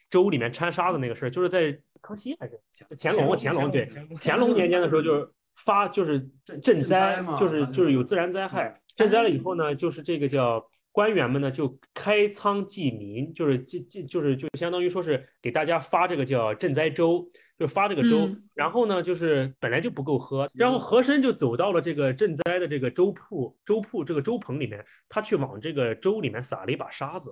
[0.10, 2.58] 粥里面掺沙子那个事儿，就是在康熙还是
[2.98, 3.36] 乾隆？
[3.38, 3.86] 乾隆对，
[4.18, 6.26] 乾隆年间的时候 就是发就是
[6.64, 17.26] 赈灾嘛就是就是有自然灾害，赈灾了以后呢，就是这个叫官员们呢就开仓济民，就是济济就是就相当于说是给大家发这个叫赈灾粥，
[17.58, 27.32] 就发这个粥，嗯然后呢就是本来就不够喝，然后和珅就走到了这个赈灾的这个粥铺粥铺这个粥棚里面，他去往这个粥里面撒了一把沙子。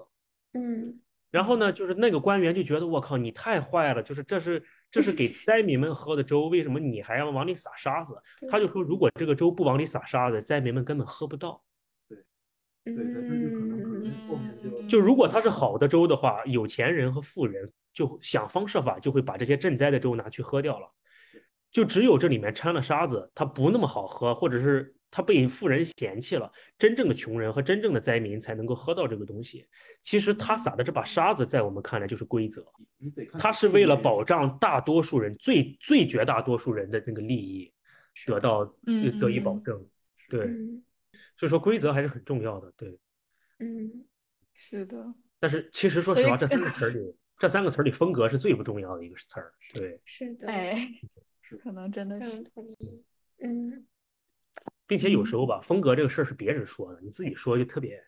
[0.53, 0.99] 嗯
[1.31, 8.15] 然后呢，就是那个官员就觉得我靠，你太坏了，就是这是这是给 灾民们喝的粥，为什么你还要往里撒沙子？
[8.49, 11.61] 他就说，如果这个粥不往里撒沙子，灾民们根本喝不到。
[12.95, 20.87] 对对，那就可能可能后面就如果它是好的粥的话，有钱人和富人就想方设法就会把这些赈灾的粥拿去喝掉了。
[21.71, 29.63] 就只有这里面掺了沙子，它不那么好喝，或者是它被富人嫌弃了，真正的穷人和真正的灾民才能够喝到这个东西。
[30.01, 32.65] 其实他撒的这把沙子，在我们看来就是规则。
[33.37, 37.71] 他是为了保障大多数人最最绝大多数人的那个利益
[38.25, 38.65] 得到
[39.21, 39.79] 得以保证。
[40.27, 40.49] 对，
[41.39, 42.69] 所以说规则还是很重要的。
[42.75, 42.99] 对，
[43.59, 44.05] 嗯
[44.53, 45.05] 是的，
[45.39, 49.53] 但是其实说实话，这三个 词儿里，这三个词儿里，风格是最不重要的一个词儿。
[49.73, 50.85] 对，是的，哎，
[51.63, 53.03] 可能真的是，同意。
[53.41, 53.87] 嗯
[54.85, 58.03] 并且有时候吧，风格这个事儿是别人说的，你自己说就特别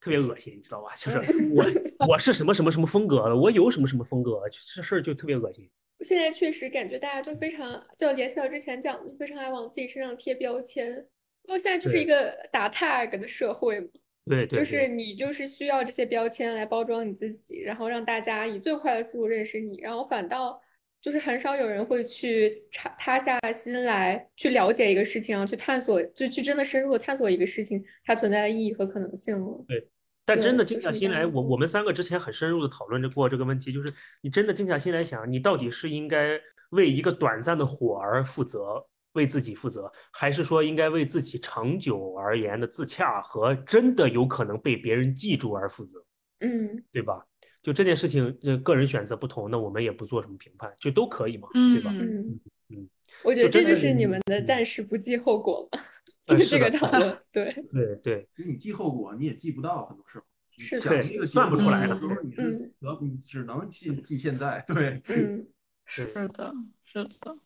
[0.00, 0.92] 特别恶心，你知道吧？
[0.96, 1.64] 就是 我
[2.08, 5.70] 我是什么什么什么风格的，我有什么什么风格，这事儿就特别恶心。
[6.00, 11.06] 现在确实感觉大家就非常，就联系到之前讲的，就非常爱往自己身上贴标签。
[11.46, 13.88] 因为现在就是一个打 tag 的社会嘛，
[14.26, 20.60] 对对，就是你就是需要这些标签来包装你自己，然后让大家以最快的速度认识你，然后反倒
[21.02, 29.64] 就是很少有人会去插塌下心来去了解一个事情，然后去探索，就去真的深入的探索一个事情它存在的意义和可能性了。
[29.68, 29.86] 对
[30.26, 33.92] 但真的静下心来，我我们三个之前很深入的讨论着过这个问题，就是
[34.22, 36.40] 你真的静下心来想，你到底是应该
[36.70, 46.04] 为一个短暂的火而负责，为自己负责，还是说应该为自己长久而言的自洽和真的有可能被别人记住而负责，
[46.40, 47.26] 嗯对吧？
[47.62, 51.90] 就这件事情，呃，个人选择不同，那我们也不做什么评判，就都可以嘛，对吧？
[51.92, 52.88] 嗯嗯嗯，
[53.24, 55.68] 我觉得这就是你们的嗯暂时不计后果
[56.26, 60.24] 就是这个讨论，对，对 对，你记后果，你也记不到，很多时候。
[60.56, 64.64] 你是的想这个算不出来的都是，你你只能记记现在。
[64.68, 65.46] 对，嗯。
[65.86, 66.54] 是的，
[66.84, 67.36] 是的，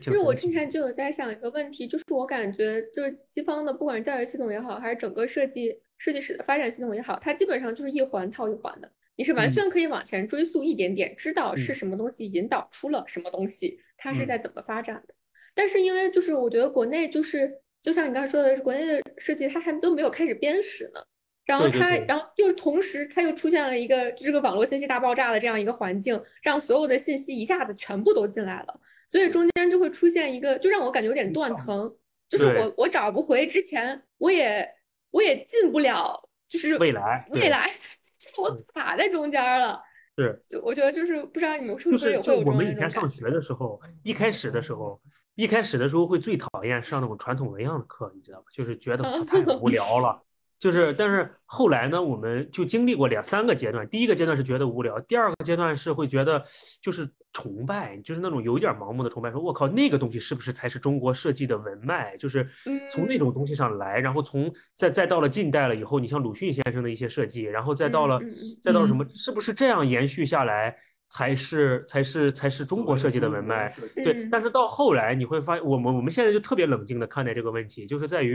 [0.00, 15.14] 就是我之前就有在想一个问题，就是我感觉就是西方的不管是教育系统也好，还是整个设计设计史的发展系统也好，它基本上就是一环套一环的，你是完嗯全可以往前追溯一点点，知道是嗯什么东西引导出了什么东西，它是嗯在怎么发展的。
[15.54, 17.52] 但是因为就是我觉得国内就是
[17.82, 21.00] 就像你刚才说的，国内的设计它还都没有开始编史呢。
[21.44, 28.80] 然后它，然后又同时，它又出现了一个这个网络信息大爆炸的这样一个环境，让所有的信息一下子全部都进来了，
[29.12, 31.94] 所以中间就会出现一个，就让我感觉有点断层，
[32.30, 34.66] 就是我我找不回之前，我也
[35.10, 36.18] 我也进不了，
[36.48, 37.68] 就是未来未来，
[38.18, 39.82] 就是我卡在中间了。
[40.16, 44.98] 是，就我觉得就是不知道你们是不是会有就我们以前上学的时候，一开始的时候，
[45.34, 48.44] 一开始的时候会最讨厌上那种传统文样的课，你知道吗？
[48.50, 50.22] 就是觉得太无聊了。
[50.62, 53.84] 就是，但是后来呢，我们就经历过两三个阶段。
[53.88, 56.40] 第一个阶段是觉得无聊，第二个阶段是会觉得
[56.80, 62.16] 就是崇拜，就是那种有一点盲目的崇拜，说我靠，那个东西是不是才是中国设计的文脉？
[62.16, 62.48] 就是
[62.88, 68.20] 从那种东西上来，然后从再再到了近代了以后，你像鲁迅先生的一些设计，然后再到了
[68.62, 70.76] 再到了什么，是不是这样延续下来？
[71.08, 78.34] 才是才是才是中国设计的文脉，对嗯，但是到后来你会发现，我们我们现在就特别冷静的看待这个问题，就是在于，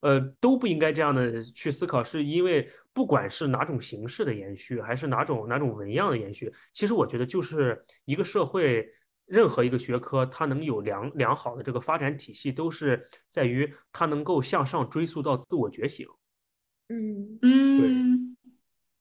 [0.00, 8.88] 呃，都不应该这样的去思考，是因为不管是哪种形式的延续，还是哪种哪种纹样的延续，其实我觉得就是一个社会。
[9.30, 16.06] 任何一个学科，它能有良良好的这个发展体系，都是在于它能够向上追溯到自我觉醒。
[16.88, 18.37] 嗯嗯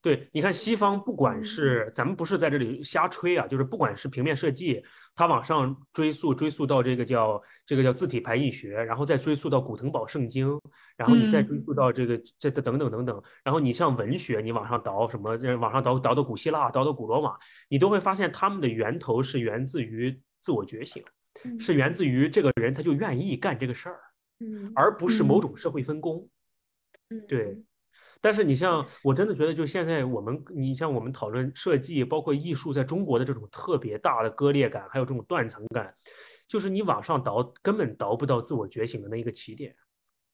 [0.08, 4.82] 对，你看西方，不管是咱们不是在这里瞎吹啊，就是不管是平面设计，
[5.14, 10.58] 它往上追溯，追溯到这个叫这个叫字体排印学，然后再追溯到古腾堡圣经，
[10.96, 17.36] 然后你再追溯到这个这这等等等等，然后你像文学，你往上倒什么，呃往上倒倒到古希腊，倒到古罗马，
[17.68, 21.04] 你都会发现他们的源头是源自于自我觉醒，
[21.44, 24.00] 嗯是源自于这个人他就愿意干这个事儿，
[24.40, 25.42] 嗯而不是某嗯。
[25.42, 26.30] 种社会分工。
[27.10, 27.26] 嗯。
[27.28, 27.62] 对，
[28.22, 35.94] 但是你像，我真的觉得，就现在我们，你像我们讨论设计，包括艺术，在中国的这种特别大的割裂感，还有这种断层感，
[36.48, 39.76] 就是你往上倒，根本倒不到自我觉醒的那一个起点。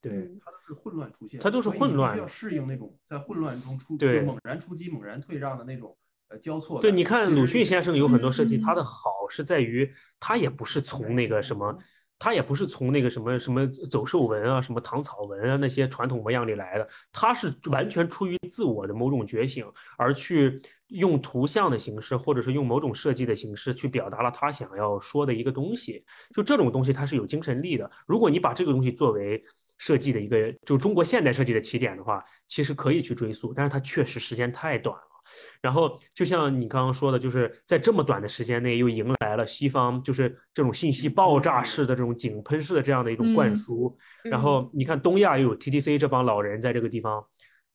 [0.01, 0.39] 对，嗯。
[0.43, 5.97] 它都是混乱出现的，它都是混乱的适应那种在混乱中出，对猛然出击、猛然退让的那种
[6.29, 11.77] 呃交错对，你看鲁迅先生有很多设计，他嗯的好是在于他也不是从那个什么，
[12.23, 26.01] 他也不是从那个什么什么走兽纹啊、什么唐草纹啊那些传统模样里来的，他是完全出于自我的某种觉醒而去用图像的形式，或者是用某种设计的形式去表达了他想要说的一个东西。
[26.33, 27.91] 就这种东西，它是有精神力的。
[28.07, 29.43] 如果你把这个东西作为
[29.77, 35.12] 设计的一个，就中国现代设计的起点的话，其实可以去追溯，但是它确实时间太短了。
[35.61, 43.97] 然后就像你刚刚说的，就是在这么短的时间内，又迎来了西方就是这种信息爆炸式的这种井喷式的这样的一种灌嗯输。
[44.23, 47.23] 然嗯后你看东亚又有 TDC 这帮老人在这个地方，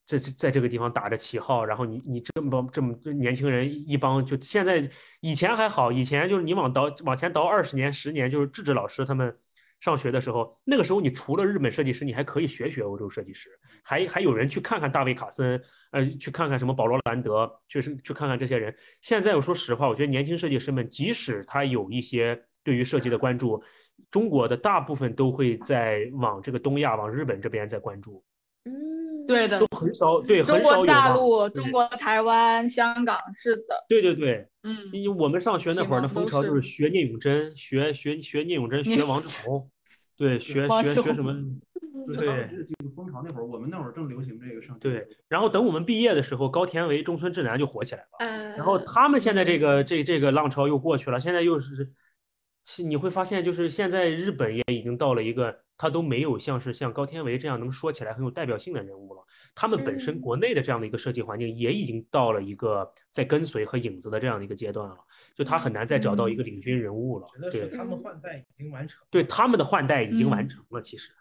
[0.06, 4.88] 这这在这个地方打着旗号，然后你你这么这么年轻人一帮，就现在
[5.20, 9.34] 以前还好，以前就是你往倒往前倒二十年十年，就是智智老师他们。
[9.80, 13.48] 上学的时候，那个时候你除了日本设计师，你还可以学学欧洲设计师，
[13.82, 15.60] 还还有人去看看大卫卡森，
[15.92, 18.74] 呃，去看看什么保罗兰德，去是去看看这些人。
[19.00, 23.62] 现在我说实话，我觉得年轻设计师们，即使他有一些对于设计的关注，
[24.10, 28.24] 中国的大部分都会在往这个东亚、往日本这边在关注，
[28.68, 36.60] 嗯，对的，都很少对，很少有中国大陆、中国台湾、香港是的，对对对，嗯，因为我们上学那会儿的启蒙都风潮就是。
[36.62, 39.68] 是学聂永贞，学学学聂永贞，学王志宏，
[40.16, 41.34] 对，学 学学什么？
[42.14, 42.48] 对。
[42.48, 48.08] 时这个风潮那会儿，我们那会儿正流行这个上对，然后等我们毕业的时候，高田唯、中村智男就火起来了。
[48.20, 51.90] 嗯，然后他们现在这个这这个浪潮又过去了，现在又是，
[52.64, 59.22] 其你会发现，就是现在日本也已经到了一个，他都没有像是像高天维这样能说起来很有代表性的人物了。
[59.54, 64.98] 他们本身嗯国内的这样的一个设计环境也已经到了一个在跟随和影子的这样的一个阶段了，
[65.34, 67.40] 就他很难再找到一个领军人物了觉。
[67.40, 71.12] 得是对，他们换代已经完成，对，他们的换代已经完嗯成了，其实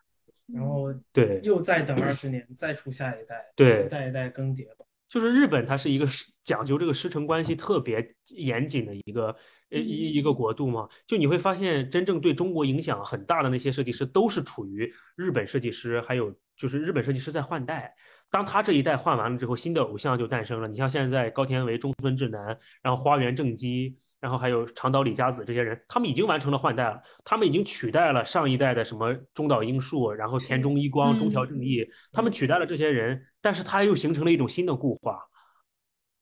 [0.47, 4.85] 然后对又再等二十年，再出下一代，对一代一代更迭吧。
[5.09, 9.35] 就是日本，它是一个师讲究这个师承关系特别严谨的一个
[9.69, 10.87] 呃一一个国度嘛。
[11.07, 17.93] 就你会发现，真正对中国影响很大的那些设计师，都是处于日本设计师，还有就是日本设计师在换代。
[18.29, 20.67] 当他这一代换完了之后，新的偶像就诞生了。
[20.67, 35.19] 你像现在高田唯、中村智男，然后花园正基，然后还有长岛李佳子这些人，他们已经完成了换代了，他们已经取代了上一代的什么中岛英树，然后田中一光、中条正义，他们取代了这些人，但是他又形成了一种新的固化。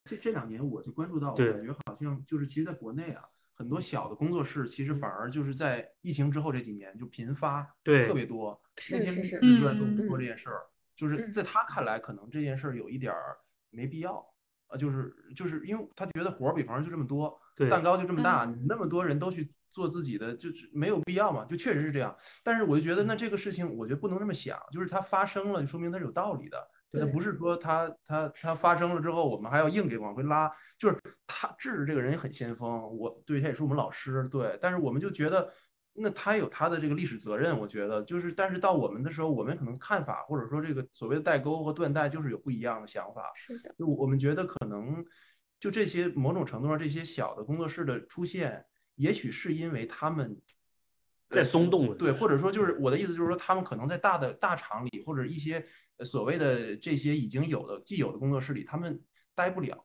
[0.04, 3.24] 这这两年我就关注到，我感觉好像就是，其实，在国内啊，
[3.56, 8.62] 很多小的工作室，其实反而就是在疫情之后这几年就频发，对特别多。
[8.78, 10.62] 是是是那天日专跟我嗯们说嗯这件事儿，
[10.96, 13.38] 就是嗯在他看来，可能这件事儿有一点儿
[13.72, 14.24] 没必要，
[14.68, 22.16] 啊，就是就是因为他觉得活儿比方说就这么多，对蛋糕就这么大，嗯你那么多人都去做自己的，就是没有必要嘛，就确实是这样。
[22.44, 26.58] 但是我就觉得，那这个事情，我觉得不能这么想，就是它发生了，就说明它是有道理的。
[26.92, 30.50] 那，不是说它它它发生了之后，我们还要硬给往回拉。
[30.78, 35.52] 就是他智这个人也很先锋，我对他也是我们老师，对，但是我们就觉得
[35.94, 43.30] 那他有他的这个历史责任，我觉得就是，但是到我们的时候，我们可能看法或者说这个所谓的代沟和断代，就是有不一样的想法。
[43.36, 45.04] 是的，就我们觉得可能
[45.60, 48.66] 就这些某种程度上，这些小的工作室的出现，
[48.96, 50.40] 也许是因为他们
[51.30, 55.66] 在松动了对，或者说就是我的意思就是说，他们可能在大的大厂里或者一些
[55.98, 59.02] 呃所谓的这些已经有的既有的工作室里，他们
[59.34, 59.84] 待不了，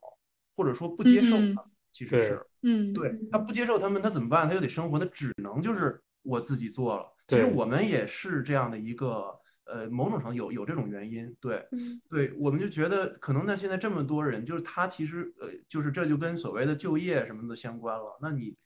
[0.57, 2.47] 或者说不接受嗯他们，其实是。
[2.63, 4.47] 嗯，对他不接受他们，他怎么办？
[4.47, 7.07] 他又得生活，那只能就是我自己做了。
[7.27, 9.35] 其实我们也是这样的一个，
[9.73, 11.35] 呃，某种程度有有这种原因。
[11.41, 18.19] 对，嗯对，我们就觉得可能那，现在这么多人，就是他其实呃，就是这就跟所谓的就业什么的相关了。
[18.21, 18.57] 那你，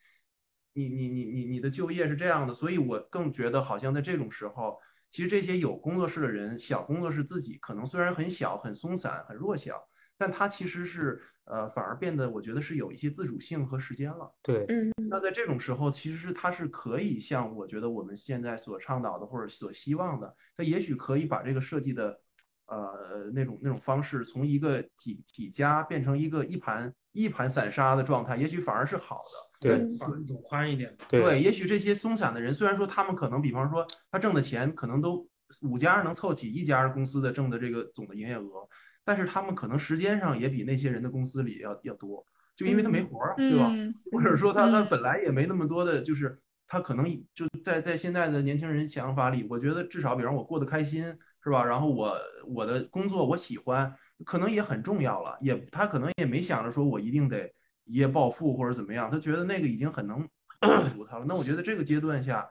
[0.72, 4.78] 你你你你你的就业是这样的，所以我更觉得好像在这种时候，
[5.10, 9.81] 其实这些有工作室的人，小工作室自己可能虽然很小、很松散、很弱小，
[10.16, 14.32] 但它其实是呃，反而变得我觉得是有一些自主性和时间了。
[14.43, 22.19] 对，嗯那在这种时候，其实是它是可以像我觉得我们现在所倡导的或者所希望的，它也许可以把这个设计的
[22.66, 29.69] 呃那种那种方式，从一个几几家变成一个一盘一盘散沙的状态，也许反而是好的。
[29.69, 30.97] 对嗯宽走宽一点。
[31.09, 35.28] 对对，也许这些松散的人，虽然说他们可能，比方说他挣的钱可能都
[35.62, 38.66] 五家能凑齐一家公司的挣的这个总的营业额，
[39.05, 42.24] 但是他们可能时间上也比那些人的公司里要要多，
[42.56, 43.68] 就因为他没活儿啊，对吧？
[43.72, 51.05] 嗯或者说他他嗯本来也没那么多的，就是他可能就在在现在的年轻人想法里，我觉得至少比方我过得开心
[51.43, 51.64] 是吧？
[51.64, 52.16] 然后我
[52.47, 53.94] 我的工作我喜欢，
[54.24, 57.47] 可能也很重要了，也他可能也没想着说我一定得
[57.85, 60.26] 一夜暴富或者怎么样，他觉得那个已经很能
[60.62, 61.26] 满足他了。
[61.28, 62.48] 那我觉得这个阶段下，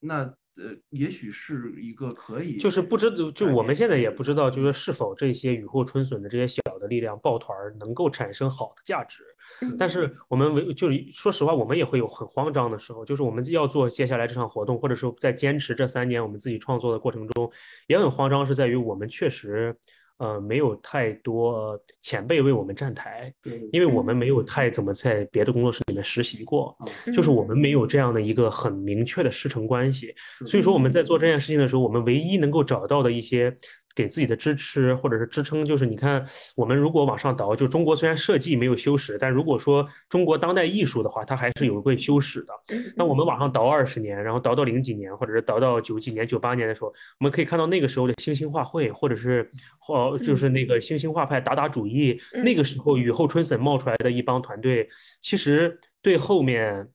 [0.00, 9.22] 那呃也许是一个可以就是不知道，就我们现在也不知道，就是是否这些雨后春笋的这些小的力量抱团儿能够产生好的价值。
[9.60, 17.50] 嗯但是我们为就是说实话，我们也会有很慌张的时候，就是我们要做接下来这场活动，或者说在坚持这三年我们自己创作的过程中，
[17.88, 19.76] 也很慌张，是在于我们确实
[20.22, 23.34] 呃没有太多前辈为我们站台，
[23.72, 26.76] 因为我们没有太怎么在别的工作室里面实习过，
[27.06, 30.14] 嗯就是我们没有这样的一个很明确的师承关系，
[30.46, 33.52] 所以说我们在做这件事情的时候，我们唯一能够找到的一些
[33.94, 36.24] 给自己的支持或者是支撑，就是你看，
[36.56, 42.52] 我们如果往上倒，就中国虽然设计没有修史，但如果说中国当代艺术的话，它还是有会修史的。
[42.74, 46.88] 嗯那我们往上倒二十年，然后倒到零几年，或者是倒到九几年、九八年的时候，
[47.18, 49.48] 我们可以看到那个时候的星星画会，或者是
[49.78, 54.88] 或就是那个星星画派达达主义，嗯那个时候雨后春笋冒出来的一帮团队，
[55.20, 56.88] 其实对后面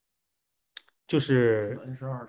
[1.07, 1.79] 就是。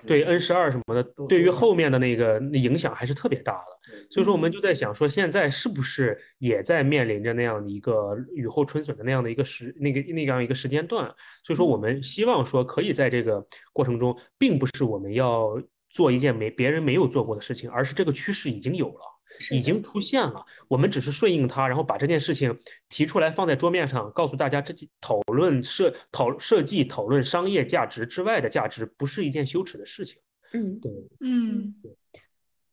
[0.07, 3.99] 对 N 十二什么的对于后面的那个那影响还是特别大的。
[4.11, 11.05] 所以说，我们就在想说，现在是不是也在面临着那样的一个雨后春笋的那样的一个时那个那样一个时间段？
[11.43, 15.61] 所以说，我们希望说，可以在这个过程中，并不是我们要
[15.91, 19.18] 做一件没别人没有做过的事情，而是这个趋势已经有了。
[19.51, 22.57] 已经出现了，我们只是顺应它，然后把这件事情
[22.89, 30.21] 提出来放在桌面上，告诉大家，这几讨论设讨设计讨论商业价值之外的价值，不是一件羞耻的事情。
[30.53, 30.79] 嗯。
[30.81, 31.75] 对，嗯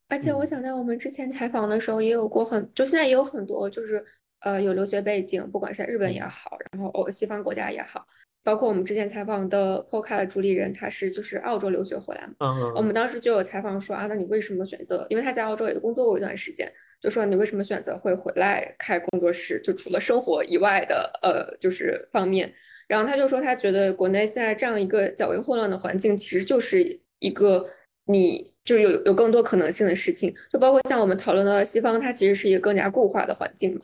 [0.08, 4.06] 而且我嗯想到我们之前采访的时候，也有过很，就现在也有很多，就是
[4.42, 8.06] 呃有留学背景，不管是在日本也嗯好，然后欧西方国家也好，
[8.46, 15.08] 包括我们之前采访的 Polka 的主理人，他是就是澳洲留学回来嘛，嗯我们当时就有采访说啊，那你为什么选择？
[15.10, 19.60] 因为他在澳洲也工作过一段时间，就说你为什么选择会回来开工作室？
[19.62, 22.54] 就除了生活以外的呃，就是方面。
[22.88, 27.68] 然后他就说，他觉得国内现在这样一个较为混乱的环境，其实就是一个
[28.06, 33.82] 你就是有有更多可能性的事情，就包括像我们讨论的西方，它其实是一个更加固化的环境嘛。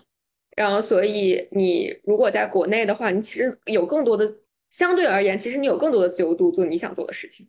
[0.56, 4.32] 然后，所以你如果在国内的话，你其实有更多的，
[4.72, 7.48] 相对而言，其实你有更多的自由度做你想做的事情。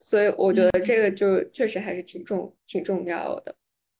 [0.00, 3.54] 所以我觉得这个就确实还是挺重挺重要的。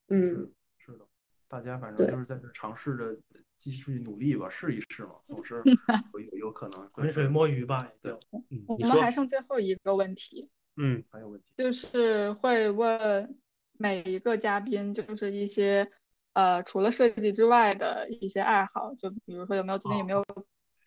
[0.09, 1.07] 嗯，是的，
[1.49, 3.17] 大家反正就是在这尝试着
[3.59, 5.63] 继续努力吧，试一试嘛，总是
[6.13, 8.19] 有有有可能浑水摸鱼吧，也就
[8.51, 11.47] 嗯，你说我们还，剩最后一个问题，嗯还有问题。
[11.57, 13.39] 就是会问
[13.79, 15.91] 每一个嘉宾，就是一些
[16.35, 20.23] 呃除了设计之外的一些爱好，就比如说有没有最近有没有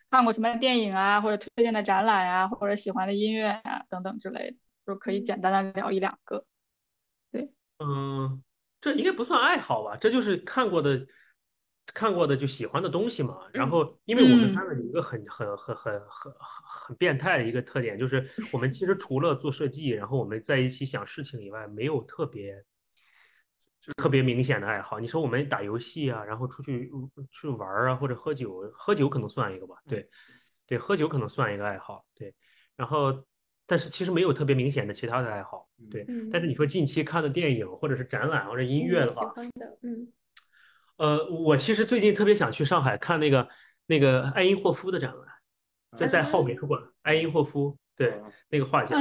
[0.10, 6.46] 看过什么电影啊，或者推荐的展览啊，或者喜欢的音乐啊等等之类的，就可以简单的聊一两个。
[7.32, 8.44] 对嗯，
[8.82, 9.98] 这应该不算爱好吧？
[9.98, 11.08] 这就是看过的。
[11.94, 16.34] 看过的就喜欢的东西嘛，然嗯后因为我们嗯三个有一个很很很很很很
[16.90, 22.62] 很变态的一个特点，就是我们其实除了做设计，然后我们在一起想事情以外，没有特别
[23.96, 25.00] 特别明显的爱好。
[25.00, 26.92] 你说我们打游戏啊，然后出去
[27.32, 30.10] 去玩儿啊，或者喝酒，喝酒可能算一个吧，对
[30.66, 32.34] 对，喝酒可能算一个爱好，对。
[32.76, 33.26] 然后
[33.66, 36.06] 但是其实没有特别明显的其他的爱好，对。
[36.08, 40.12] 嗯，但是你说近期看的电影或者是展览或者音乐的喜话，欢的，嗯
[40.98, 43.48] 呃，我其实最近特别想去上海看那个
[43.86, 45.28] 那个爱因霍夫的展览，
[45.96, 48.98] 在在浩美术馆，爱因霍夫，对，啊那个画家，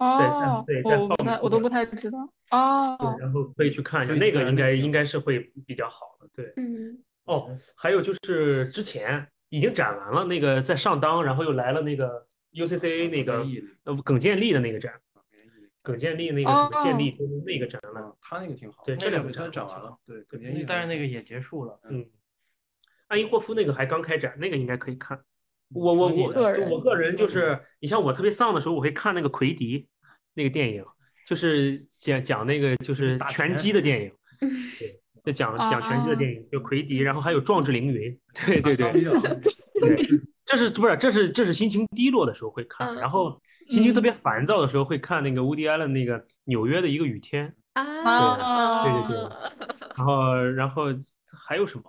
[0.00, 2.18] 在哦，对在我不后面，我都不太知道。
[2.50, 6.52] 哦，对，然后可以去看一下，那个应该应该是会比较好的，对。
[6.56, 13.46] 嗯哦，还有就是之前已经展完了那个在上当，然后又来了那个 UCCA 那个
[13.84, 14.94] 呃耿建立的那个展，
[15.82, 17.16] 耿建立那个什么建立
[17.46, 21.78] 那个展览，啊，他那个挺好，对这两个展展完了，对，耿建立但是那个也结束了。
[21.90, 22.04] 嗯，
[23.08, 25.20] 安因霍夫那个还刚开展，那个应该可以看。
[25.72, 26.32] 我我我
[26.68, 29.86] 我个人就嗯是，你像我特别丧的时候，我会看那个奎迪
[30.34, 30.84] 那个电影，
[31.26, 34.12] 就是讲讲那个就是拳击的电影，
[34.42, 38.92] 嗯对，就讲讲拳击的啊电影，就奎迪，然后还有壮志凌云， 对对对
[39.80, 49.30] 对，这是不是这是这是心情低落的时候会看，嗯然后心情特别烦躁的时候会看那个乌迪艾伦那个纽约的一个雨天，啊，对对对
[49.96, 50.84] 然后然后
[51.46, 51.84] 还有什么？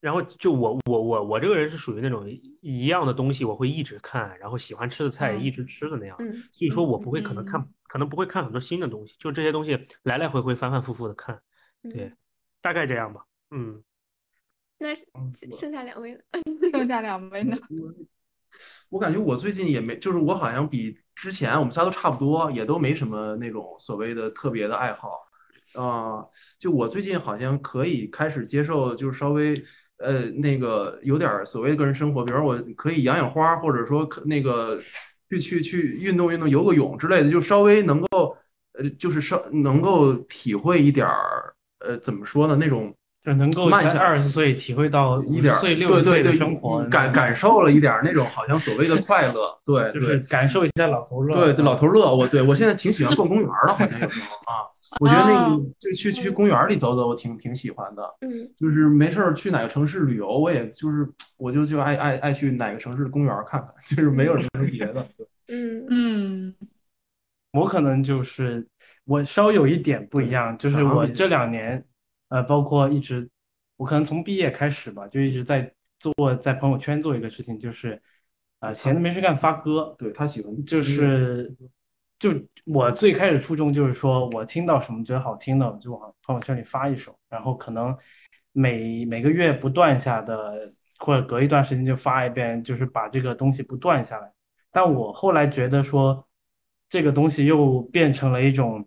[0.00, 2.24] 然后就我我我我这个人是属于那种
[2.60, 11.40] 一样的东西我会一直看，然后喜欢吃的菜也一直吃的那样，嗯所以说我不会可能看嗯可能不会看很多新的东西，就这些东西来来回回反反复复的看，
[11.82, 12.16] 对嗯，
[12.60, 13.82] 大概这样吧，嗯。
[14.80, 15.04] 那剩
[15.52, 16.20] 剩下两位了，
[16.70, 17.58] 剩下两位呢？
[18.90, 25.26] 我感觉我最近也没，就是我好像比之前我们仨都差不多，也都没什么那种所谓的特别的爱好。
[25.74, 26.24] 啊、
[26.58, 29.60] 就我最近好像可以开始接受，就是稍微
[29.98, 34.78] 呃那个有点儿所谓的个人生活，比如我可以养养花，或者说可那个
[35.28, 38.36] 去去去运动运动，游个泳之类的，就稍微能够
[38.78, 42.94] 呃就是稍能够体会一点儿呃怎么说呢那种
[43.24, 51.34] 就能够慢下来在二十岁体会到一点儿五十岁、六十岁的对对对生活，感感受了一点儿那种好像所谓的快乐，对，就是感受一下老头乐。
[51.34, 54.64] 对对，老头乐，我对我现在挺喜欢逛公园的，好像有时候 啊，
[55.00, 58.02] 我觉得那个哦就去去公园里走走，我挺挺喜欢的。
[58.20, 58.30] 嗯。
[58.56, 65.06] 就是没事儿去哪个城市旅游，我也就是我就就爱爱爱去哪个城市的公园看看， 就是没有什么别的。
[65.48, 65.86] 嗯。
[65.90, 66.54] 嗯。
[67.52, 68.66] 我可能就是
[69.04, 71.82] 我稍有一点不一样，就是我这两年，
[72.28, 73.26] 呃，包括一直，
[73.76, 78.00] 我可能从毕业开始吧，就一直在做在朋友圈做一个事情，就是，
[78.60, 81.52] 呃，闲着没事干发歌，对他喜欢就是，
[82.18, 82.30] 就
[82.64, 87.96] 我最开始初衷就是说我听到什么觉得好听的，我就往朋友圈里发一首，然后可能
[88.52, 94.32] 每每个月不断下的，或者隔一段时间就发一遍，就是把这个东西不断下来。
[94.72, 96.26] 但我后来觉得说，
[96.88, 98.84] 这个东西又变成了一种，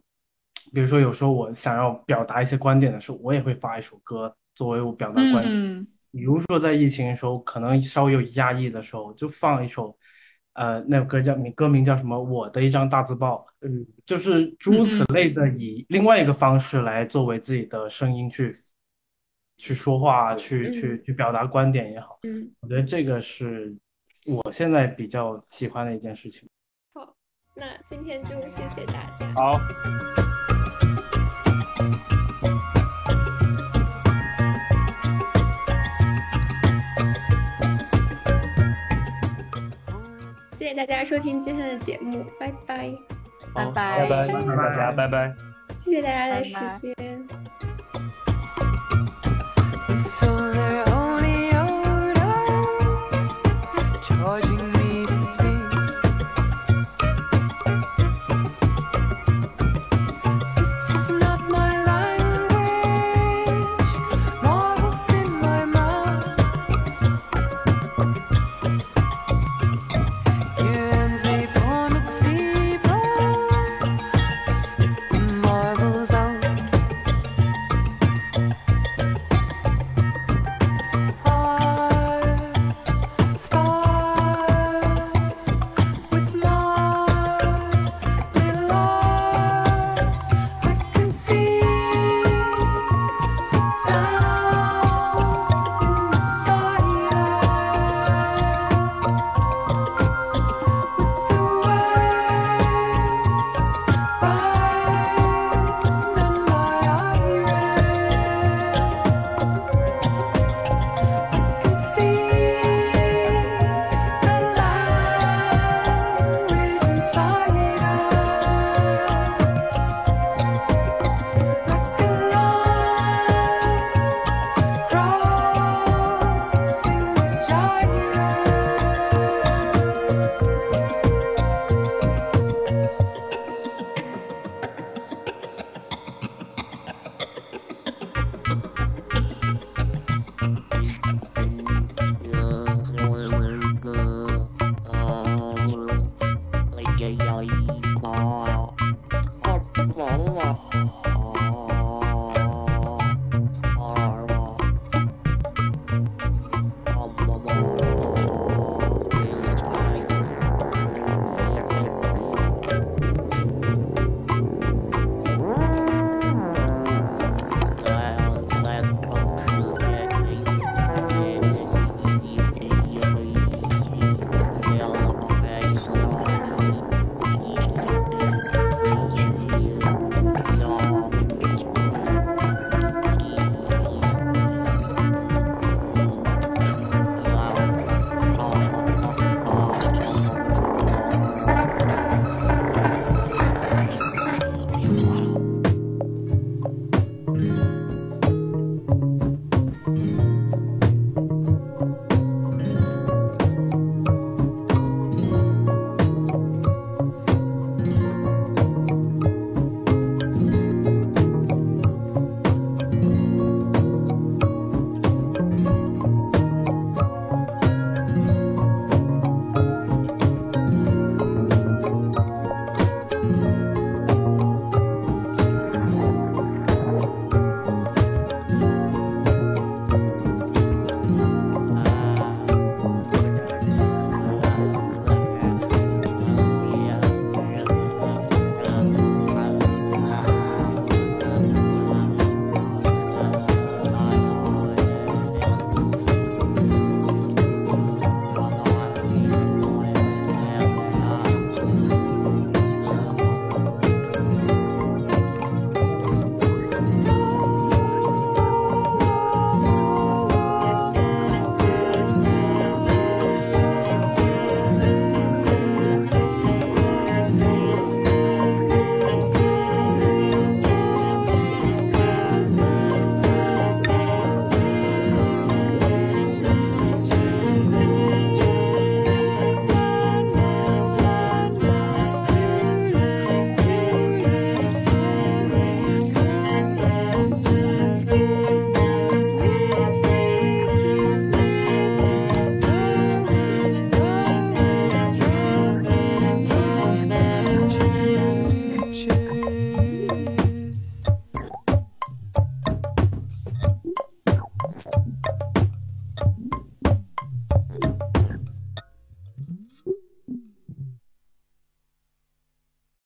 [0.74, 5.48] 比如说有时候我想要表达一些观点的时候，我也会发一首歌作为我表达观点。
[5.48, 9.98] 嗯比如说在疫情的时候，可能稍微有压抑的时候，就放一首，
[10.54, 12.22] 呃，那首歌叫名歌名叫什么？
[12.22, 18.54] 我的一张大字报，嗯，就是诸如此类的，以另外一个方式来作为自己的声音去
[19.58, 23.74] 去说话，去去去表达观点也好，嗯，我觉得这个是
[24.26, 26.50] 我现在比较喜欢的一件事情。
[26.94, 27.16] 好，
[27.56, 29.34] 那今天就谢谢大家。
[29.34, 29.54] 好，
[40.72, 42.90] 谢大家收听今天的节目，拜拜，
[43.54, 45.34] 拜拜，拜拜，谢谢大家，拜拜，
[45.78, 47.28] 谢谢大家的时间。